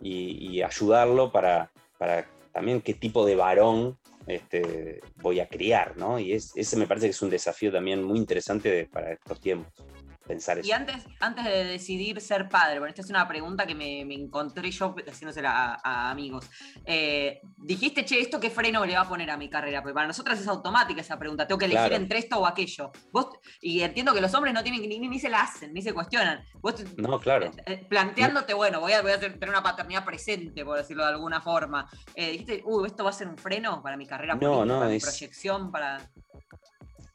y, 0.01 0.62
ayudarlo 0.62 1.31
para, 1.31 1.71
para, 1.99 2.27
también 2.53 2.81
qué 2.81 2.95
tipo 2.95 3.27
de 3.27 3.37
varón 3.37 3.99
este, 4.27 5.01
voy 5.17 5.40
a 5.40 5.49
criar, 5.49 5.99
¿no? 5.99 6.19
Y 6.19 6.33
ese 6.33 6.77
me 6.79 6.87
parece 6.87 7.07
que 7.09 7.11
es 7.11 7.23
un 7.23 7.29
desafío 7.29 7.71
también 7.71 8.03
muy 8.03 8.19
interesante 8.19 8.88
para 8.90 9.12
estos 9.12 9.38
tiempos 9.40 9.85
pensar 10.26 10.58
eso. 10.58 10.68
Y 10.68 10.72
antes, 10.72 10.96
antes 11.20 11.44
de 11.44 11.64
decidir 11.64 12.20
ser 12.20 12.48
padre, 12.48 12.78
bueno, 12.78 12.90
esta 12.90 13.02
es 13.02 13.10
una 13.10 13.26
pregunta 13.26 13.66
que 13.66 13.74
me, 13.74 14.00
encontré 14.00 14.70
yo 14.70 14.94
haciéndosela 15.06 15.80
a, 15.82 16.10
amigos. 16.10 16.48
Eh, 16.84 17.40
dijiste, 17.56 18.04
che, 18.04 18.20
¿esto 18.20 18.40
qué 18.40 18.50
freno 18.50 18.84
le 18.84 18.94
va 18.94 19.02
a 19.02 19.08
poner 19.08 19.30
a 19.30 19.37
mi 19.37 19.48
carrera? 19.48 19.82
Porque 19.82 19.94
para 19.94 20.06
nosotras 20.06 20.40
es 20.40 20.48
automática 20.48 21.00
esa 21.00 21.18
pregunta, 21.18 21.46
tengo 21.46 21.58
que 21.58 21.66
elegir 21.66 21.92
entre 21.92 22.18
esto 22.18 22.38
o 22.38 22.46
aquello. 22.46 22.92
Vos, 23.12 23.28
y 23.60 23.80
entiendo 23.80 24.12
que 24.12 24.20
los 24.20 24.32
hombres 24.34 24.54
no 24.54 24.62
tienen 24.62 24.82
ni, 24.82 24.98
ni, 24.98 25.18
se 25.18 25.28
la 25.28 25.42
hacen, 25.42 25.72
ni 25.72 25.82
se 25.82 25.92
cuestionan. 25.92 26.44
Vos, 26.60 26.84
no, 26.96 27.18
claro. 27.18 27.46
Eh, 27.46 27.62
eh, 27.66 27.87
planteándote, 27.88 28.54
bueno, 28.54 28.80
voy 28.80 28.92
a, 28.92 29.02
voy 29.02 29.12
a 29.12 29.20
tener 29.20 29.48
una 29.48 29.62
paternidad 29.62 30.04
presente, 30.04 30.64
por 30.64 30.77
decirlo 30.77 31.04
de 31.04 31.10
alguna 31.10 31.40
forma. 31.40 31.88
dijiste, 32.14 32.62
uy, 32.64 32.87
¿esto 32.87 33.04
va 33.04 33.10
a 33.10 33.12
ser 33.12 33.29
un 33.29 33.38
freno 33.38 33.83
para 33.83 33.96
mi 33.96 34.06
carrera 34.06 34.38
política, 34.38 34.64
no, 34.64 34.79
para 34.79 34.90
mi 34.90 34.98
proyección, 34.98 35.70
para 35.70 36.00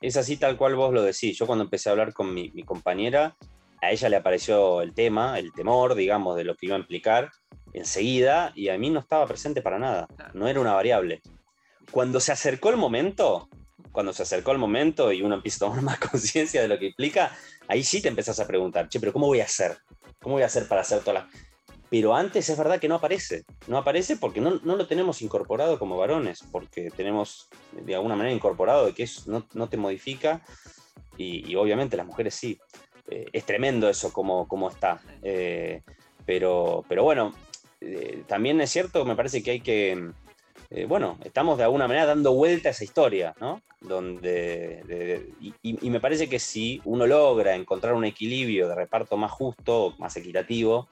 es 0.02 0.18
así 0.18 0.38
tal 0.38 0.58
cual 0.58 0.76
vos 0.76 0.94
lo 0.94 1.02
decís. 1.02 1.38
Yo 1.38 1.46
cuando 1.46 1.64
empecé 1.64 1.90
a 1.90 1.92
hablar 1.92 2.14
con 2.14 2.34
mi, 2.34 2.52
compañera, 2.64 3.36
a 3.82 3.92
ella 3.92 4.10
le 4.10 4.16
apareció 4.16 4.82
el 4.82 4.94
tema, 4.94 5.40
el 5.40 5.52
temor, 5.54 5.96
digamos, 5.96 6.36
de 6.36 6.44
lo 6.44 6.56
que 6.56 6.68
iba 6.68 6.76
a 6.76 6.80
implicar 6.80 7.32
enseguida, 7.74 8.52
y 8.56 8.70
a 8.70 8.78
mí 8.78 8.90
no 8.90 9.00
estaba 9.00 9.28
presente 9.28 9.62
para 9.62 9.78
nada, 9.78 10.08
no 10.34 10.48
era 10.48 10.60
una 10.60 10.74
variable. 10.74 11.22
Cuando 11.92 12.20
se 12.20 12.32
acercó 12.32 12.70
el 12.70 12.78
momento, 12.78 13.48
cuando 13.92 14.12
se 14.12 14.24
acercó 14.24 14.52
el 14.52 14.58
momento 14.58 15.12
y 15.12 15.22
uno 15.22 15.36
empieza 15.36 15.58
a 15.66 15.70
tomar 15.70 15.82
más 15.84 16.00
conciencia 16.00 16.62
de 16.62 16.68
lo 16.68 16.80
que 16.80 16.88
implica, 16.88 17.32
ahí 17.68 17.84
sí 17.84 18.02
te 18.02 18.08
empezás 18.08 18.40
a 18.40 18.48
preguntar, 18.48 18.90
che, 18.90 19.00
pero 19.00 19.14
¿cómo 19.14 19.28
voy 19.28 19.42
a 19.42 19.46
hacer? 19.46 19.78
¿Cómo 20.22 20.36
voy 20.36 20.44
a 20.44 20.48
hacer 20.48 20.68
para 20.68 20.82
hacer 20.82 21.00
todas 21.02 21.24
las 21.24 21.49
pero 21.90 22.16
antes 22.16 22.48
es 22.50 22.58
verdad 22.58 22.80
que 22.80 22.88
no 22.88 22.96
aparece. 22.96 23.44
No 23.68 23.78
aparece 23.78 24.16
porque 24.16 24.40
no, 24.42 24.60
lo 24.64 24.88
tenemos 24.88 25.22
incorporado 25.22 25.80
como 25.80 25.98
varones, 25.98 26.44
porque 26.52 26.92
tenemos 26.96 27.50
de 27.72 27.96
alguna 27.96 28.16
manera 28.16 28.36
incorporado 28.36 28.86
de 28.86 28.94
que 28.94 29.04
eso 29.04 29.44
no, 29.54 29.70
te 29.70 29.78
modifica 29.78 30.42
y, 31.18 31.56
obviamente 31.56 31.98
las 31.98 32.06
mujeres 32.06 32.36
sí. 32.36 32.60
Eh, 33.12 33.26
es 33.34 33.44
tremendo 33.44 33.90
eso 33.90 34.14
como, 34.14 34.48
como 34.48 34.70
está. 34.70 35.02
Eh, 35.24 35.82
pero, 36.26 36.86
pero 36.88 37.04
bueno, 37.04 37.34
eh, 37.82 38.24
también 38.28 38.62
es 38.62 38.70
cierto, 38.70 39.04
me 39.04 39.16
parece 39.16 39.42
que 39.42 39.52
hay 39.52 39.62
que, 39.62 40.12
bueno, 40.88 41.18
estamos 41.24 41.58
de 41.58 41.64
alguna 41.64 41.88
manera 41.88 42.06
dando 42.06 42.34
vuelta 42.34 42.70
a 42.70 42.72
esa 42.72 42.84
historia, 42.84 43.34
¿no? 43.42 43.64
Donde, 43.82 45.34
y, 45.42 45.54
y, 45.64 45.90
me 45.90 46.00
parece 46.00 46.30
que 46.30 46.38
si 46.38 46.80
uno 46.86 47.08
logra 47.08 47.56
encontrar 47.56 47.96
un 47.96 48.06
equilibrio 48.06 48.68
de 48.68 48.76
reparto 48.76 49.18
más 49.18 49.32
justo, 49.32 49.96
más 49.98 50.16
equitativo, 50.18 50.88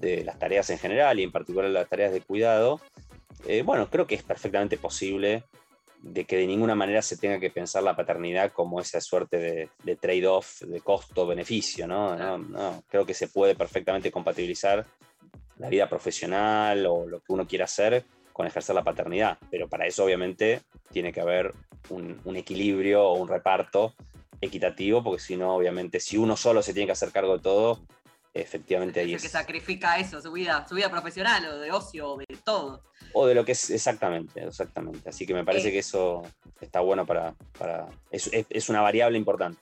de 0.00 0.24
las 0.24 0.38
tareas 0.38 0.70
en 0.70 0.78
general 0.78 1.20
y 1.20 1.24
en 1.24 1.32
particular 1.32 1.70
las 1.70 1.88
tareas 1.88 2.12
de 2.12 2.22
cuidado, 2.22 2.80
eh, 3.46 3.62
bueno, 3.62 3.88
creo 3.88 4.06
que 4.06 4.14
es 4.14 4.22
perfectamente 4.22 4.76
posible 4.76 5.44
de 6.02 6.24
que 6.24 6.36
de 6.36 6.46
ninguna 6.46 6.74
manera 6.74 7.02
se 7.02 7.18
tenga 7.18 7.38
que 7.38 7.50
pensar 7.50 7.82
la 7.82 7.94
paternidad 7.94 8.52
como 8.52 8.80
esa 8.80 9.00
suerte 9.00 9.36
de, 9.36 9.68
de 9.84 9.96
trade-off, 9.96 10.62
de 10.62 10.80
costo-beneficio, 10.80 11.86
¿no? 11.86 12.16
No, 12.16 12.38
no, 12.38 12.82
Creo 12.88 13.04
que 13.04 13.12
se 13.12 13.28
puede 13.28 13.54
perfectamente 13.54 14.10
compatibilizar 14.10 14.86
la 15.58 15.68
vida 15.68 15.88
profesional 15.88 16.86
o 16.86 17.06
lo 17.06 17.20
que 17.20 17.32
uno 17.32 17.46
quiera 17.46 17.66
hacer 17.66 18.04
con 18.32 18.46
ejercer 18.46 18.74
la 18.74 18.84
paternidad, 18.84 19.36
pero 19.50 19.68
para 19.68 19.86
eso 19.86 20.04
obviamente 20.04 20.62
tiene 20.90 21.12
que 21.12 21.20
haber 21.20 21.52
un, 21.90 22.18
un 22.24 22.36
equilibrio 22.36 23.04
o 23.04 23.18
un 23.18 23.28
reparto 23.28 23.94
equitativo, 24.40 25.04
porque 25.04 25.22
si 25.22 25.36
no, 25.36 25.54
obviamente, 25.54 26.00
si 26.00 26.16
uno 26.16 26.34
solo 26.36 26.62
se 26.62 26.72
tiene 26.72 26.86
que 26.86 26.92
hacer 26.92 27.12
cargo 27.12 27.36
de 27.36 27.42
todo, 27.42 27.82
efectivamente 28.34 29.00
ahí 29.00 29.14
Es 29.14 29.22
el 29.22 29.28
que 29.28 29.28
sacrifica 29.28 29.98
eso, 29.98 30.20
su 30.22 30.32
vida, 30.32 30.66
su 30.68 30.74
vida 30.74 30.90
profesional 30.90 31.44
o 31.46 31.58
de 31.58 31.72
ocio 31.72 32.12
o 32.12 32.16
de 32.18 32.26
todo. 32.44 32.82
O 33.12 33.26
de 33.26 33.34
lo 33.34 33.44
que 33.44 33.52
es 33.52 33.70
exactamente, 33.70 34.42
exactamente. 34.44 35.08
Así 35.08 35.26
que 35.26 35.34
me 35.34 35.44
parece 35.44 35.68
Eh. 35.68 35.72
que 35.72 35.78
eso 35.80 36.22
está 36.60 36.80
bueno 36.80 37.04
para... 37.06 37.34
para 37.58 37.88
es, 38.10 38.28
es- 38.32 38.46
es 38.50 38.68
una 38.68 38.80
variable 38.82 39.18
importante. 39.18 39.60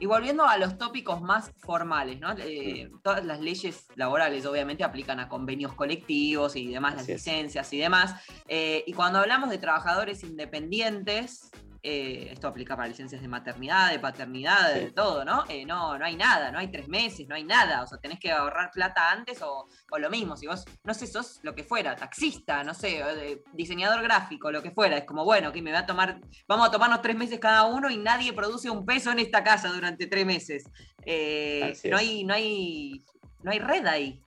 Y 0.00 0.06
volviendo 0.06 0.44
a 0.44 0.58
los 0.58 0.76
tópicos 0.76 1.22
más 1.22 1.52
formales, 1.58 2.18
¿no? 2.18 2.32
Eh, 2.38 2.90
todas 3.04 3.24
las 3.24 3.38
leyes 3.40 3.86
laborales 3.94 4.44
obviamente 4.44 4.82
aplican 4.82 5.20
a 5.20 5.28
convenios 5.28 5.72
colectivos 5.74 6.56
y 6.56 6.66
demás, 6.72 6.94
las 6.94 7.02
Así 7.04 7.12
licencias 7.12 7.72
y 7.72 7.78
demás. 7.78 8.14
Eh, 8.48 8.82
y 8.88 8.92
cuando 8.92 9.20
hablamos 9.20 9.50
de 9.50 9.58
trabajadores 9.58 10.24
independientes, 10.24 11.50
eh, 11.86 12.30
esto 12.32 12.48
aplica 12.48 12.74
para 12.74 12.88
licencias 12.88 13.20
de 13.20 13.28
maternidad, 13.28 13.90
de 13.90 13.98
paternidad, 13.98 14.72
de 14.72 14.90
todo, 14.90 15.22
¿no? 15.22 15.44
Eh, 15.50 15.66
no, 15.66 15.98
no 15.98 16.04
hay 16.06 16.16
nada, 16.16 16.50
no 16.50 16.58
hay 16.58 16.68
tres 16.68 16.88
meses, 16.88 17.28
no 17.28 17.34
hay 17.34 17.44
nada. 17.44 17.82
O 17.82 17.86
sea, 17.86 17.98
tenés 17.98 18.18
que 18.18 18.32
ahorrar 18.32 18.70
plata 18.70 19.10
antes 19.10 19.42
o, 19.42 19.68
o 19.90 19.98
lo 19.98 20.08
mismo. 20.08 20.34
Si 20.34 20.46
vos, 20.46 20.64
no 20.82 20.94
sé, 20.94 21.06
sos 21.06 21.40
lo 21.42 21.54
que 21.54 21.62
fuera, 21.62 21.94
taxista, 21.94 22.64
no 22.64 22.72
sé, 22.72 23.00
eh, 23.00 23.42
diseñador 23.52 24.02
gráfico, 24.02 24.50
lo 24.50 24.62
que 24.62 24.70
fuera. 24.70 24.96
Es 24.96 25.04
como, 25.04 25.26
bueno, 25.26 25.52
que 25.52 25.60
me 25.60 25.72
va 25.72 25.80
a 25.80 25.86
tomar, 25.86 26.22
vamos 26.48 26.68
a 26.68 26.70
tomarnos 26.70 27.02
tres 27.02 27.16
meses 27.16 27.38
cada 27.38 27.66
uno 27.66 27.90
y 27.90 27.98
nadie 27.98 28.32
produce 28.32 28.70
un 28.70 28.86
peso 28.86 29.12
en 29.12 29.18
esta 29.18 29.44
casa 29.44 29.68
durante 29.68 30.06
tres 30.06 30.24
meses. 30.24 30.64
Eh, 31.04 31.78
no 31.90 31.98
hay, 31.98 32.24
no 32.24 32.32
hay, 32.32 33.04
no 33.42 33.50
hay 33.50 33.58
red 33.58 33.86
ahí. 33.86 34.22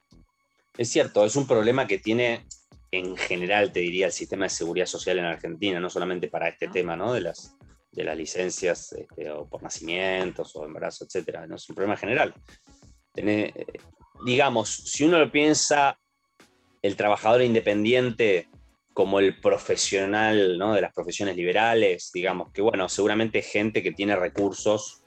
Es 0.78 0.92
cierto, 0.92 1.26
es 1.26 1.36
un 1.36 1.48
problema 1.48 1.88
que 1.88 1.98
tiene 1.98 2.46
en 2.98 3.16
general, 3.18 3.72
te 3.72 3.80
diría, 3.80 4.08
el 4.08 4.12
sistema 4.12 4.46
de 4.46 4.50
seguridad 4.50 4.86
social 4.86 5.20
en 5.20 5.26
Argentina, 5.26 5.80
no 5.80 5.90
solamente 5.90 6.28
para 6.28 6.50
este 6.50 6.68
tema, 6.68 6.96
¿no? 6.96 7.14
De 7.14 7.22
las, 7.22 7.58
de 7.92 8.04
las 8.04 8.16
licencias 8.16 8.94
este, 8.94 9.32
o 9.32 9.48
por 9.48 9.64
nacimientos 9.64 10.56
o 10.56 10.66
embarazo, 10.66 11.06
etcétera. 11.06 11.48
¿no? 11.48 11.56
Es 11.56 11.68
un 11.68 11.76
problema 11.76 11.98
general. 11.98 12.34
Tenés, 13.12 13.56
eh, 13.56 13.66
digamos, 14.26 14.70
si 14.70 15.04
uno 15.06 15.18
lo 15.18 15.32
piensa, 15.32 15.98
el 16.82 16.96
trabajador 16.96 17.42
independiente 17.42 18.50
como 18.94 19.20
el 19.20 19.40
profesional 19.40 20.58
¿no? 20.58 20.74
de 20.74 20.82
las 20.82 20.94
profesiones 20.94 21.36
liberales, 21.36 22.12
digamos, 22.14 22.52
que 22.52 22.62
bueno, 22.62 22.88
seguramente 22.90 23.42
gente 23.42 23.82
que 23.84 23.92
tiene 23.92 24.16
recursos 24.16 25.04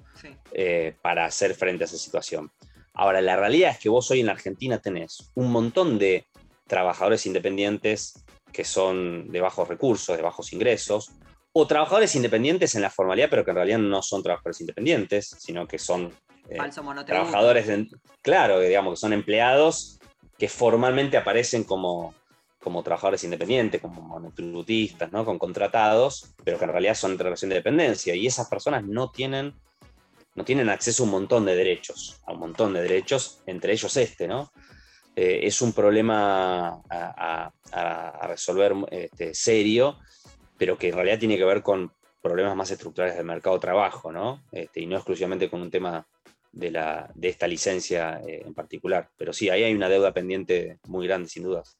eh, 0.52 0.94
para 1.00 1.24
hacer 1.24 1.54
frente 1.54 1.84
a 1.84 1.86
esa 1.86 1.96
situación. 1.96 2.50
Ahora, 2.92 3.20
la 3.20 3.36
realidad 3.36 3.70
es 3.70 3.78
que 3.78 3.88
vos 3.88 4.10
hoy 4.10 4.20
en 4.20 4.26
la 4.26 4.32
Argentina 4.32 4.78
tenés 4.78 5.30
un 5.34 5.50
montón 5.50 5.98
de 5.98 6.26
trabajadores 6.70 7.26
independientes 7.26 8.24
que 8.52 8.64
son 8.64 9.30
de 9.32 9.40
bajos 9.40 9.66
recursos, 9.68 10.16
de 10.16 10.22
bajos 10.22 10.52
ingresos, 10.52 11.10
o 11.52 11.66
trabajadores 11.66 12.14
independientes 12.14 12.76
en 12.76 12.82
la 12.82 12.90
formalidad, 12.90 13.28
pero 13.28 13.44
que 13.44 13.50
en 13.50 13.56
realidad 13.56 13.78
no 13.78 14.02
son 14.02 14.22
trabajadores 14.22 14.60
independientes, 14.60 15.34
sino 15.38 15.66
que 15.66 15.78
son 15.80 16.12
eh, 16.48 16.56
trabajadores, 17.06 17.66
de- 17.66 17.88
claro, 18.22 18.60
digamos 18.60 18.92
que 18.94 19.00
son 19.00 19.12
empleados 19.12 19.98
que 20.38 20.48
formalmente 20.48 21.16
aparecen 21.16 21.64
como, 21.64 22.14
como 22.60 22.82
trabajadores 22.84 23.24
independientes, 23.24 23.80
como 23.80 24.00
monotributistas, 24.00 25.10
¿no? 25.10 25.24
con 25.24 25.38
contratados, 25.40 26.34
pero 26.44 26.56
que 26.56 26.64
en 26.66 26.70
realidad 26.70 26.94
son 26.94 27.12
en 27.12 27.18
relación 27.18 27.48
de 27.48 27.56
dependencia. 27.56 28.14
Y 28.14 28.26
esas 28.28 28.48
personas 28.48 28.84
no 28.84 29.10
tienen, 29.10 29.54
no 30.36 30.44
tienen 30.44 30.68
acceso 30.70 31.02
a 31.02 31.06
un 31.06 31.12
montón 31.12 31.44
de 31.46 31.56
derechos, 31.56 32.20
a 32.26 32.32
un 32.32 32.38
montón 32.38 32.72
de 32.74 32.82
derechos, 32.82 33.42
entre 33.46 33.72
ellos 33.72 33.96
este, 33.96 34.28
¿no? 34.28 34.52
Eh, 35.16 35.40
es 35.42 35.60
un 35.60 35.72
problema 35.72 36.82
a, 36.88 37.52
resolver 38.26 38.74
este, 38.90 39.34
serio, 39.34 39.98
pero 40.56 40.78
que 40.78 40.88
en 40.88 40.94
realidad 40.94 41.18
tiene 41.18 41.36
que 41.36 41.44
ver 41.44 41.62
con 41.62 41.92
problemas 42.20 42.54
más 42.56 42.70
estructurales 42.70 43.16
del 43.16 43.26
mercado 43.26 43.56
de 43.56 43.60
trabajo, 43.60 44.12
¿no? 44.12 44.44
Este, 44.52 44.80
y 44.80 44.86
no 44.86 44.96
exclusivamente 44.96 45.48
con 45.48 45.62
un 45.62 45.70
tema 45.70 46.06
de, 46.52 46.70
la, 46.70 47.10
de 47.14 47.28
esta 47.28 47.46
licencia 47.46 48.20
eh, 48.26 48.42
en 48.44 48.54
particular. 48.54 49.10
Pero 49.16 49.32
sí, 49.32 49.48
ahí 49.48 49.64
hay 49.64 49.74
una 49.74 49.88
deuda 49.88 50.12
pendiente 50.12 50.78
muy 50.86 51.06
grande, 51.06 51.28
sin 51.28 51.44
dudas. 51.44 51.76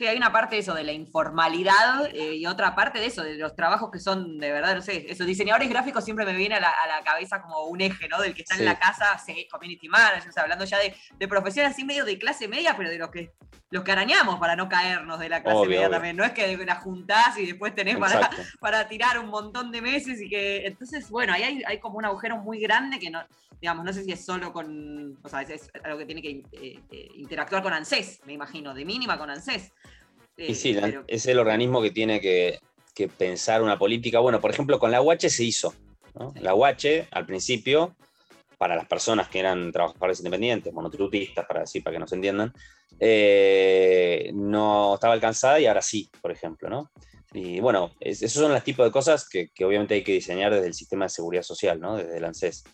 Sí, 0.00 0.06
hay 0.06 0.16
una 0.16 0.32
parte 0.32 0.54
de 0.54 0.62
eso, 0.62 0.72
de 0.72 0.82
la 0.82 0.92
informalidad 0.92 2.06
eh, 2.14 2.36
y 2.36 2.46
otra 2.46 2.74
parte 2.74 2.98
de 3.00 3.04
eso, 3.04 3.22
de 3.22 3.34
los 3.34 3.54
trabajos 3.54 3.90
que 3.90 3.98
son 3.98 4.38
de 4.38 4.50
verdad, 4.50 4.74
no 4.76 4.80
sé, 4.80 5.04
esos 5.10 5.26
diseñadores 5.26 5.68
gráficos 5.68 6.02
siempre 6.06 6.24
me 6.24 6.32
viene 6.32 6.54
a 6.54 6.60
la, 6.60 6.70
a 6.70 6.86
la 6.86 7.02
cabeza 7.04 7.42
como 7.42 7.64
un 7.64 7.82
eje, 7.82 8.08
¿no? 8.08 8.18
Del 8.18 8.32
que 8.34 8.40
está 8.40 8.54
Sí. 8.54 8.60
en 8.62 8.66
la 8.66 8.78
casa, 8.78 9.18
sí, 9.18 9.46
community 9.50 9.88
managers, 9.90 10.38
hablando 10.38 10.64
ya 10.64 10.78
de, 10.78 10.96
de 11.18 11.28
profesiones 11.28 11.72
así 11.72 11.84
medio 11.84 12.06
de 12.06 12.18
clase 12.18 12.48
media, 12.48 12.74
pero 12.78 12.88
de 12.88 12.96
los 12.96 13.10
que 13.10 13.30
los 13.72 13.84
que 13.84 13.92
arañamos 13.92 14.40
para 14.40 14.56
no 14.56 14.70
caernos 14.70 15.20
de 15.20 15.28
la 15.28 15.42
clase 15.42 15.58
Obvio, 15.58 15.68
media 15.68 15.80
obvio. 15.82 15.90
también. 15.90 16.16
No 16.16 16.24
es 16.24 16.32
que 16.32 16.56
la 16.56 16.76
juntás 16.76 17.36
y 17.38 17.44
después 17.46 17.72
tenés 17.74 17.98
para, 17.98 18.30
para 18.58 18.88
tirar 18.88 19.18
un 19.18 19.26
montón 19.28 19.70
de 19.70 19.80
meses 19.82 20.20
y 20.22 20.28
que. 20.30 20.66
Entonces, 20.66 21.08
bueno, 21.10 21.34
ahí 21.34 21.42
hay, 21.42 21.62
hay 21.64 21.78
como 21.78 21.98
un 21.98 22.04
agujero 22.06 22.38
muy 22.38 22.58
grande 22.58 22.98
que 22.98 23.10
no, 23.10 23.22
digamos, 23.60 23.84
no 23.84 23.92
sé 23.92 24.02
si 24.02 24.10
es 24.10 24.24
solo 24.24 24.52
con. 24.52 25.16
O 25.22 25.28
sea, 25.28 25.42
es, 25.42 25.50
es 25.50 25.70
algo 25.84 25.98
que 25.98 26.06
tiene 26.06 26.20
que 26.20 26.42
eh, 26.52 26.80
eh, 26.90 27.08
interactuar 27.14 27.62
con 27.62 27.72
ANSES, 27.72 28.22
me 28.26 28.32
imagino, 28.32 28.74
de 28.74 28.84
mínima 28.84 29.16
con 29.16 29.30
ANSES. 29.30 29.72
Y 30.48 30.54
sí, 30.54 30.74
pero- 30.74 31.04
es 31.06 31.26
el 31.26 31.38
organismo 31.38 31.82
que 31.82 31.90
tiene 31.90 32.20
que, 32.20 32.58
que 32.94 33.08
pensar 33.08 33.62
una 33.62 33.78
política. 33.78 34.20
Bueno, 34.20 34.40
por 34.40 34.50
ejemplo, 34.50 34.78
con 34.78 34.90
la 34.90 35.02
UH 35.02 35.28
se 35.30 35.44
hizo. 35.44 35.74
¿no? 36.18 36.32
La 36.40 36.54
UH, 36.54 37.06
al 37.10 37.26
principio, 37.26 37.94
para 38.58 38.74
las 38.76 38.86
personas 38.86 39.28
que 39.28 39.38
eran 39.40 39.70
trabajadores 39.72 40.18
independientes, 40.20 40.72
monotributistas, 40.72 41.46
para 41.46 41.60
decir, 41.60 41.82
para 41.82 41.94
que 41.94 42.00
nos 42.00 42.12
entiendan, 42.12 42.52
eh, 42.98 44.30
no 44.34 44.94
estaba 44.94 45.14
alcanzada 45.14 45.60
y 45.60 45.66
ahora 45.66 45.82
sí, 45.82 46.10
por 46.20 46.30
ejemplo, 46.32 46.68
¿no? 46.68 46.90
Y 47.32 47.60
bueno, 47.60 47.92
es- 48.00 48.22
esos 48.22 48.42
son 48.42 48.52
los 48.52 48.64
tipos 48.64 48.84
de 48.84 48.90
cosas 48.90 49.28
que, 49.28 49.48
que 49.54 49.64
obviamente 49.64 49.94
hay 49.94 50.02
que 50.02 50.12
diseñar 50.12 50.52
desde 50.52 50.66
el 50.66 50.74
sistema 50.74 51.04
de 51.04 51.10
seguridad 51.10 51.42
social, 51.42 51.80
¿no? 51.80 51.96
Desde 51.96 52.16
el 52.16 52.24
ANSES. 52.24 52.64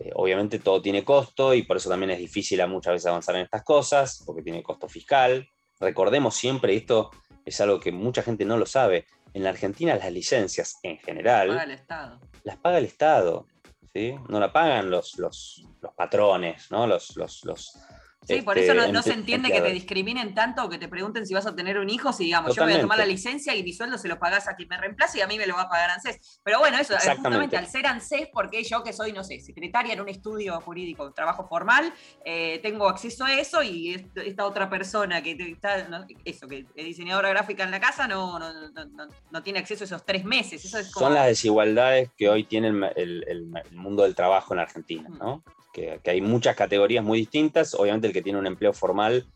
Eh, 0.00 0.10
obviamente 0.14 0.58
todo 0.58 0.82
tiene 0.82 1.04
costo 1.04 1.54
y 1.54 1.62
por 1.62 1.76
eso 1.76 1.88
también 1.88 2.10
es 2.10 2.18
difícil 2.18 2.60
a 2.60 2.66
muchas 2.66 2.94
veces 2.94 3.06
avanzar 3.06 3.36
en 3.36 3.42
estas 3.42 3.62
cosas, 3.62 4.22
porque 4.26 4.42
tiene 4.42 4.62
costo 4.62 4.88
fiscal. 4.88 5.48
Recordemos 5.84 6.34
siempre, 6.34 6.74
y 6.74 6.78
esto 6.78 7.10
es 7.44 7.60
algo 7.60 7.78
que 7.78 7.92
mucha 7.92 8.22
gente 8.22 8.44
no 8.44 8.56
lo 8.56 8.66
sabe, 8.66 9.06
en 9.34 9.44
la 9.44 9.50
Argentina 9.50 9.94
las 9.96 10.10
licencias 10.10 10.78
en 10.82 10.98
general 10.98 11.48
paga 11.48 11.64
el 11.64 11.70
Estado. 11.72 12.20
las 12.44 12.56
paga 12.56 12.78
el 12.78 12.84
Estado, 12.84 13.46
¿sí? 13.92 14.14
No 14.28 14.40
la 14.40 14.52
pagan 14.52 14.90
los, 14.90 15.18
los, 15.18 15.66
los 15.82 15.92
patrones, 15.94 16.70
¿no? 16.70 16.86
Los, 16.86 17.16
los, 17.16 17.44
los, 17.44 17.78
Sí, 18.26 18.42
por 18.42 18.58
este, 18.58 18.72
eso 18.72 18.80
no, 18.80 18.92
no 18.92 19.02
se 19.02 19.12
entiende 19.12 19.48
que 19.52 19.60
te 19.68 19.72
discriminen 19.74 20.34
tanto 20.34 20.64
o 20.64 20.68
que 20.68 20.78
te 20.78 20.88
pregunten 20.88 21.26
si 21.26 21.34
vas 21.34 21.46
a 21.46 21.54
tener 21.54 21.78
un 21.78 21.90
hijo, 21.90 22.12
si 22.12 22.24
digamos, 22.24 22.50
yo 22.56 22.62
voy 22.62 22.72
a 22.72 22.76
tomar 22.82 22.98
la 22.98 23.06
licencia 23.06 23.54
y 23.54 23.62
mi 23.62 23.72
sueldo 23.72 23.98
se 23.98 24.08
lo 24.08 24.18
pagás 24.18 24.48
a 24.48 24.56
quien 24.56 24.68
me 24.68 24.76
reemplace 24.78 25.18
y 25.18 25.20
a 25.20 25.26
mí 25.26 25.36
me 25.36 25.46
lo 25.46 25.54
va 25.54 25.62
a 25.62 25.68
pagar 25.68 25.90
ANSES. 25.90 26.40
Pero 26.42 26.58
bueno, 26.58 26.78
eso, 26.78 26.94
justamente 27.16 27.56
al 27.56 27.66
ser 27.66 27.86
ANSES, 27.86 28.28
porque 28.32 28.64
yo 28.64 28.82
que 28.82 28.92
soy, 28.92 29.12
no 29.12 29.22
sé, 29.24 29.40
secretaria 29.40 29.92
en 29.92 30.00
un 30.00 30.08
estudio 30.08 30.60
jurídico, 30.60 31.12
trabajo 31.12 31.46
formal, 31.48 31.92
eh, 32.24 32.60
tengo 32.62 32.88
acceso 32.88 33.24
a 33.24 33.32
eso 33.34 33.62
y 33.62 33.94
est- 33.94 34.16
esta 34.16 34.46
otra 34.46 34.70
persona 34.70 35.22
que 35.22 35.32
está, 35.32 35.88
no, 35.88 36.06
eso, 36.24 36.48
que 36.48 36.66
es 36.74 36.84
diseñadora 36.84 37.28
gráfica 37.28 37.64
en 37.64 37.70
la 37.70 37.80
casa, 37.80 38.08
no, 38.08 38.38
no, 38.38 38.52
no, 38.70 38.84
no- 38.86 39.08
no 39.30 39.42
tiene 39.42 39.58
acceso 39.58 39.84
a 39.84 39.86
esos 39.86 40.04
tres 40.04 40.24
meses. 40.24 40.64
Eso 40.64 40.78
es 40.78 40.90
como... 40.92 41.06
Son 41.06 41.14
las 41.14 41.26
desigualdades 41.26 42.10
que 42.16 42.28
hoy 42.28 42.44
tiene 42.44 42.68
el, 42.68 42.82
el- 42.96 43.24
el- 43.28 43.52
el 43.70 43.76
mundo 43.76 44.02
del 44.04 44.14
trabajo 44.14 44.54
en 44.54 44.60
Argentina, 44.60 45.08
¿no? 45.10 45.42
Que, 45.74 46.00
que 46.02 46.10
hay 46.10 46.22
muchas 46.22 46.56
categorías 46.56 47.04
muy 47.04 47.18
distintas. 47.18 47.74
Obviamente 47.74 48.06
el 48.06 48.14
que 48.14 48.22
tiene 48.22 48.38
un 48.38 48.46
empleo 48.46 48.72
formal 48.72 49.26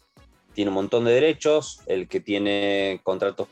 tiene 0.55 0.70
un 0.70 0.76
montón 0.76 1.05
de 1.05 1.12
derechos, 1.12 1.80
el 1.86 2.09
que 2.09 2.20
tiene 2.20 3.01
contratos 3.03 3.49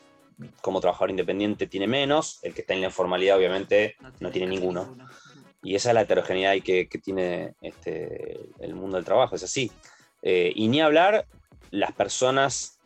como 0.61 0.81
trabajador 0.81 1.11
independiente 1.11 1.67
tiene 1.67 1.87
menos, 1.87 2.41
el 2.43 2.55
que 2.55 2.61
está 2.61 2.75
en 2.75 2.81
la 2.81 2.89
informalidad 2.89 3.37
obviamente 3.37 3.97
no 4.21 4.31
tiene 4.31 4.49
ninguno. 4.49 4.97
Y 5.63 5.75
esa 5.75 5.91
es 5.91 5.95
la 5.95 6.03
heterogeneidad 6.03 6.63
que, 6.63 6.89
que 6.89 6.99
tiene 6.99 7.55
este, 7.61 8.39
el 8.61 8.75
mundo 8.75 8.97
del 8.97 9.05
trabajo, 9.05 9.35
es 9.35 9.43
así. 9.43 9.71
Eh, 10.23 10.53
y 10.55 10.69
ni 10.69 10.81
hablar 10.81 11.27
las 11.71 11.93
personas 11.93 12.79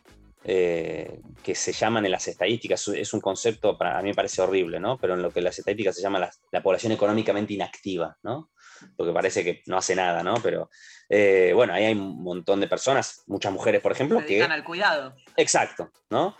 eh, 0.44 1.20
que 1.42 1.55
se 1.55 1.72
llaman 1.72 2.05
en 2.07 2.12
las 2.12 2.26
estadísticas, 2.28 2.88
es 2.88 3.12
un 3.12 3.20
concepto, 3.20 3.76
para 3.76 3.98
a 3.98 4.03
mí 4.03 4.09
me 4.11 4.14
parece 4.14 4.40
horrible, 4.40 4.80
¿no? 4.80 4.96
Pero 4.98 5.14
en 5.14 5.22
lo 5.22 5.30
que 5.30 5.42
las 5.42 5.59
estadísticas 5.59 5.96
se 5.96 6.03
llama 6.03 6.18
la, 6.18 6.30
la 6.53 6.62
población 6.62 6.92
económicamente 6.92 7.53
inactiva, 7.53 8.16
¿no? 8.22 8.51
Porque 8.97 9.12
parece 9.12 9.45
que 9.45 9.62
no 9.66 9.76
hace 9.78 9.95
nada, 9.95 10.22
¿no? 10.22 10.35
Pero 10.43 10.70
eh, 11.09 11.53
bueno, 11.55 11.72
ahí 11.74 11.85
hay 11.87 11.95
un 11.95 12.22
montón 12.22 12.61
de 12.61 12.68
personas, 12.68 13.22
muchas 13.26 13.53
mujeres, 13.53 13.81
por 13.83 13.93
ejemplo, 13.93 14.18
se 14.20 14.26
que... 14.26 14.33
dedican 14.35 14.53
al 14.53 14.64
cuidado. 14.64 15.14
Exacto, 15.37 15.91
¿no? 16.11 16.37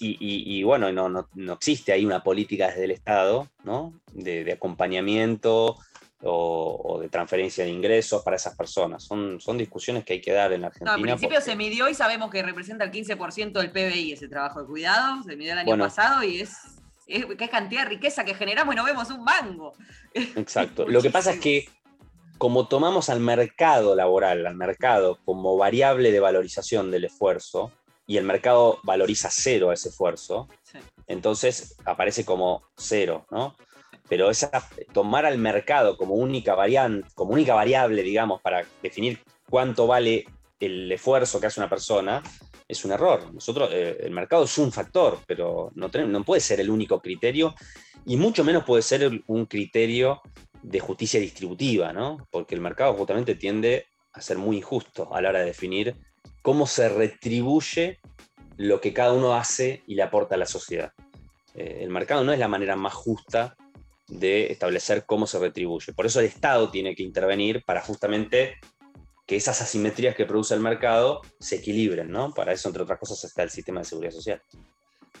Y, 0.00 0.62
bueno, 0.64 0.92
no, 0.92 1.08
no, 1.08 1.28
no 1.34 1.52
existe 1.54 1.92
ahí 1.92 2.04
una 2.04 2.22
política 2.22 2.66
desde 2.68 2.84
el 2.84 2.90
Estado, 2.90 3.48
¿no? 3.64 3.98
De, 4.12 4.44
de 4.44 4.52
acompañamiento 4.52 5.78
o, 6.24 6.82
o 6.84 7.00
de 7.00 7.08
transferencia 7.08 7.64
de 7.64 7.70
ingresos 7.70 8.22
para 8.22 8.36
esas 8.36 8.54
personas. 8.54 9.02
Son, 9.04 9.40
son 9.40 9.56
discusiones 9.56 10.04
que 10.04 10.12
hay 10.12 10.20
que 10.20 10.32
dar 10.32 10.52
en 10.52 10.60
la 10.60 10.66
No, 10.66 10.72
Argentina. 10.72 10.94
en 10.96 11.02
principio 11.02 11.36
porque- 11.38 11.50
se 11.50 11.56
midió 11.56 11.88
y 11.88 11.94
sabemos 11.94 12.30
que 12.30 12.42
representa 12.42 12.84
el 12.84 12.90
15% 12.92 13.52
del 13.60 13.70
PBI 13.72 14.12
ese 14.12 14.28
trabajo 14.28 14.60
de 14.60 14.66
cuidado, 14.66 15.22
se 15.22 15.36
midió 15.36 15.52
el 15.52 15.58
año 15.60 15.66
Bueno. 15.68 15.84
pasado 15.84 16.22
y 16.22 16.42
Es- 16.42 16.71
Qué 17.06 17.48
cantidad 17.50 17.82
de 17.84 17.90
riqueza 17.90 18.24
que 18.24 18.34
generamos 18.34 18.74
y 18.74 18.76
no 18.76 18.84
vemos 18.84 19.10
un 19.10 19.24
mango. 19.24 19.72
Exacto. 20.14 20.86
Lo 20.86 21.02
que 21.02 21.10
pasa 21.10 21.32
es 21.32 21.40
que 21.40 21.68
como 22.38 22.66
tomamos 22.66 23.08
al 23.08 23.20
mercado 23.20 23.94
laboral, 23.94 24.46
al 24.46 24.56
mercado 24.56 25.18
como 25.24 25.56
variable 25.56 26.10
de 26.10 26.18
valorización 26.18 26.90
del 26.90 27.04
esfuerzo, 27.04 27.70
y 28.06 28.16
el 28.16 28.24
mercado 28.24 28.80
valoriza 28.82 29.28
cero 29.30 29.70
a 29.70 29.74
ese 29.74 29.90
esfuerzo, 29.90 30.48
Sí. 30.64 30.78
entonces 31.06 31.76
aparece 31.84 32.24
como 32.24 32.62
cero, 32.76 33.26
¿no? 33.30 33.56
Pero 34.08 34.28
esa, 34.28 34.50
tomar 34.92 35.24
al 35.24 35.38
mercado 35.38 35.96
como 35.96 36.14
única 36.14 36.54
variante, 36.54 37.08
como 37.14 37.32
única 37.32 37.54
variable, 37.54 38.02
digamos, 38.02 38.40
para 38.42 38.66
definir 38.82 39.22
cuánto 39.48 39.86
vale 39.86 40.24
el 40.58 40.90
esfuerzo 40.90 41.40
que 41.40 41.46
hace 41.46 41.60
una 41.60 41.70
persona, 41.70 42.22
es 42.72 42.84
un 42.84 42.92
error. 42.92 43.32
Nosotros, 43.32 43.70
eh, 43.72 43.98
el 44.00 44.10
mercado 44.10 44.44
es 44.44 44.58
un 44.58 44.72
factor, 44.72 45.18
pero 45.26 45.70
no, 45.74 45.88
no 45.88 46.24
puede 46.24 46.40
ser 46.40 46.60
el 46.60 46.70
único 46.70 47.00
criterio, 47.00 47.54
y 48.04 48.16
mucho 48.16 48.44
menos 48.44 48.64
puede 48.64 48.82
ser 48.82 49.22
un 49.26 49.46
criterio 49.46 50.20
de 50.62 50.80
justicia 50.80 51.20
distributiva, 51.20 51.92
¿no? 51.92 52.26
Porque 52.30 52.54
el 52.54 52.60
mercado 52.60 52.94
justamente 52.94 53.34
tiende 53.34 53.86
a 54.12 54.20
ser 54.20 54.38
muy 54.38 54.58
injusto 54.58 55.14
a 55.14 55.20
la 55.20 55.30
hora 55.30 55.40
de 55.40 55.46
definir 55.46 55.96
cómo 56.42 56.66
se 56.66 56.88
retribuye 56.88 58.00
lo 58.56 58.80
que 58.80 58.92
cada 58.92 59.12
uno 59.12 59.34
hace 59.34 59.82
y 59.86 59.94
le 59.94 60.02
aporta 60.02 60.34
a 60.34 60.38
la 60.38 60.46
sociedad. 60.46 60.92
Eh, 61.54 61.78
el 61.82 61.90
mercado 61.90 62.24
no 62.24 62.32
es 62.32 62.38
la 62.38 62.48
manera 62.48 62.76
más 62.76 62.94
justa 62.94 63.56
de 64.08 64.52
establecer 64.52 65.04
cómo 65.06 65.26
se 65.26 65.38
retribuye. 65.38 65.92
Por 65.92 66.06
eso 66.06 66.20
el 66.20 66.26
Estado 66.26 66.70
tiene 66.70 66.94
que 66.94 67.02
intervenir 67.02 67.62
para 67.64 67.80
justamente 67.80 68.56
que 69.32 69.36
esas 69.38 69.62
asimetrías 69.62 70.14
que 70.14 70.26
produce 70.26 70.52
el 70.52 70.60
mercado 70.60 71.22
se 71.40 71.56
equilibren, 71.56 72.10
¿no? 72.10 72.34
Para 72.34 72.52
eso, 72.52 72.68
entre 72.68 72.82
otras 72.82 72.98
cosas, 72.98 73.24
está 73.24 73.42
el 73.42 73.48
sistema 73.48 73.80
de 73.80 73.86
seguridad 73.86 74.12
social. 74.12 74.42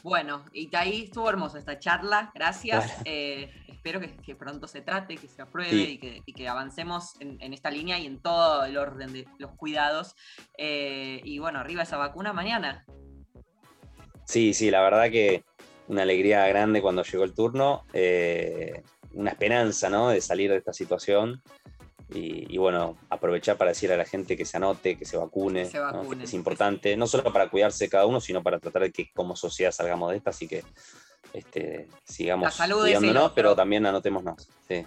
Bueno, 0.02 0.44
y 0.52 0.68
ahí 0.76 1.04
estuvo 1.04 1.30
hermosa 1.30 1.58
esta 1.58 1.78
charla, 1.78 2.30
gracias. 2.34 2.92
Eh, 3.06 3.50
espero 3.68 4.00
que, 4.00 4.14
que 4.18 4.36
pronto 4.36 4.68
se 4.68 4.82
trate, 4.82 5.16
que 5.16 5.28
se 5.28 5.40
apruebe 5.40 5.70
Sí. 5.70 5.82
y, 5.92 5.98
que, 5.98 6.22
y 6.26 6.34
que 6.34 6.46
avancemos 6.46 7.18
en, 7.20 7.38
en 7.40 7.54
esta 7.54 7.70
línea 7.70 7.98
y 7.98 8.04
en 8.04 8.20
todo 8.20 8.66
el 8.66 8.76
orden 8.76 9.14
de 9.14 9.26
los 9.38 9.52
cuidados. 9.52 10.14
Eh, 10.58 11.22
y 11.24 11.38
bueno, 11.38 11.60
arriba 11.60 11.82
esa 11.84 11.96
vacuna 11.96 12.34
mañana. 12.34 12.84
Sí, 14.26 14.52
sí, 14.52 14.70
la 14.70 14.82
verdad 14.82 15.10
que 15.10 15.42
una 15.88 16.02
alegría 16.02 16.46
grande 16.48 16.82
cuando 16.82 17.02
llegó 17.02 17.24
el 17.24 17.32
turno, 17.32 17.86
eh, 17.94 18.82
una 19.14 19.30
esperanza, 19.30 19.88
¿no? 19.88 20.10
De 20.10 20.20
salir 20.20 20.50
de 20.50 20.58
esta 20.58 20.74
situación 20.74 21.42
y, 22.14 22.46
y, 22.48 22.58
bueno, 22.58 22.96
aprovechar 23.10 23.56
para 23.56 23.70
decir 23.70 23.92
a 23.92 23.96
la 23.96 24.04
gente 24.04 24.36
que 24.36 24.44
se 24.44 24.56
anote, 24.56 24.96
que 24.98 25.04
se 25.04 25.16
vacune, 25.16 25.64
Que 25.64 25.70
se 25.70 25.78
¿no? 25.78 25.84
vacunen, 25.84 26.22
es 26.22 26.34
importante, 26.34 26.96
no 26.96 27.06
solo 27.06 27.32
para 27.32 27.48
cuidarse 27.48 27.88
cada 27.88 28.06
uno, 28.06 28.20
sino 28.20 28.42
para 28.42 28.58
tratar 28.58 28.82
de 28.82 28.92
que 28.92 29.10
como 29.12 29.36
sociedad 29.36 29.72
salgamos 29.72 30.10
de 30.10 30.16
esta, 30.18 30.30
así 30.30 30.46
que 30.48 30.62
este, 31.32 31.88
sigamos 32.04 32.54
cuidándonos, 32.56 33.32
pero 33.32 33.54
también 33.56 33.86
anotémonos. 33.86 34.48
Sí. 34.68 34.84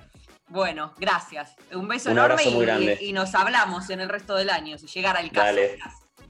Bueno, 0.47 0.93
gracias. 0.97 1.55
Un 1.73 1.87
beso 1.87 2.11
Un 2.11 2.17
enorme 2.19 2.43
y- 2.43 2.59
grande. 2.61 2.97
y, 3.01 3.13
nos 3.13 3.33
hablamos 3.33 3.89
en 3.89 3.99
el 3.99 4.09
resto 4.09 4.35
del 4.35 4.49
año, 4.51 4.77
si 4.77 4.85
llegara 4.87 5.19
el 5.21 5.31
caso. 5.31 5.45
Dale, 5.47 5.79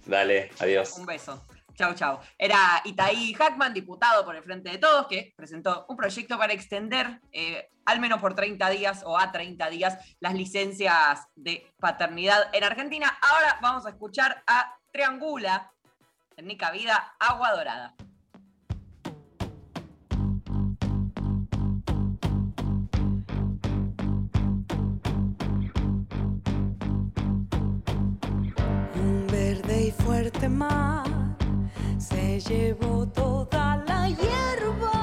dale, 0.06 0.52
adiós. 0.60 0.94
Un 0.98 1.06
beso. 1.06 1.42
Chau, 1.76 1.94
chau. 1.94 2.20
Era 2.38 2.82
Itaí 2.86 3.34
Hackman, 3.34 3.74
diputado 3.74 4.24
por 4.24 4.36
el 4.36 4.44
Frente 4.44 4.70
de 4.70 4.78
Todos, 4.78 5.08
que 5.08 5.34
presentó 5.36 5.86
un 5.90 5.98
proyecto 5.98 6.38
para 6.38 6.54
extender 6.54 7.20
eh, 7.34 7.70
al 7.86 8.00
menos 8.00 8.22
por 8.22 8.34
30 8.34 8.70
días 8.70 9.04
o 9.06 9.18
a 9.18 9.32
30 9.32 9.70
días 9.70 9.98
las 10.20 10.34
licencias 10.34 11.28
de 11.36 11.74
paternidad 11.80 12.50
en 12.54 12.64
Argentina. 12.64 13.18
Ahora 13.22 13.60
vamos 13.62 13.86
a 13.86 13.90
escuchar 13.90 14.44
a 14.48 14.78
Triangula, 14.92 15.72
en 16.38 16.48
Vida, 16.48 17.16
Agua 17.20 17.52
Dorada. 17.52 17.96
Un 28.96 29.28
verde 29.28 29.88
y 29.88 29.92
fuerte 29.92 30.50
mar 30.50 31.15
se 32.10 32.40
llevó 32.40 33.06
toda 33.08 33.84
la 33.88 34.08
hierba 34.08 34.95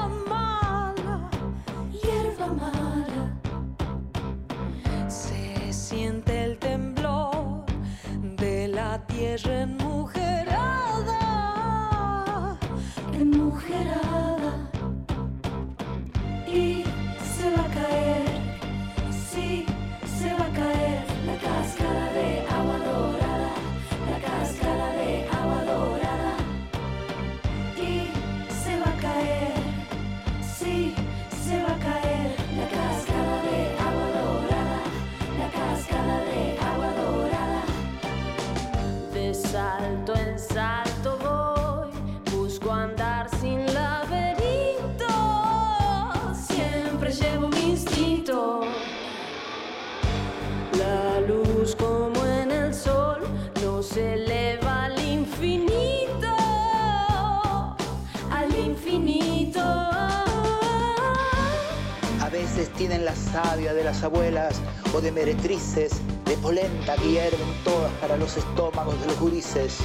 tienen 62.87 63.05
la 63.05 63.15
savia 63.15 63.73
de 63.73 63.81
las 63.81 64.03
abuelas 64.03 64.59
o 64.93 64.99
de 64.99 65.09
meretrices, 65.09 66.01
de 66.25 66.35
polenta 66.35 66.95
que 66.97 67.11
hierven 67.11 67.63
todas 67.63 67.89
para 68.01 68.17
los 68.17 68.35
estómagos 68.35 68.99
de 68.99 69.07
los 69.07 69.19
gurises. 69.21 69.77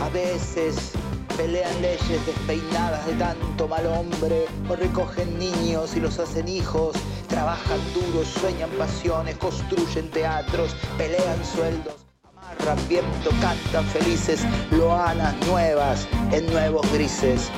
A 0.00 0.08
veces 0.10 0.92
pelean 1.36 1.82
leyes 1.82 2.24
despeinadas 2.24 3.04
de 3.06 3.14
tanto 3.14 3.66
mal 3.66 3.84
hombre, 3.86 4.46
o 4.68 4.76
recogen 4.76 5.36
niños 5.36 5.96
y 5.96 6.00
los 6.00 6.20
hacen 6.20 6.46
hijos, 6.46 6.94
trabajan 7.26 7.80
duro, 7.92 8.24
sueñan 8.24 8.70
pasiones, 8.78 9.36
construyen 9.38 10.08
teatros, 10.12 10.76
pelean 10.96 11.44
sueldos. 11.44 11.94
Amarran 12.22 12.78
viento, 12.88 13.30
cantan 13.40 13.84
felices, 13.86 14.42
loanas 14.70 15.34
nuevas 15.48 16.06
en 16.30 16.46
nuevos 16.52 16.86
grises. 16.92 17.50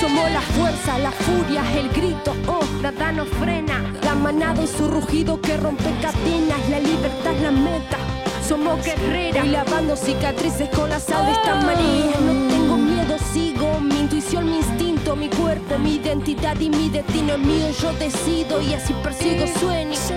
Somos 0.00 0.30
la 0.30 0.40
fuerza, 0.40 0.98
la 0.98 1.12
furia, 1.12 1.62
el 1.78 1.88
grito, 1.90 2.34
oh, 2.48 2.64
nada 2.82 3.12
nos 3.12 3.28
frena. 3.28 3.92
La 4.02 4.14
manada 4.14 4.62
y 4.62 4.66
su 4.66 4.88
rugido 4.88 5.40
que 5.40 5.56
rompe 5.56 5.90
cadenas, 6.00 6.68
la 6.70 6.80
libertad 6.80 7.34
la 7.40 7.50
meta. 7.50 7.98
Somos 8.46 8.84
guerreras, 8.84 9.46
y 9.46 9.50
lavando 9.50 9.96
cicatrices 9.96 10.68
con 10.70 10.90
la 10.90 10.98
sal 10.98 11.26
de 11.26 11.32
esta 11.32 11.54
María. 11.54 12.16
No 12.20 12.48
tengo 12.50 12.76
miedo, 12.76 13.16
sigo 13.32 13.80
mi 13.80 14.00
intuición, 14.00 14.50
mi 14.50 14.56
instinto, 14.56 15.14
mi 15.14 15.28
cuerpo, 15.28 15.78
mi 15.78 15.96
identidad 15.96 16.58
y 16.58 16.68
mi 16.68 16.88
destino 16.88 17.34
es 17.34 17.38
mío. 17.38 17.66
Yo 17.80 17.92
decido 17.94 18.60
y 18.60 18.74
así 18.74 18.92
persigo 19.02 19.46
sueños. 19.60 20.12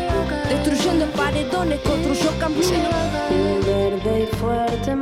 Destruyendo 0.50 1.06
paredones, 1.12 1.80
construyo 1.82 2.32
caminos. 2.40 2.68
Verde 3.66 4.30
y 4.32 4.36
fuerte 4.36 4.96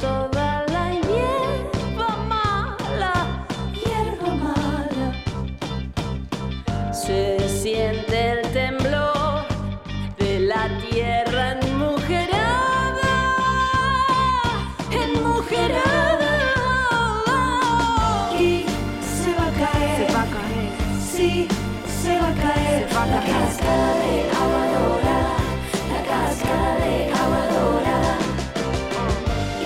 llevó 0.00 0.31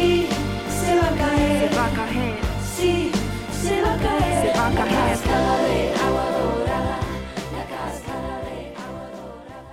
y 0.00 0.28
se 0.80 0.96
va 0.96 1.08
a 1.08 1.16
caer. 1.16 2.36
Se 2.76 3.10
se 3.66 3.82
va 3.82 3.94
a 3.94 3.98
caer. 3.98 4.42
Se 4.42 4.58
va 4.58 4.66
a 4.66 4.70
caer. 4.70 4.96
La 4.96 5.10
cascada 5.10 5.54
de 5.62 5.94
agua 5.94 6.26
dorada. 6.30 6.96
La 7.52 7.64
cascada 7.74 8.34
de 8.46 8.56
agua 8.76 9.06
dorada. 9.16 9.64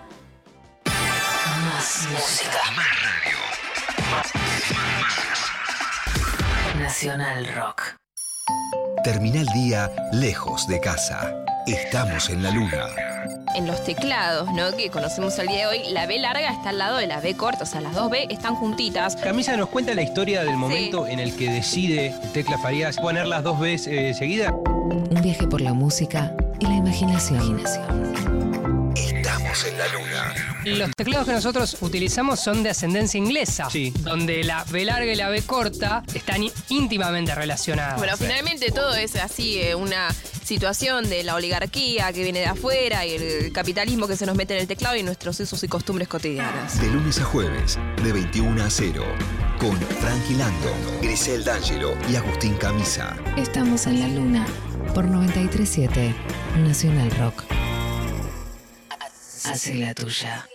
Más 1.66 1.88
música. 2.12 2.62
Más 2.76 2.94
radio. 3.04 3.40
Más, 4.12 4.28
más. 5.02 6.76
Nacional 6.80 7.42
Rock. 7.56 7.80
Termina 9.04 9.42
el 9.42 9.48
día 9.48 9.92
lejos 10.14 10.68
de 10.68 10.80
casa. 10.80 11.34
Estamos 11.68 12.30
en 12.30 12.44
la 12.44 12.52
luna. 12.52 13.43
En 13.56 13.68
los 13.68 13.84
teclados, 13.84 14.52
¿no? 14.52 14.72
Que 14.76 14.90
conocemos 14.90 15.38
el 15.38 15.48
día 15.48 15.60
de 15.60 15.66
hoy, 15.68 15.92
la 15.92 16.06
B 16.08 16.18
larga 16.20 16.50
está 16.52 16.70
al 16.70 16.80
lado 16.80 16.98
de 16.98 17.08
la 17.08 17.20
B 17.20 17.36
corta, 17.36 17.64
o 17.64 17.66
sea, 17.68 17.82
las 17.82 17.94
dos 17.94 18.10
B 18.10 18.26
están 18.30 18.56
juntitas. 18.56 19.16
Camisa 19.16 19.56
nos 19.58 19.70
cuenta 19.70 19.94
la 19.94 20.02
historia 20.02 20.44
del 20.44 20.58
momento 20.58 21.08
en 21.08 21.20
el 21.20 21.36
que 21.36 21.52
decide 21.52 22.16
Tecla 22.34 22.58
Farías 22.58 22.98
poner 22.98 23.28
las 23.28 23.44
dos 23.44 23.60
B 23.60 23.74
eh, 23.74 24.14
seguidas. 24.14 24.54
Un 24.54 25.22
viaje 25.22 25.48
por 25.48 25.62
la 25.62 25.74
música 25.74 26.34
y 26.60 26.66
la 26.66 26.76
imaginación. 26.76 27.62
Estamos 28.96 29.66
en 29.66 29.78
la 29.78 29.88
luna. 29.90 30.53
Los 30.66 30.92
teclados 30.96 31.26
que 31.26 31.34
nosotros 31.34 31.78
utilizamos 31.82 32.40
son 32.40 32.64
de 32.64 32.70
ascendencia 32.70 33.18
inglesa, 33.18 33.68
donde 34.02 34.44
la 34.44 34.64
B 34.66 34.86
larga 34.86 35.12
y 35.12 35.16
la 35.16 35.30
B 35.30 35.42
corta 35.42 36.04
están 36.14 36.44
íntimamente 36.70 37.36
relacionadas. 37.36 37.98
Bueno, 37.98 38.16
finalmente 38.18 38.72
todo 38.72 38.96
es 38.96 39.16
así, 39.16 39.60
eh, 39.60 39.76
una 39.76 40.10
situación 40.44 41.10
de 41.10 41.24
la 41.24 41.36
oligarquía 41.36 42.12
que 42.14 42.24
viene 42.24 42.40
de 42.40 42.48
afuera 42.48 43.06
y 43.06 43.14
el 43.14 43.52
capitalismo 43.52 44.08
que 44.08 44.16
se 44.16 44.26
nos 44.26 44.36
mete 44.36 44.54
en 44.56 44.62
el 44.62 44.68
teclado 44.68 44.96
y 44.96 45.04
nuestros 45.04 45.40
usos 45.40 45.64
y 45.64 45.68
costumbres 45.68 46.08
cotidianas. 46.08 46.80
De 46.80 46.88
lunes 46.88 47.20
a 47.20 47.26
jueves, 47.26 47.80
de 48.04 48.12
21 48.12 48.64
a 48.64 48.70
0. 48.70 49.04
Con 49.60 49.78
Frankie 49.78 50.36
Lando, 50.36 50.74
Grisel 51.02 51.44
D'Angelo 51.44 51.98
y 52.10 52.16
Agustín 52.16 52.56
Camisa. 52.56 53.18
Estamos 53.38 53.88
en 53.88 54.00
la 54.00 54.08
luna 54.08 54.46
por 54.94 55.06
937 55.06 56.14
Nacional 56.58 57.12
Rock. 57.12 57.44
Hace 59.46 59.76
la 59.76 59.94
tuya. 59.94 60.48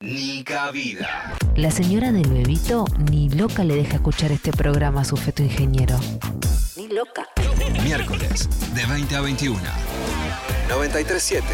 Ni 0.00 0.44
cabida. 0.44 1.34
La 1.54 1.70
señora 1.70 2.12
del 2.12 2.28
bebito 2.28 2.84
ni 3.10 3.30
loca 3.30 3.64
le 3.64 3.76
deja 3.76 3.94
escuchar 3.94 4.30
este 4.30 4.52
programa 4.52 5.00
a 5.00 5.04
su 5.06 5.16
feto 5.16 5.42
ingeniero. 5.42 5.98
Ni 6.76 6.88
loca. 6.88 7.26
Miércoles, 7.82 8.46
de 8.74 8.84
20 8.84 9.16
a 9.16 9.20
21. 9.22 9.58
937 10.68 11.46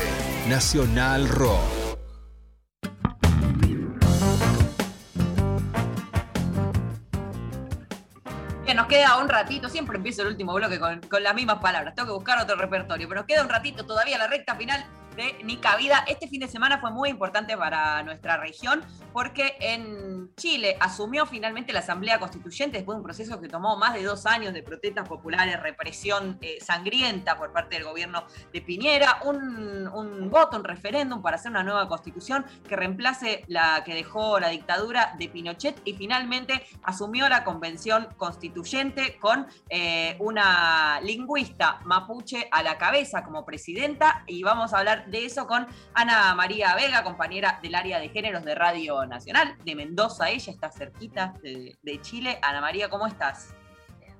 Nacional 0.48 1.28
Rock. 1.28 1.60
Bien, 8.64 8.76
nos 8.76 8.88
queda 8.88 9.18
un 9.18 9.28
ratito, 9.28 9.68
siempre 9.68 9.98
empiezo 9.98 10.22
el 10.22 10.28
último 10.28 10.52
bloque 10.54 10.80
con, 10.80 11.00
con 11.02 11.22
las 11.22 11.36
mismas 11.36 11.60
palabras, 11.60 11.94
tengo 11.94 12.08
que 12.08 12.14
buscar 12.14 12.42
otro 12.42 12.56
repertorio, 12.56 13.06
pero 13.08 13.20
nos 13.20 13.26
queda 13.28 13.42
un 13.42 13.48
ratito 13.48 13.86
todavía 13.86 14.18
la 14.18 14.26
recta 14.26 14.56
final 14.56 14.84
de 15.16 15.42
Nica 15.44 15.76
Vida. 15.76 16.04
Este 16.06 16.28
fin 16.28 16.40
de 16.40 16.48
semana 16.48 16.80
fue 16.80 16.90
muy 16.90 17.10
importante 17.10 17.56
para 17.56 18.02
nuestra 18.02 18.36
región 18.36 18.82
porque 19.12 19.56
en 19.60 20.34
Chile 20.36 20.76
asumió 20.80 21.26
finalmente 21.26 21.72
la 21.72 21.80
Asamblea 21.80 22.18
Constituyente 22.18 22.78
después 22.78 22.96
de 22.96 23.00
un 23.00 23.04
proceso 23.04 23.40
que 23.40 23.48
tomó 23.48 23.76
más 23.76 23.94
de 23.94 24.02
dos 24.02 24.26
años 24.26 24.52
de 24.54 24.62
protestas 24.62 25.08
populares, 25.08 25.60
represión 25.60 26.38
eh, 26.40 26.58
sangrienta 26.60 27.36
por 27.36 27.52
parte 27.52 27.76
del 27.76 27.84
gobierno 27.84 28.24
de 28.52 28.60
Piñera, 28.60 29.20
un, 29.24 29.88
un 29.88 30.30
voto, 30.30 30.56
un 30.56 30.64
referéndum 30.64 31.22
para 31.22 31.36
hacer 31.36 31.50
una 31.50 31.62
nueva 31.62 31.88
constitución 31.88 32.44
que 32.68 32.76
reemplace 32.76 33.44
la 33.48 33.82
que 33.84 33.94
dejó 33.94 34.40
la 34.40 34.48
dictadura 34.48 35.14
de 35.18 35.28
Pinochet 35.28 35.80
y 35.84 35.94
finalmente 35.94 36.64
asumió 36.82 37.28
la 37.28 37.44
convención 37.44 38.08
constituyente 38.16 39.18
con 39.18 39.46
eh, 39.68 40.16
una 40.20 41.00
lingüista 41.02 41.80
mapuche 41.84 42.48
a 42.50 42.62
la 42.62 42.78
cabeza 42.78 43.24
como 43.24 43.44
presidenta 43.44 44.24
y 44.26 44.42
vamos 44.42 44.72
a 44.72 44.78
hablar 44.78 45.01
de 45.06 45.24
eso 45.24 45.46
con 45.46 45.66
Ana 45.94 46.34
María 46.34 46.74
Vega, 46.74 47.02
compañera 47.04 47.58
del 47.62 47.74
área 47.74 47.98
de 48.00 48.08
géneros 48.08 48.44
de 48.44 48.54
Radio 48.54 49.04
Nacional 49.06 49.56
de 49.64 49.74
Mendoza. 49.74 50.30
Ella 50.30 50.52
está 50.52 50.70
cerquita 50.70 51.34
de, 51.42 51.76
de 51.82 52.00
Chile. 52.00 52.38
Ana 52.42 52.60
María, 52.60 52.88
¿cómo 52.88 53.06
estás? 53.06 53.54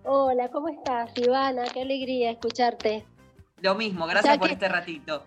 Hola, 0.05 0.49
¿cómo 0.51 0.69
estás, 0.69 1.11
Ivana? 1.17 1.65
Qué 1.73 1.83
alegría 1.83 2.31
escucharte. 2.31 3.07
Lo 3.61 3.75
mismo, 3.77 4.07
gracias 4.07 4.37
por 4.39 4.49
que- 4.49 4.55
este 4.55 4.69
ratito. 4.69 5.25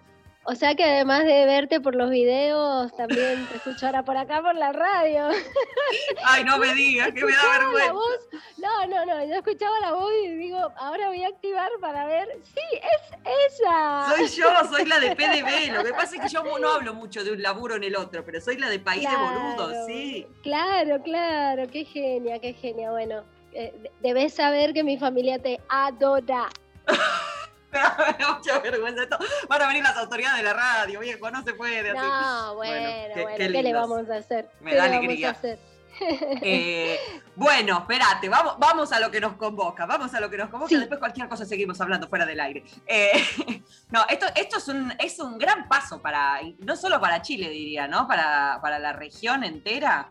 O 0.47 0.53
sea 0.53 0.75
que 0.75 0.83
además 0.83 1.23
de 1.23 1.45
verte 1.45 1.81
por 1.81 1.95
los 1.95 2.11
videos, 2.11 2.95
también 2.95 3.47
te 3.47 3.55
escucho 3.57 3.87
ahora 3.87 4.03
por 4.03 4.15
acá 4.15 4.43
por 4.43 4.53
la 4.55 4.71
radio. 4.71 5.29
Ay, 6.23 6.43
no 6.43 6.59
me 6.59 6.71
digas, 6.75 7.11
que 7.13 7.25
me 7.25 7.31
da 7.31 7.41
vergüenza. 7.57 7.87
la 7.87 7.93
voz. 7.93 8.19
No, 8.57 8.85
no, 8.87 9.05
no, 9.07 9.25
yo 9.25 9.33
escuchaba 9.35 9.79
la 9.79 9.93
voz 9.93 10.11
y 10.23 10.27
digo, 10.35 10.59
ahora 10.77 11.07
voy 11.07 11.23
a 11.23 11.29
activar 11.29 11.69
para 11.81 12.05
ver. 12.05 12.27
Sí, 12.43 12.61
es 12.77 13.59
ella. 13.59 14.05
Soy 14.15 14.27
yo, 14.27 14.47
soy 14.69 14.85
la 14.85 14.99
de 14.99 15.15
PDB. 15.15 15.73
Lo 15.73 15.83
que 15.83 15.93
pasa 15.93 16.15
es 16.15 16.21
que 16.21 16.29
yo 16.29 16.43
no 16.59 16.69
hablo 16.69 16.93
mucho 16.93 17.23
de 17.23 17.31
un 17.31 17.41
laburo 17.41 17.75
en 17.75 17.83
el 17.83 17.95
otro, 17.95 18.23
pero 18.23 18.39
soy 18.39 18.57
la 18.57 18.69
de 18.69 18.77
país 18.79 19.01
de 19.09 19.15
boludos, 19.15 19.85
sí. 19.87 20.27
Claro, 20.43 21.01
claro, 21.01 21.63
qué 21.71 21.85
genia, 21.85 22.37
qué 22.39 22.53
genia. 22.53 22.91
Bueno, 22.91 23.23
eh, 23.51 23.73
de- 23.81 23.91
debes 24.01 24.35
saber 24.35 24.73
que 24.73 24.83
mi 24.83 24.97
familia 24.99 25.39
te 25.39 25.59
adora. 25.69 26.49
Me 28.17 28.23
da 28.25 28.33
mucha 28.37 28.59
vergüenza 28.59 29.03
esto. 29.03 29.17
Van 29.47 29.61
a 29.61 29.67
venir 29.67 29.83
las 29.83 29.97
autoridades 29.97 30.37
de 30.37 30.43
la 30.43 30.53
radio, 30.53 30.99
viejo, 30.99 31.29
no 31.31 31.43
se 31.43 31.53
puede 31.53 31.79
hacer. 31.79 31.95
No, 31.95 32.55
bueno, 32.55 32.89
qué- 33.13 33.21
bueno, 33.21 33.37
qué 33.37 33.51
¿qué, 33.51 33.63
le 33.63 33.73
vamos 33.73 34.09
a 34.09 34.15
hacer? 34.15 34.49
Me 34.61 34.71
¿Qué 34.71 34.77
da 34.77 34.83
le 34.87 34.89
vamos 34.89 35.03
a 35.03 35.07
alegría. 35.07 35.29
hacer? 35.31 35.59
Eh, 36.41 36.99
bueno, 37.37 37.77
espérate, 37.79 38.27
vamos, 38.27 38.55
vamos 38.59 38.91
a 38.91 38.99
lo 38.99 39.09
que 39.09 39.21
nos 39.21 39.33
convoca, 39.37 39.85
vamos 39.85 40.13
a 40.13 40.19
lo 40.19 40.29
que 40.29 40.35
nos 40.35 40.49
convoca, 40.49 40.77
después 40.77 40.99
cualquier 40.99 41.29
cosa 41.29 41.45
seguimos 41.45 41.79
hablando 41.79 42.09
fuera 42.09 42.25
del 42.25 42.39
aire. 42.41 42.65
Eh, 42.85 43.13
no, 43.91 44.05
esto, 44.09 44.25
esto 44.35 44.57
es, 44.57 44.67
un, 44.67 44.93
es 44.99 45.19
un 45.19 45.37
gran 45.37 45.69
paso 45.69 46.01
para, 46.01 46.39
no 46.59 46.75
solo 46.75 46.99
para 46.99 47.21
Chile, 47.21 47.47
diría, 47.49 47.87
¿no? 47.87 48.09
Para, 48.09 48.59
para 48.61 48.77
la 48.77 48.91
región 48.91 49.45
entera. 49.45 50.09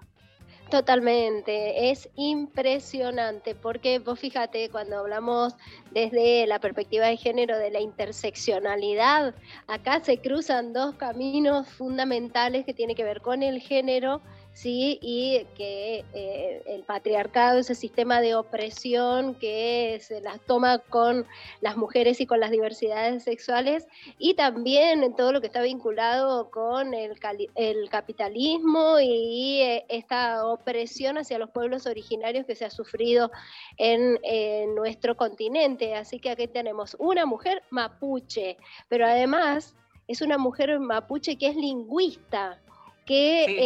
Totalmente, 0.70 1.90
es 1.90 2.08
impresionante 2.16 3.54
porque 3.54 3.98
vos 3.98 4.18
fíjate, 4.18 4.70
cuando 4.70 4.98
hablamos 4.98 5.54
desde 5.92 6.46
la 6.46 6.58
perspectiva 6.58 7.06
de 7.06 7.16
género 7.16 7.58
de 7.58 7.70
la 7.70 7.80
interseccionalidad, 7.80 9.34
acá 9.68 10.00
se 10.00 10.18
cruzan 10.18 10.72
dos 10.72 10.96
caminos 10.96 11.68
fundamentales 11.68 12.64
que 12.64 12.74
tienen 12.74 12.96
que 12.96 13.04
ver 13.04 13.20
con 13.20 13.42
el 13.42 13.60
género, 13.60 14.22
¿sí? 14.54 14.98
y 15.02 15.44
que 15.56 16.04
eh, 16.14 16.62
el 16.66 16.84
patriarcado, 16.84 17.58
ese 17.58 17.74
sistema 17.74 18.20
de 18.20 18.36
opresión 18.36 19.34
que 19.34 19.98
se 20.00 20.20
las 20.20 20.40
toma 20.40 20.78
con 20.78 21.26
las 21.60 21.76
mujeres 21.76 22.20
y 22.20 22.26
con 22.26 22.40
las 22.40 22.50
diversidades 22.50 23.24
sexuales, 23.24 23.86
y 24.18 24.34
también 24.34 25.02
en 25.02 25.14
todo 25.14 25.32
lo 25.32 25.40
que 25.40 25.48
está 25.48 25.60
vinculado 25.60 26.50
con 26.50 26.94
el, 26.94 27.18
el 27.56 27.90
capitalismo 27.90 29.00
y 29.00 29.60
eh, 29.60 29.84
esta 29.88 30.46
opresión 30.46 31.18
hacia 31.18 31.38
los 31.38 31.50
pueblos 31.50 31.86
originarios 31.86 32.46
que 32.46 32.54
se 32.54 32.64
ha 32.64 32.70
sufrido 32.70 33.30
en 33.76 34.18
eh, 34.22 34.66
nuestro 34.74 35.16
continente. 35.16 35.94
Así 35.94 36.20
que 36.20 36.30
aquí 36.30 36.46
tenemos 36.46 36.96
una 37.00 37.26
mujer 37.26 37.62
mapuche, 37.70 38.56
pero 38.88 39.04
además 39.04 39.74
es 40.06 40.22
una 40.22 40.38
mujer 40.38 40.78
mapuche 40.78 41.36
que 41.36 41.48
es 41.48 41.56
lingüista 41.56 42.60
que 43.04 43.44
Sí, 43.46 43.56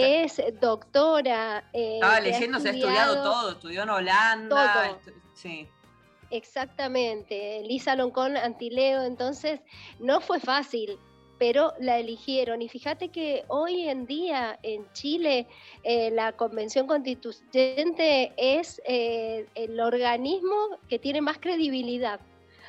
es 0.50 0.60
doctora. 0.60 1.64
eh, 1.72 1.94
Estaba 1.94 2.16
ha 2.16 2.20
leyendo, 2.20 2.58
se 2.60 2.68
ha 2.68 2.72
estudiado 2.72 3.22
todo, 3.22 3.50
estudió 3.52 3.82
en 3.84 3.90
Holanda. 3.90 4.90
estu- 5.00 5.14
sí. 5.34 5.68
Exactamente, 6.30 7.62
Lisa 7.64 7.94
Loncón 7.96 8.36
Antileo, 8.36 9.02
entonces 9.04 9.60
no 9.98 10.20
fue 10.20 10.40
fácil, 10.40 10.98
pero 11.38 11.72
la 11.78 11.98
eligieron. 11.98 12.60
Y 12.60 12.68
fíjate 12.68 13.08
que 13.10 13.44
hoy 13.48 13.88
en 13.88 14.06
día 14.06 14.58
en 14.62 14.92
Chile 14.92 15.46
eh, 15.84 16.10
la 16.10 16.32
Convención 16.32 16.86
Constituyente 16.86 18.32
es 18.36 18.82
eh, 18.86 19.46
el 19.54 19.78
organismo 19.80 20.56
que 20.88 20.98
tiene 20.98 21.20
más 21.20 21.38
credibilidad. 21.38 22.20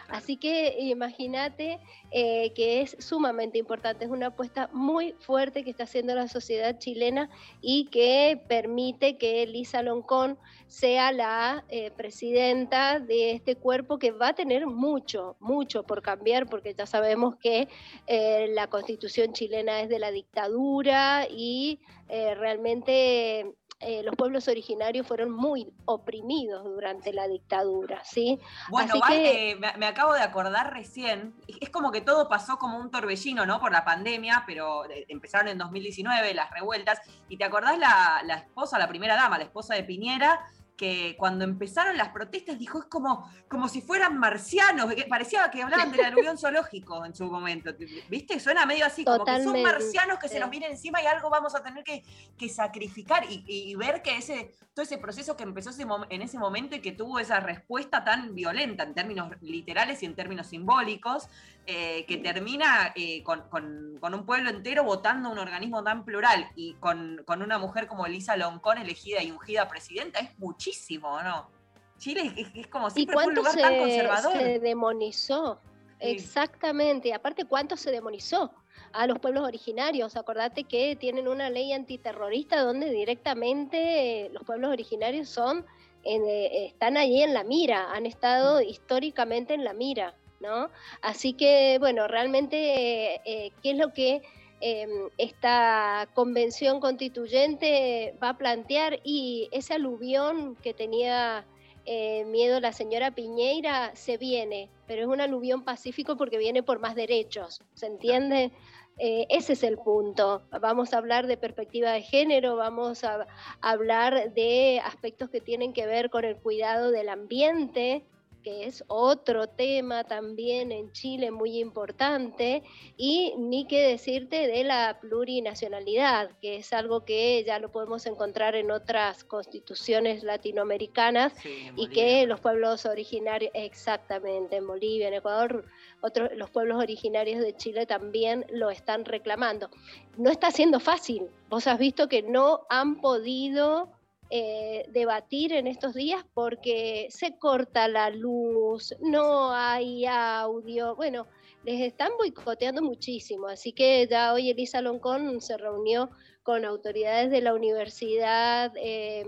Así 0.09 0.37
que 0.37 0.75
imagínate 0.79 1.79
eh, 2.11 2.51
que 2.53 2.81
es 2.81 2.97
sumamente 2.99 3.59
importante, 3.59 4.05
es 4.05 4.11
una 4.11 4.27
apuesta 4.27 4.69
muy 4.73 5.13
fuerte 5.19 5.63
que 5.63 5.69
está 5.69 5.83
haciendo 5.83 6.15
la 6.15 6.27
sociedad 6.27 6.79
chilena 6.79 7.29
y 7.61 7.85
que 7.85 8.41
permite 8.47 9.17
que 9.17 9.45
Lisa 9.45 9.83
Loncón 9.83 10.39
sea 10.67 11.11
la 11.11 11.63
eh, 11.69 11.91
presidenta 11.91 12.99
de 12.99 13.31
este 13.31 13.55
cuerpo 13.55 13.99
que 13.99 14.11
va 14.11 14.29
a 14.29 14.33
tener 14.33 14.65
mucho, 14.65 15.35
mucho 15.39 15.83
por 15.83 16.01
cambiar, 16.01 16.47
porque 16.47 16.73
ya 16.73 16.87
sabemos 16.87 17.35
que 17.35 17.67
eh, 18.07 18.47
la 18.53 18.67
constitución 18.67 19.33
chilena 19.33 19.81
es 19.81 19.89
de 19.89 19.99
la 19.99 20.11
dictadura 20.11 21.27
y 21.29 21.79
realmente 22.09 23.53
eh, 23.81 24.03
los 24.03 24.13
pueblos 24.15 24.47
originarios 24.49 25.07
fueron 25.07 25.31
muy 25.31 25.71
oprimidos 25.85 26.65
durante 26.65 27.13
la 27.13 27.27
dictadura, 27.27 28.03
¿sí? 28.03 28.37
Bueno, 28.69 28.93
Así 29.01 29.01
que- 29.13 29.51
eh, 29.51 29.55
me, 29.55 29.71
me 29.77 29.85
acabo 29.85 30.13
de 30.13 30.21
acordar 30.21 30.73
recién, 30.73 31.33
es 31.47 31.69
como 31.69 31.91
que 31.91 32.01
todo 32.01 32.27
pasó 32.27 32.57
como 32.57 32.77
un 32.77 32.91
torbellino, 32.91 33.45
¿no? 33.45 33.59
Por 33.61 33.71
la 33.71 33.85
pandemia, 33.85 34.43
pero 34.45 34.83
eh, 34.89 35.05
empezaron 35.07 35.47
en 35.47 35.57
2019 35.57 36.33
las 36.33 36.51
revueltas, 36.51 36.99
y 37.29 37.37
te 37.37 37.45
acordás 37.45 37.77
la, 37.77 38.21
la 38.25 38.35
esposa, 38.35 38.77
la 38.77 38.89
primera 38.89 39.15
dama, 39.15 39.37
la 39.37 39.45
esposa 39.45 39.75
de 39.75 39.83
Piñera, 39.83 40.41
que 40.79 41.17
cuando 41.17 41.43
empezaron 41.43 41.97
las 41.97 42.07
protestas 42.07 42.57
dijo, 42.57 42.79
es 42.79 42.85
como, 42.85 43.29
como 43.49 43.67
si 43.67 43.81
fueran 43.81 44.17
marcianos, 44.17 44.93
que 44.93 45.03
parecía 45.03 45.51
que 45.51 45.61
hablaban 45.61 45.91
del 45.91 46.05
aluvión 46.05 46.37
zoológico 46.37 47.03
en 47.03 47.13
su 47.13 47.25
momento, 47.25 47.71
¿viste? 48.07 48.39
Suena 48.39 48.65
medio 48.65 48.85
así, 48.85 49.03
como 49.03 49.25
que 49.25 49.31
son 49.43 49.43
Totalmente, 49.43 49.71
marcianos 49.73 50.19
que 50.19 50.29
se 50.29 50.39
nos 50.39 50.49
vienen 50.49 50.71
encima 50.71 51.03
y 51.03 51.05
algo 51.05 51.29
vamos 51.29 51.53
a 51.53 51.61
tener 51.61 51.83
que, 51.83 52.01
que 52.37 52.47
sacrificar 52.47 53.25
y, 53.29 53.43
y 53.45 53.75
ver 53.75 54.01
que 54.01 54.15
ese, 54.15 54.53
todo 54.73 54.85
ese 54.85 54.97
proceso 54.97 55.35
que 55.35 55.43
empezó 55.43 55.71
ese 55.71 55.85
en 56.09 56.21
ese 56.21 56.39
momento 56.39 56.77
y 56.77 56.79
que 56.79 56.93
tuvo 56.93 57.19
esa 57.19 57.41
respuesta 57.41 58.05
tan 58.05 58.33
violenta 58.33 58.83
en 58.83 58.93
términos 58.93 59.29
literales 59.41 60.01
y 60.01 60.05
en 60.05 60.15
términos 60.15 60.47
simbólicos, 60.47 61.27
eh, 61.67 62.05
que 62.07 62.17
termina 62.17 62.91
eh, 62.95 63.21
con, 63.23 63.41
con- 63.49 63.97
con 63.99 64.13
un 64.13 64.25
pueblo 64.25 64.49
entero 64.49 64.83
votando 64.83 65.29
un 65.29 65.37
organismo 65.37 65.83
tan 65.83 66.03
plural 66.05 66.49
y 66.55 66.73
con, 66.75 67.21
con 67.25 67.41
una 67.41 67.57
mujer 67.59 67.85
como 67.87 68.05
Elisa 68.05 68.35
Loncón 68.37 68.77
elegida 68.77 69.21
y 69.21 69.31
ungida 69.31 69.67
presidenta, 69.67 70.19
es 70.19 70.37
muchísimo, 70.39 71.21
¿no? 71.21 71.49
Chile 71.97 72.33
es, 72.37 72.47
es 72.55 72.67
como 72.67 72.87
¿Y 72.87 72.91
siempre 72.91 73.13
fue 73.13 73.27
un 73.27 73.35
lugar 73.35 73.53
se, 73.53 73.61
tan 73.61 73.77
conservador. 73.77 74.31
se 74.31 74.59
demonizó? 74.59 75.59
Exactamente. 75.99 77.13
Aparte, 77.13 77.45
¿cuánto 77.45 77.75
se 77.77 77.91
demonizó 77.91 78.51
a 78.93 79.05
los 79.05 79.19
pueblos 79.19 79.43
originarios? 79.43 80.15
Acordate 80.15 80.63
que 80.63 80.95
tienen 80.95 81.27
una 81.27 81.49
ley 81.49 81.73
antiterrorista 81.73 82.61
donde 82.61 82.89
directamente 82.89 84.25
eh, 84.25 84.29
los 84.31 84.43
pueblos 84.43 84.71
originarios 84.71 85.27
son 85.29 85.65
en, 86.03 86.23
eh, 86.25 86.67
están 86.67 86.95
allí 86.97 87.21
en 87.21 87.33
la 87.33 87.43
mira, 87.43 87.91
han 87.91 88.05
estado 88.05 88.61
históricamente 88.61 89.53
en 89.53 89.65
la 89.65 89.73
mira, 89.73 90.15
¿no? 90.39 90.69
Así 91.01 91.33
que, 91.33 91.77
bueno, 91.79 92.07
realmente, 92.07 93.15
eh, 93.25 93.51
¿qué 93.61 93.71
es 93.71 93.77
lo 93.77 93.93
que 93.93 94.21
eh, 94.61 94.87
esta 95.17 96.09
convención 96.13 96.79
constituyente 96.79 98.15
va 98.21 98.29
a 98.29 98.37
plantear? 98.37 98.99
Y 99.03 99.49
ese 99.51 99.73
aluvión 99.73 100.55
que 100.55 100.73
tenía 100.73 101.45
eh, 101.91 102.23
miedo 102.25 102.59
la 102.59 102.71
señora 102.71 103.11
Piñeira 103.11 103.95
se 103.95 104.17
viene, 104.17 104.69
pero 104.85 105.01
es 105.01 105.07
un 105.07 105.21
aluvión 105.21 105.63
pacífico 105.63 106.17
porque 106.17 106.37
viene 106.37 106.61
por 106.61 106.79
más 106.79 106.93
derechos, 106.93 107.61
¿se 107.73 107.87
entiende? 107.87 108.51
Eh, 108.99 109.25
ese 109.29 109.53
es 109.53 109.63
el 109.63 109.77
punto. 109.77 110.43
Vamos 110.61 110.93
a 110.93 110.97
hablar 110.97 111.25
de 111.25 111.37
perspectiva 111.37 111.91
de 111.91 112.01
género, 112.01 112.57
vamos 112.57 113.03
a 113.03 113.25
hablar 113.61 114.33
de 114.33 114.81
aspectos 114.83 115.29
que 115.29 115.41
tienen 115.41 115.73
que 115.73 115.87
ver 115.87 116.09
con 116.09 116.25
el 116.25 116.35
cuidado 116.35 116.91
del 116.91 117.09
ambiente, 117.09 118.03
que 118.43 118.65
es 118.65 118.83
otro 118.87 119.47
tema 119.47 120.03
también 120.03 120.71
en 120.71 120.91
Chile 120.91 121.31
muy 121.31 121.59
importante, 121.59 122.63
y 122.97 123.33
ni 123.37 123.65
qué 123.65 123.81
decirte 123.81 124.47
de 124.47 124.63
la 124.63 124.99
plurinacionalidad, 125.01 126.31
que 126.41 126.57
es 126.57 126.73
algo 126.73 127.05
que 127.05 127.43
ya 127.45 127.59
lo 127.59 127.71
podemos 127.71 128.05
encontrar 128.05 128.55
en 128.55 128.71
otras 128.71 129.23
constituciones 129.23 130.23
latinoamericanas 130.23 131.33
y 131.75 131.87
que 131.87 132.25
los 132.25 132.39
pueblos 132.39 132.85
originarios, 132.85 133.51
exactamente, 133.53 134.57
en 134.57 134.67
Bolivia, 134.67 135.07
en 135.07 135.15
Ecuador, 135.15 135.65
otros, 136.01 136.29
los 136.35 136.49
pueblos 136.49 136.81
originarios 136.81 137.41
de 137.41 137.55
Chile 137.55 137.85
también 137.85 138.45
lo 138.49 138.69
están 138.69 139.05
reclamando. 139.05 139.69
No 140.17 140.29
está 140.29 140.51
siendo 140.51 140.79
fácil, 140.79 141.27
vos 141.49 141.67
has 141.67 141.79
visto 141.79 142.07
que 142.07 142.21
no 142.21 142.61
han 142.69 143.01
podido 143.01 143.89
eh, 144.29 144.85
debatir 144.89 145.53
en 145.53 145.67
estos 145.67 145.93
días 145.93 146.23
porque 146.33 147.07
se 147.09 147.37
corta 147.37 147.87
la 147.87 148.09
luz, 148.09 148.95
no 149.01 149.51
hay 149.53 150.05
audio, 150.05 150.95
bueno, 150.95 151.25
les 151.63 151.81
están 151.81 152.11
boicoteando 152.17 152.81
muchísimo, 152.81 153.47
así 153.47 153.73
que 153.73 154.07
ya 154.07 154.33
hoy 154.33 154.49
Elisa 154.49 154.81
Loncón 154.81 155.41
se 155.41 155.57
reunió 155.57 156.09
con 156.43 156.65
autoridades 156.65 157.29
de 157.29 157.41
la 157.41 157.53
Universidad 157.53 158.71
eh, 158.75 159.25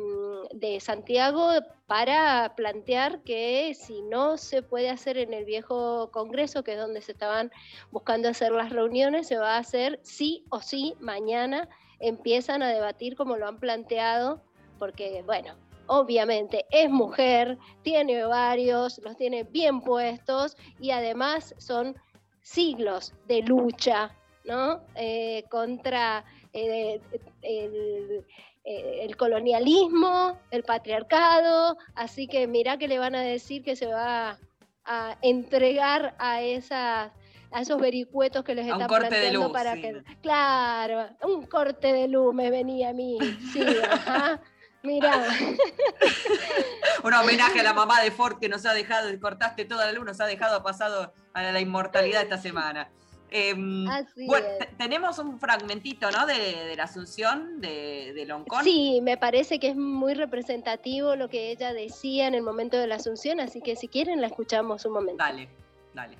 de 0.54 0.80
Santiago 0.80 1.49
para 1.86 2.54
plantear 2.56 3.22
que 3.24 3.76
si 3.76 4.02
no 4.02 4.38
se 4.38 4.64
puede 4.64 4.89
hacer 4.89 5.18
en 5.18 5.34
el 5.34 5.45
viejo 5.45 6.10
Congreso, 6.12 6.64
que 6.64 6.74
es 6.74 6.80
donde 6.80 7.02
se 7.02 7.12
estaban 7.12 7.52
buscando 7.91 8.30
hacer 8.30 8.52
las 8.52 8.72
reuniones, 8.72 9.28
se 9.28 9.38
va 9.38 9.56
a 9.56 9.60
hacer 9.60 9.99
sí 10.04 10.45
o 10.49 10.62
sí 10.62 10.95
mañana. 10.99 11.70
Empiezan 11.99 12.64
a 12.64 12.70
debatir 12.70 13.16
como 13.16 13.38
lo 13.38 13.47
han 13.47 13.60
planteado, 13.60 14.41
porque 14.82 15.21
bueno, 15.27 15.53
obviamente 15.86 16.65
es 16.71 16.89
mujer, 16.89 17.59
tiene 17.84 18.25
ovarios, 18.25 18.99
los 19.03 19.15
tiene 19.15 19.43
bien 19.43 19.82
puestos 19.82 20.57
y 20.79 20.89
además 20.89 21.53
son 21.59 21.95
siglos 22.41 23.13
de 23.27 23.43
lucha, 23.43 24.09
¿no? 24.43 24.82
Eh, 24.95 25.43
contra 25.51 26.25
eh, 26.51 26.99
el, 27.43 28.25
eh, 28.63 28.99
el 29.03 29.15
colonialismo, 29.17 30.39
el 30.49 30.63
patriarcado, 30.63 31.77
así 31.93 32.25
que 32.25 32.47
mira 32.47 32.77
que 32.79 32.88
le 32.88 32.97
van 32.97 33.13
a 33.13 33.21
decir 33.21 33.63
que 33.63 33.75
se 33.75 33.86
va 33.86 34.39
a 34.84 35.15
entregar 35.21 36.15
a 36.17 36.41
esas 36.41 37.11
a 37.51 37.61
esos 37.61 37.79
vericuetos 37.79 38.43
que 38.43 38.55
les 38.55 38.65
están 38.65 38.88
planteando 38.88 39.43
luz, 39.43 39.51
para 39.51 39.75
sí. 39.75 39.82
que 39.82 40.03
claro, 40.21 41.09
un 41.21 41.45
corte 41.45 41.93
de 41.93 42.07
luz 42.07 42.34
me 42.34 42.49
venía 42.49 42.89
a 42.89 42.93
mí, 42.93 43.19
sí, 43.53 43.61
ajá. 43.91 44.41
Mira, 44.84 45.25
Un 47.03 47.13
homenaje 47.13 47.59
a 47.59 47.63
la 47.63 47.73
mamá 47.73 48.01
de 48.01 48.11
Ford 48.11 48.39
que 48.39 48.49
nos 48.49 48.65
ha 48.65 48.73
dejado, 48.73 49.07
cortaste 49.19 49.65
toda 49.65 49.86
la 49.86 49.91
luz, 49.91 50.05
nos 50.05 50.19
ha 50.21 50.25
dejado 50.25 50.61
pasado 50.63 51.13
a 51.34 51.41
la 51.43 51.59
inmortalidad 51.59 52.21
esta 52.23 52.38
semana. 52.38 52.89
Em, 53.34 53.88
Así 53.88 54.25
bueno, 54.27 54.45
es. 54.47 54.59
te- 54.59 54.75
tenemos 54.77 55.17
un 55.17 55.39
fragmentito, 55.39 56.11
¿no? 56.11 56.25
De, 56.25 56.34
de 56.65 56.75
la 56.75 56.84
Asunción 56.84 57.61
de, 57.61 58.11
de 58.13 58.25
Loncón. 58.25 58.63
Sí, 58.63 58.99
me 59.01 59.17
parece 59.17 59.57
que 59.59 59.69
es 59.69 59.75
muy 59.75 60.13
representativo 60.15 61.15
lo 61.15 61.29
que 61.29 61.49
ella 61.51 61.71
decía 61.73 62.27
en 62.27 62.36
el 62.36 62.41
momento 62.41 62.77
de 62.77 62.88
la 62.88 62.95
asunción, 62.95 63.39
así 63.39 63.61
que 63.61 63.75
si 63.77 63.88
quieren 63.88 64.19
la 64.19 64.27
escuchamos 64.27 64.86
un 64.86 64.93
momento. 64.93 65.23
Dale, 65.23 65.47
dale. 65.93 66.17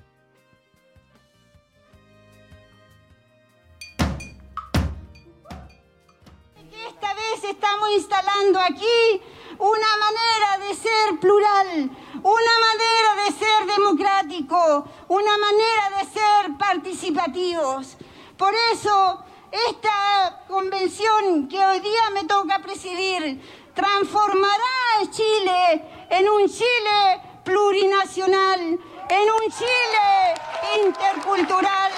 Estamos 7.44 7.90
instalando 7.90 8.60
aquí 8.60 9.20
una 9.58 9.96
manera 9.96 10.58
de 10.66 10.74
ser 10.74 11.18
plural, 11.20 11.90
una 12.22 12.54
manera 12.60 13.24
de 13.24 13.32
ser 13.32 13.66
democrático, 13.66 14.84
una 15.08 15.38
manera 15.38 15.90
de 15.98 16.04
ser 16.04 16.56
participativos. 16.56 17.96
Por 18.36 18.54
eso, 18.72 19.24
esta 19.50 20.44
convención 20.46 21.48
que 21.48 21.58
hoy 21.58 21.80
día 21.80 22.10
me 22.14 22.24
toca 22.24 22.60
presidir 22.60 23.40
transformará 23.74 25.00
a 25.00 25.10
Chile 25.10 25.84
en 26.10 26.28
un 26.28 26.48
Chile 26.48 27.22
plurinacional, 27.44 28.60
en 28.60 29.30
un 29.30 29.52
Chile 29.52 30.86
intercultural. 30.86 31.92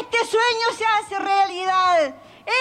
Este 0.00 0.18
sueño 0.26 0.76
se 0.76 0.84
hace 0.84 1.18
realidad. 1.18 2.14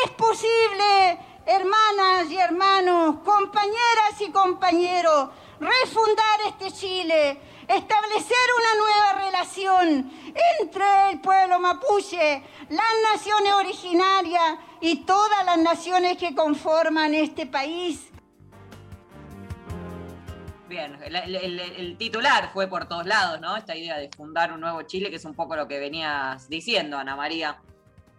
Es 0.04 0.12
posible, 0.12 1.35
hermanas 1.46 2.30
y 2.30 2.38
hermanos, 2.38 3.18
compañeras 3.24 4.20
y 4.20 4.32
compañeros, 4.32 5.30
refundar 5.60 6.40
este 6.48 6.72
Chile, 6.72 7.40
establecer 7.68 8.48
una 8.58 8.76
nueva 8.78 9.26
relación 9.26 10.12
entre 10.60 11.12
el 11.12 11.20
pueblo 11.22 11.60
mapuche, 11.60 12.44
las 12.70 12.94
naciones 13.14 13.54
originarias 13.54 14.58
y 14.82 14.98
todas 15.06 15.46
las 15.46 15.58
naciones 15.58 16.18
que 16.18 16.36
conforman 16.36 17.14
este 17.14 17.46
país. 17.46 18.10
Bien, 20.68 20.98
el, 21.04 21.16
el- 21.16 21.98
titular 21.98 22.50
fue 22.52 22.68
por 22.68 22.88
todos 22.88 23.06
lados, 23.06 23.40
¿no? 23.40 23.56
Esta 23.56 23.76
idea 23.76 23.98
de 23.98 24.10
fundar 24.10 24.52
un 24.52 24.60
nuevo 24.62 24.82
Chile, 24.82 25.10
que 25.12 25.18
es 25.18 25.26
un 25.26 25.36
poco 25.36 25.56
lo 25.56 25.68
que 25.68 25.80
venías 25.80 26.50
diciendo, 26.50 26.98
Ana 26.98 27.16
María. 27.16 27.62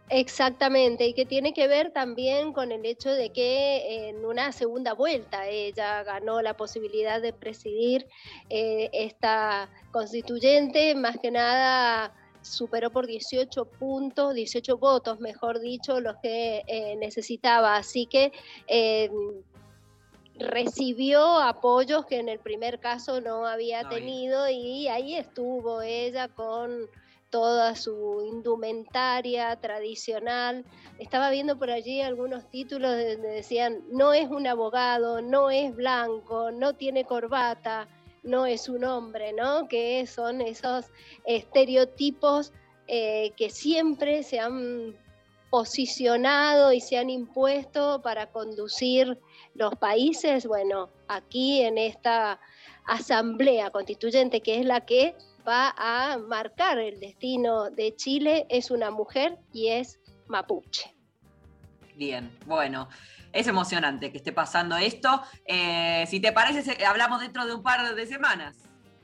Exactamente, 0.09 1.07
y 1.09 1.14
que 1.14 1.26
tiene 1.26 1.52
que 1.52 1.66
ver 1.66 1.90
también 1.90 2.52
con 2.52 2.70
el 2.70 2.86
hecho 2.86 3.11
de 3.11 3.30
que 3.30 4.09
en 4.09 4.24
una 4.24 4.52
segunda 4.52 4.94
vuelta 4.94 5.48
ella 5.48 6.04
ganó 6.04 6.42
la 6.42 6.57
posibilidad 6.57 7.20
de 7.20 7.32
presidir 7.32 8.07
eh, 8.48 8.88
esta 8.92 9.68
constituyente, 9.90 10.94
más 10.94 11.18
que 11.18 11.32
nada 11.32 12.14
superó 12.40 12.90
por 12.90 13.09
18 13.09 13.64
puntos, 13.64 14.34
18 14.34 14.78
votos, 14.78 15.18
mejor 15.18 15.59
dicho, 15.59 16.00
los 16.00 16.16
que 16.22 16.62
eh, 16.68 16.94
necesitaba. 16.96 17.76
Así 17.76 18.07
que 18.07 18.30
eh, 18.68 19.11
recibió 20.38 21.38
apoyos 21.40 22.07
que 22.07 22.18
en 22.18 22.28
el 22.28 22.38
primer 22.38 22.78
caso 22.78 23.20
no 23.20 23.46
había 23.46 23.82
No 23.82 23.88
había. 23.88 23.98
tenido 23.98 24.48
y 24.48 24.86
ahí 24.86 25.16
estuvo 25.16 25.82
ella 25.82 26.28
con 26.28 26.88
toda 27.30 27.74
su 27.74 28.24
indumentaria 28.26 29.56
tradicional. 29.56 30.64
Estaba 30.98 31.30
viendo 31.30 31.58
por 31.58 31.70
allí 31.70 32.00
algunos 32.00 32.48
títulos 32.50 32.90
donde 32.90 33.28
decían, 33.28 33.84
no 33.90 34.12
es 34.12 34.28
un 34.28 34.46
abogado, 34.46 35.20
no 35.22 35.50
es 35.50 35.74
blanco, 35.74 36.50
no 36.50 36.74
tiene 36.74 37.04
corbata, 37.04 37.88
no 38.22 38.46
es 38.46 38.68
un 38.68 38.84
hombre, 38.84 39.32
¿no? 39.32 39.68
Que 39.68 40.06
son 40.06 40.40
esos 40.40 40.86
estereotipos 41.24 42.52
eh, 42.88 43.32
que 43.36 43.50
siempre 43.50 44.22
se 44.22 44.40
han 44.40 44.96
posicionado 45.50 46.72
y 46.72 46.80
se 46.80 46.98
han 46.98 47.08
impuesto 47.08 48.02
para 48.02 48.30
conducir 48.30 49.18
los 49.54 49.74
países, 49.76 50.46
bueno, 50.46 50.90
aquí 51.08 51.62
en 51.62 51.78
esta 51.78 52.40
asamblea 52.84 53.70
constituyente 53.70 54.40
que 54.40 54.60
es 54.60 54.66
la 54.66 54.84
que 54.84 55.16
va 55.47 55.74
a 55.76 56.18
marcar 56.18 56.78
el 56.78 56.99
destino 57.01 57.70
de 57.70 57.94
Chile, 57.97 58.47
es 58.49 58.70
una 58.70 58.90
mujer 58.90 59.38
y 59.53 59.68
es 59.68 60.01
mapuche. 60.26 60.94
Bien, 61.94 62.36
bueno. 62.47 62.88
Es 63.32 63.47
emocionante 63.49 64.11
que 64.11 64.16
esté 64.18 64.32
pasando 64.32 64.76
esto. 64.76 65.22
Eh, 65.44 66.07
si 66.09 66.20
te 66.20 66.32
parece, 66.32 66.82
hablamos 66.86 67.20
dentro 67.20 67.44
de 67.44 67.55
un 67.55 67.62
par 67.62 67.94
de 67.94 68.07
semanas. 68.07 68.57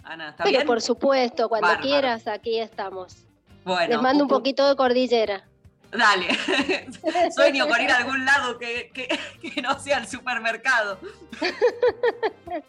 Ana, 0.04 0.30
¿está 0.30 0.44
Pero 0.44 0.56
bien? 0.58 0.66
por 0.66 0.80
supuesto, 0.80 1.48
cuando 1.50 1.68
quieras, 1.80 2.26
aquí 2.26 2.58
estamos. 2.58 3.16
Bueno, 3.64 3.88
Les 3.94 4.02
mando 4.02 4.24
un 4.24 4.28
poquito 4.30 4.66
de 4.68 4.74
cordillera. 4.74 5.46
Dale. 5.90 6.28
Sueño 7.36 7.68
con 7.68 7.80
ir 7.82 7.90
a 7.90 7.98
algún 7.98 8.24
lado 8.24 8.58
que, 8.58 8.90
que- 8.94 9.18
que 9.54 9.60
no 9.60 9.78
sea 9.78 9.98
el 9.98 10.08
supermercado. 10.08 10.98
bueno, 11.40 12.62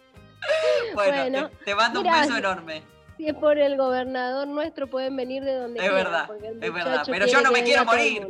Bueno, 0.94 1.50
te, 1.50 1.56
te 1.66 1.76
mando 1.76 2.02
un 2.02 2.12
beso 2.12 2.36
enorme. 2.38 2.84
Si 3.18 3.28
es 3.28 3.36
por 3.36 3.58
el 3.58 3.78
gobernador 3.78 4.48
nuestro, 4.48 4.88
pueden 4.88 5.16
venir 5.16 5.44
de 5.44 5.56
donde 5.56 5.80
Es 5.80 5.90
quieran. 5.90 6.04
verdad, 6.12 6.30
es 6.62 6.74
verdad. 6.74 7.04
Pero 7.06 7.28
yo 7.28 7.42
no 7.42 7.52
me 7.52 7.64
quiero 7.64 7.86
morir. 7.86 8.28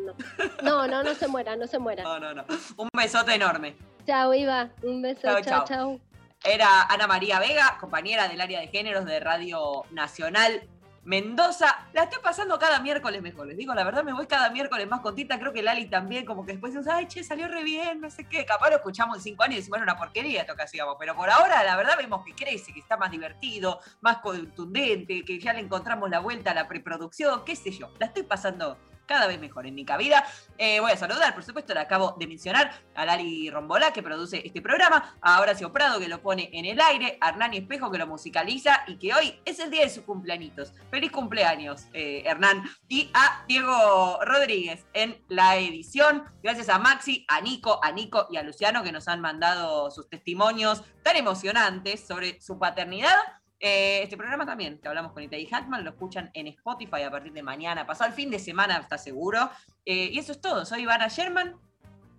No, 0.61 0.87
no, 0.87 1.03
no 1.03 1.13
se 1.15 1.27
muera, 1.27 1.55
no 1.55 1.67
se 1.67 1.79
muera. 1.79 2.03
No, 2.03 2.19
no, 2.19 2.33
no. 2.33 2.43
Un 2.77 2.89
besote 2.93 3.33
enorme. 3.35 3.75
Chao, 4.05 4.33
Iva. 4.33 4.69
Un 4.81 5.01
beso. 5.01 5.21
Chao, 5.21 5.41
chao. 5.41 5.65
chao. 5.65 5.99
Era 6.43 6.83
Ana 6.83 7.07
María 7.07 7.39
Vega, 7.39 7.77
compañera 7.79 8.27
del 8.27 8.41
área 8.41 8.59
de 8.59 8.67
géneros 8.67 9.05
de 9.05 9.21
Radio 9.21 9.83
Nacional 9.91 10.61
Mendoza. 11.05 11.87
La 11.91 12.03
estoy 12.03 12.21
pasando 12.21 12.57
cada 12.57 12.79
miércoles 12.79 13.21
mejor. 13.21 13.47
Les 13.47 13.57
digo, 13.57 13.73
la 13.73 13.83
verdad, 13.83 14.03
me 14.03 14.13
voy 14.13 14.25
cada 14.25 14.49
miércoles 14.49 14.87
más 14.87 15.01
contenta. 15.01 15.37
Creo 15.37 15.51
que 15.51 15.61
Lali 15.61 15.87
también, 15.87 16.25
como 16.25 16.45
que 16.45 16.53
después 16.53 16.73
ay, 16.87 17.07
che, 17.07 17.23
salió 17.23 17.47
re 17.47 17.63
bien, 17.63 17.99
no 17.99 18.09
sé 18.09 18.25
qué. 18.25 18.45
Capaz 18.45 18.69
lo 18.69 18.77
escuchamos 18.77 19.17
en 19.17 19.23
cinco 19.23 19.43
años 19.43 19.55
y 19.55 19.57
decimos, 19.57 19.79
bueno, 19.79 19.91
una 19.91 19.97
porquería 19.97 20.45
que 20.45 20.61
hacíamos. 20.61 20.95
Pero 20.97 21.15
por 21.15 21.29
ahora, 21.29 21.63
la 21.63 21.75
verdad, 21.75 21.97
vemos 21.97 22.23
que 22.25 22.33
crece, 22.33 22.73
que 22.73 22.79
está 22.79 22.95
más 22.95 23.11
divertido, 23.11 23.79
más 24.01 24.19
contundente, 24.19 25.23
que 25.25 25.39
ya 25.39 25.53
le 25.53 25.59
encontramos 25.59 26.09
la 26.09 26.19
vuelta 26.19 26.51
a 26.51 26.53
la 26.53 26.67
preproducción, 26.67 27.43
qué 27.43 27.55
sé 27.55 27.71
yo. 27.71 27.91
La 27.99 28.05
estoy 28.05 28.23
pasando 28.23 28.77
cada 29.05 29.27
vez 29.27 29.39
mejor 29.39 29.65
en 29.65 29.75
mi 29.75 29.85
cabida. 29.85 30.25
Eh, 30.57 30.79
voy 30.79 30.91
a 30.91 30.97
saludar, 30.97 31.33
por 31.33 31.43
supuesto, 31.43 31.73
le 31.73 31.79
acabo 31.79 32.15
de 32.19 32.27
mencionar 32.27 32.71
a 32.95 33.05
Lali 33.05 33.49
Rombolá, 33.49 33.91
que 33.91 34.03
produce 34.03 34.41
este 34.45 34.61
programa, 34.61 35.15
a 35.21 35.41
Horacio 35.41 35.71
Prado, 35.71 35.99
que 35.99 36.07
lo 36.07 36.21
pone 36.21 36.49
en 36.53 36.65
el 36.65 36.79
aire, 36.79 37.17
a 37.21 37.29
Hernán 37.29 37.53
Espejo, 37.53 37.91
que 37.91 37.97
lo 37.97 38.07
musicaliza, 38.07 38.83
y 38.87 38.97
que 38.97 39.13
hoy 39.13 39.39
es 39.45 39.59
el 39.59 39.71
día 39.71 39.83
de 39.83 39.89
sus 39.89 40.03
cumpleañitos. 40.03 40.73
Feliz 40.89 41.11
cumpleaños, 41.11 41.87
eh, 41.93 42.23
Hernán. 42.25 42.63
Y 42.87 43.09
a 43.13 43.43
Diego 43.47 44.19
Rodríguez 44.23 44.85
en 44.93 45.17
la 45.27 45.57
edición. 45.57 46.23
Gracias 46.41 46.69
a 46.69 46.79
Maxi, 46.79 47.25
a 47.27 47.41
Nico, 47.41 47.79
a 47.83 47.91
Nico 47.91 48.27
y 48.29 48.37
a 48.37 48.43
Luciano, 48.43 48.83
que 48.83 48.91
nos 48.91 49.07
han 49.07 49.21
mandado 49.21 49.91
sus 49.91 50.09
testimonios 50.09 50.83
tan 51.03 51.15
emocionantes 51.15 52.05
sobre 52.05 52.39
su 52.41 52.57
paternidad. 52.59 53.17
Eh, 53.65 54.03
este 54.03 54.17
programa 54.17 54.45
también, 54.45 54.77
que 54.77 54.89
hablamos 54.89 55.13
con 55.13 55.23
Itaí 55.23 55.45
Hackman, 55.45 55.85
lo 55.85 55.91
escuchan 55.91 56.29
en 56.33 56.47
Spotify 56.47 57.03
a 57.03 57.09
partir 57.09 57.31
de 57.31 57.41
mañana, 57.41 57.87
pasado 57.87 58.09
el 58.09 58.13
fin 58.13 58.29
de 58.29 58.37
semana, 58.37 58.75
está 58.75 58.97
seguro. 58.97 59.49
Eh, 59.85 60.09
y 60.11 60.19
eso 60.19 60.33
es 60.33 60.41
todo, 60.41 60.65
soy 60.65 60.81
Ivana 60.81 61.07
Sherman 61.07 61.55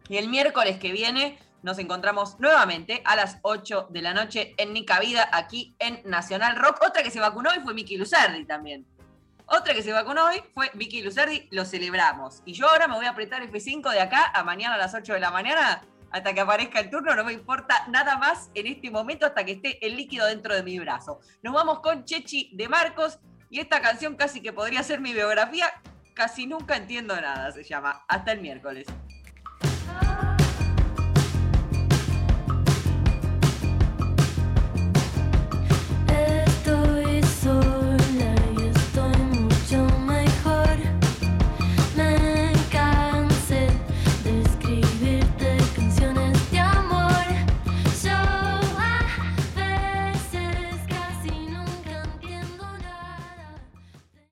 y 0.09 0.17
el 0.17 0.31
miércoles 0.31 0.79
que 0.79 0.91
viene 0.91 1.39
nos 1.63 1.79
encontramos 1.79 2.41
nuevamente 2.41 3.03
a 3.05 3.15
las 3.15 3.41
8 3.43 3.89
de 3.91 4.01
la 4.01 4.15
noche 4.15 4.55
en 4.57 4.73
Nica 4.73 4.99
Vida, 5.01 5.29
aquí 5.33 5.77
en 5.81 6.01
Nacional 6.07 6.57
Rock. 6.57 6.79
Otra 6.83 7.03
que 7.03 7.11
se 7.11 7.21
vacunó 7.21 7.51
hoy 7.51 7.61
fue 7.63 7.75
Miki 7.75 7.99
Luzardi 7.99 8.47
también. 8.47 8.87
Otra 9.47 9.75
que 9.75 9.83
se 9.83 9.93
vacunó 9.93 10.25
hoy 10.25 10.43
fue 10.55 10.71
Vicky 10.73 11.03
Luzardi, 11.03 11.49
lo 11.51 11.67
celebramos. 11.67 12.41
Y 12.47 12.55
yo 12.55 12.67
ahora 12.67 12.89
me 12.89 12.95
voy 12.95 13.05
a 13.05 13.11
apretar 13.11 13.43
F5 13.43 13.91
de 13.91 14.01
acá 14.01 14.31
a 14.35 14.43
mañana 14.43 14.77
a 14.77 14.79
las 14.79 14.95
8 14.95 15.13
de 15.13 15.21
la 15.21 15.31
mañana 15.31 15.85
hasta 16.15 16.33
que 16.33 16.41
aparezca 16.41 16.79
el 16.79 16.91
turno, 16.91 17.13
no 17.17 17.25
me 17.25 17.33
importa 17.33 17.87
nada 17.89 18.17
más 18.17 18.49
en 18.55 18.69
este 18.69 18.89
momento 18.89 19.27
hasta 19.27 19.45
que 19.45 19.51
esté 19.51 19.85
el 19.85 19.97
líquido 19.97 20.27
dentro 20.27 20.55
de 20.55 20.63
mi 20.63 20.79
brazo. 20.79 21.19
Nos 21.43 21.53
vamos 21.53 21.81
con 21.81 22.05
Chechi 22.05 22.51
de 22.55 22.69
Marcos 22.69 23.19
y 23.51 23.59
esta 23.59 23.81
canción 23.81 24.15
casi 24.15 24.41
que 24.41 24.53
podría 24.53 24.85
ser 24.85 25.01
mi 25.01 25.13
biografía, 25.13 25.67
casi 26.15 26.47
nunca 26.47 26.77
entiendo 26.77 27.21
nada, 27.21 27.51
se 27.51 27.65
llama. 27.65 28.05
Hasta 28.07 28.31
el 28.31 28.41
miércoles. 28.41 28.87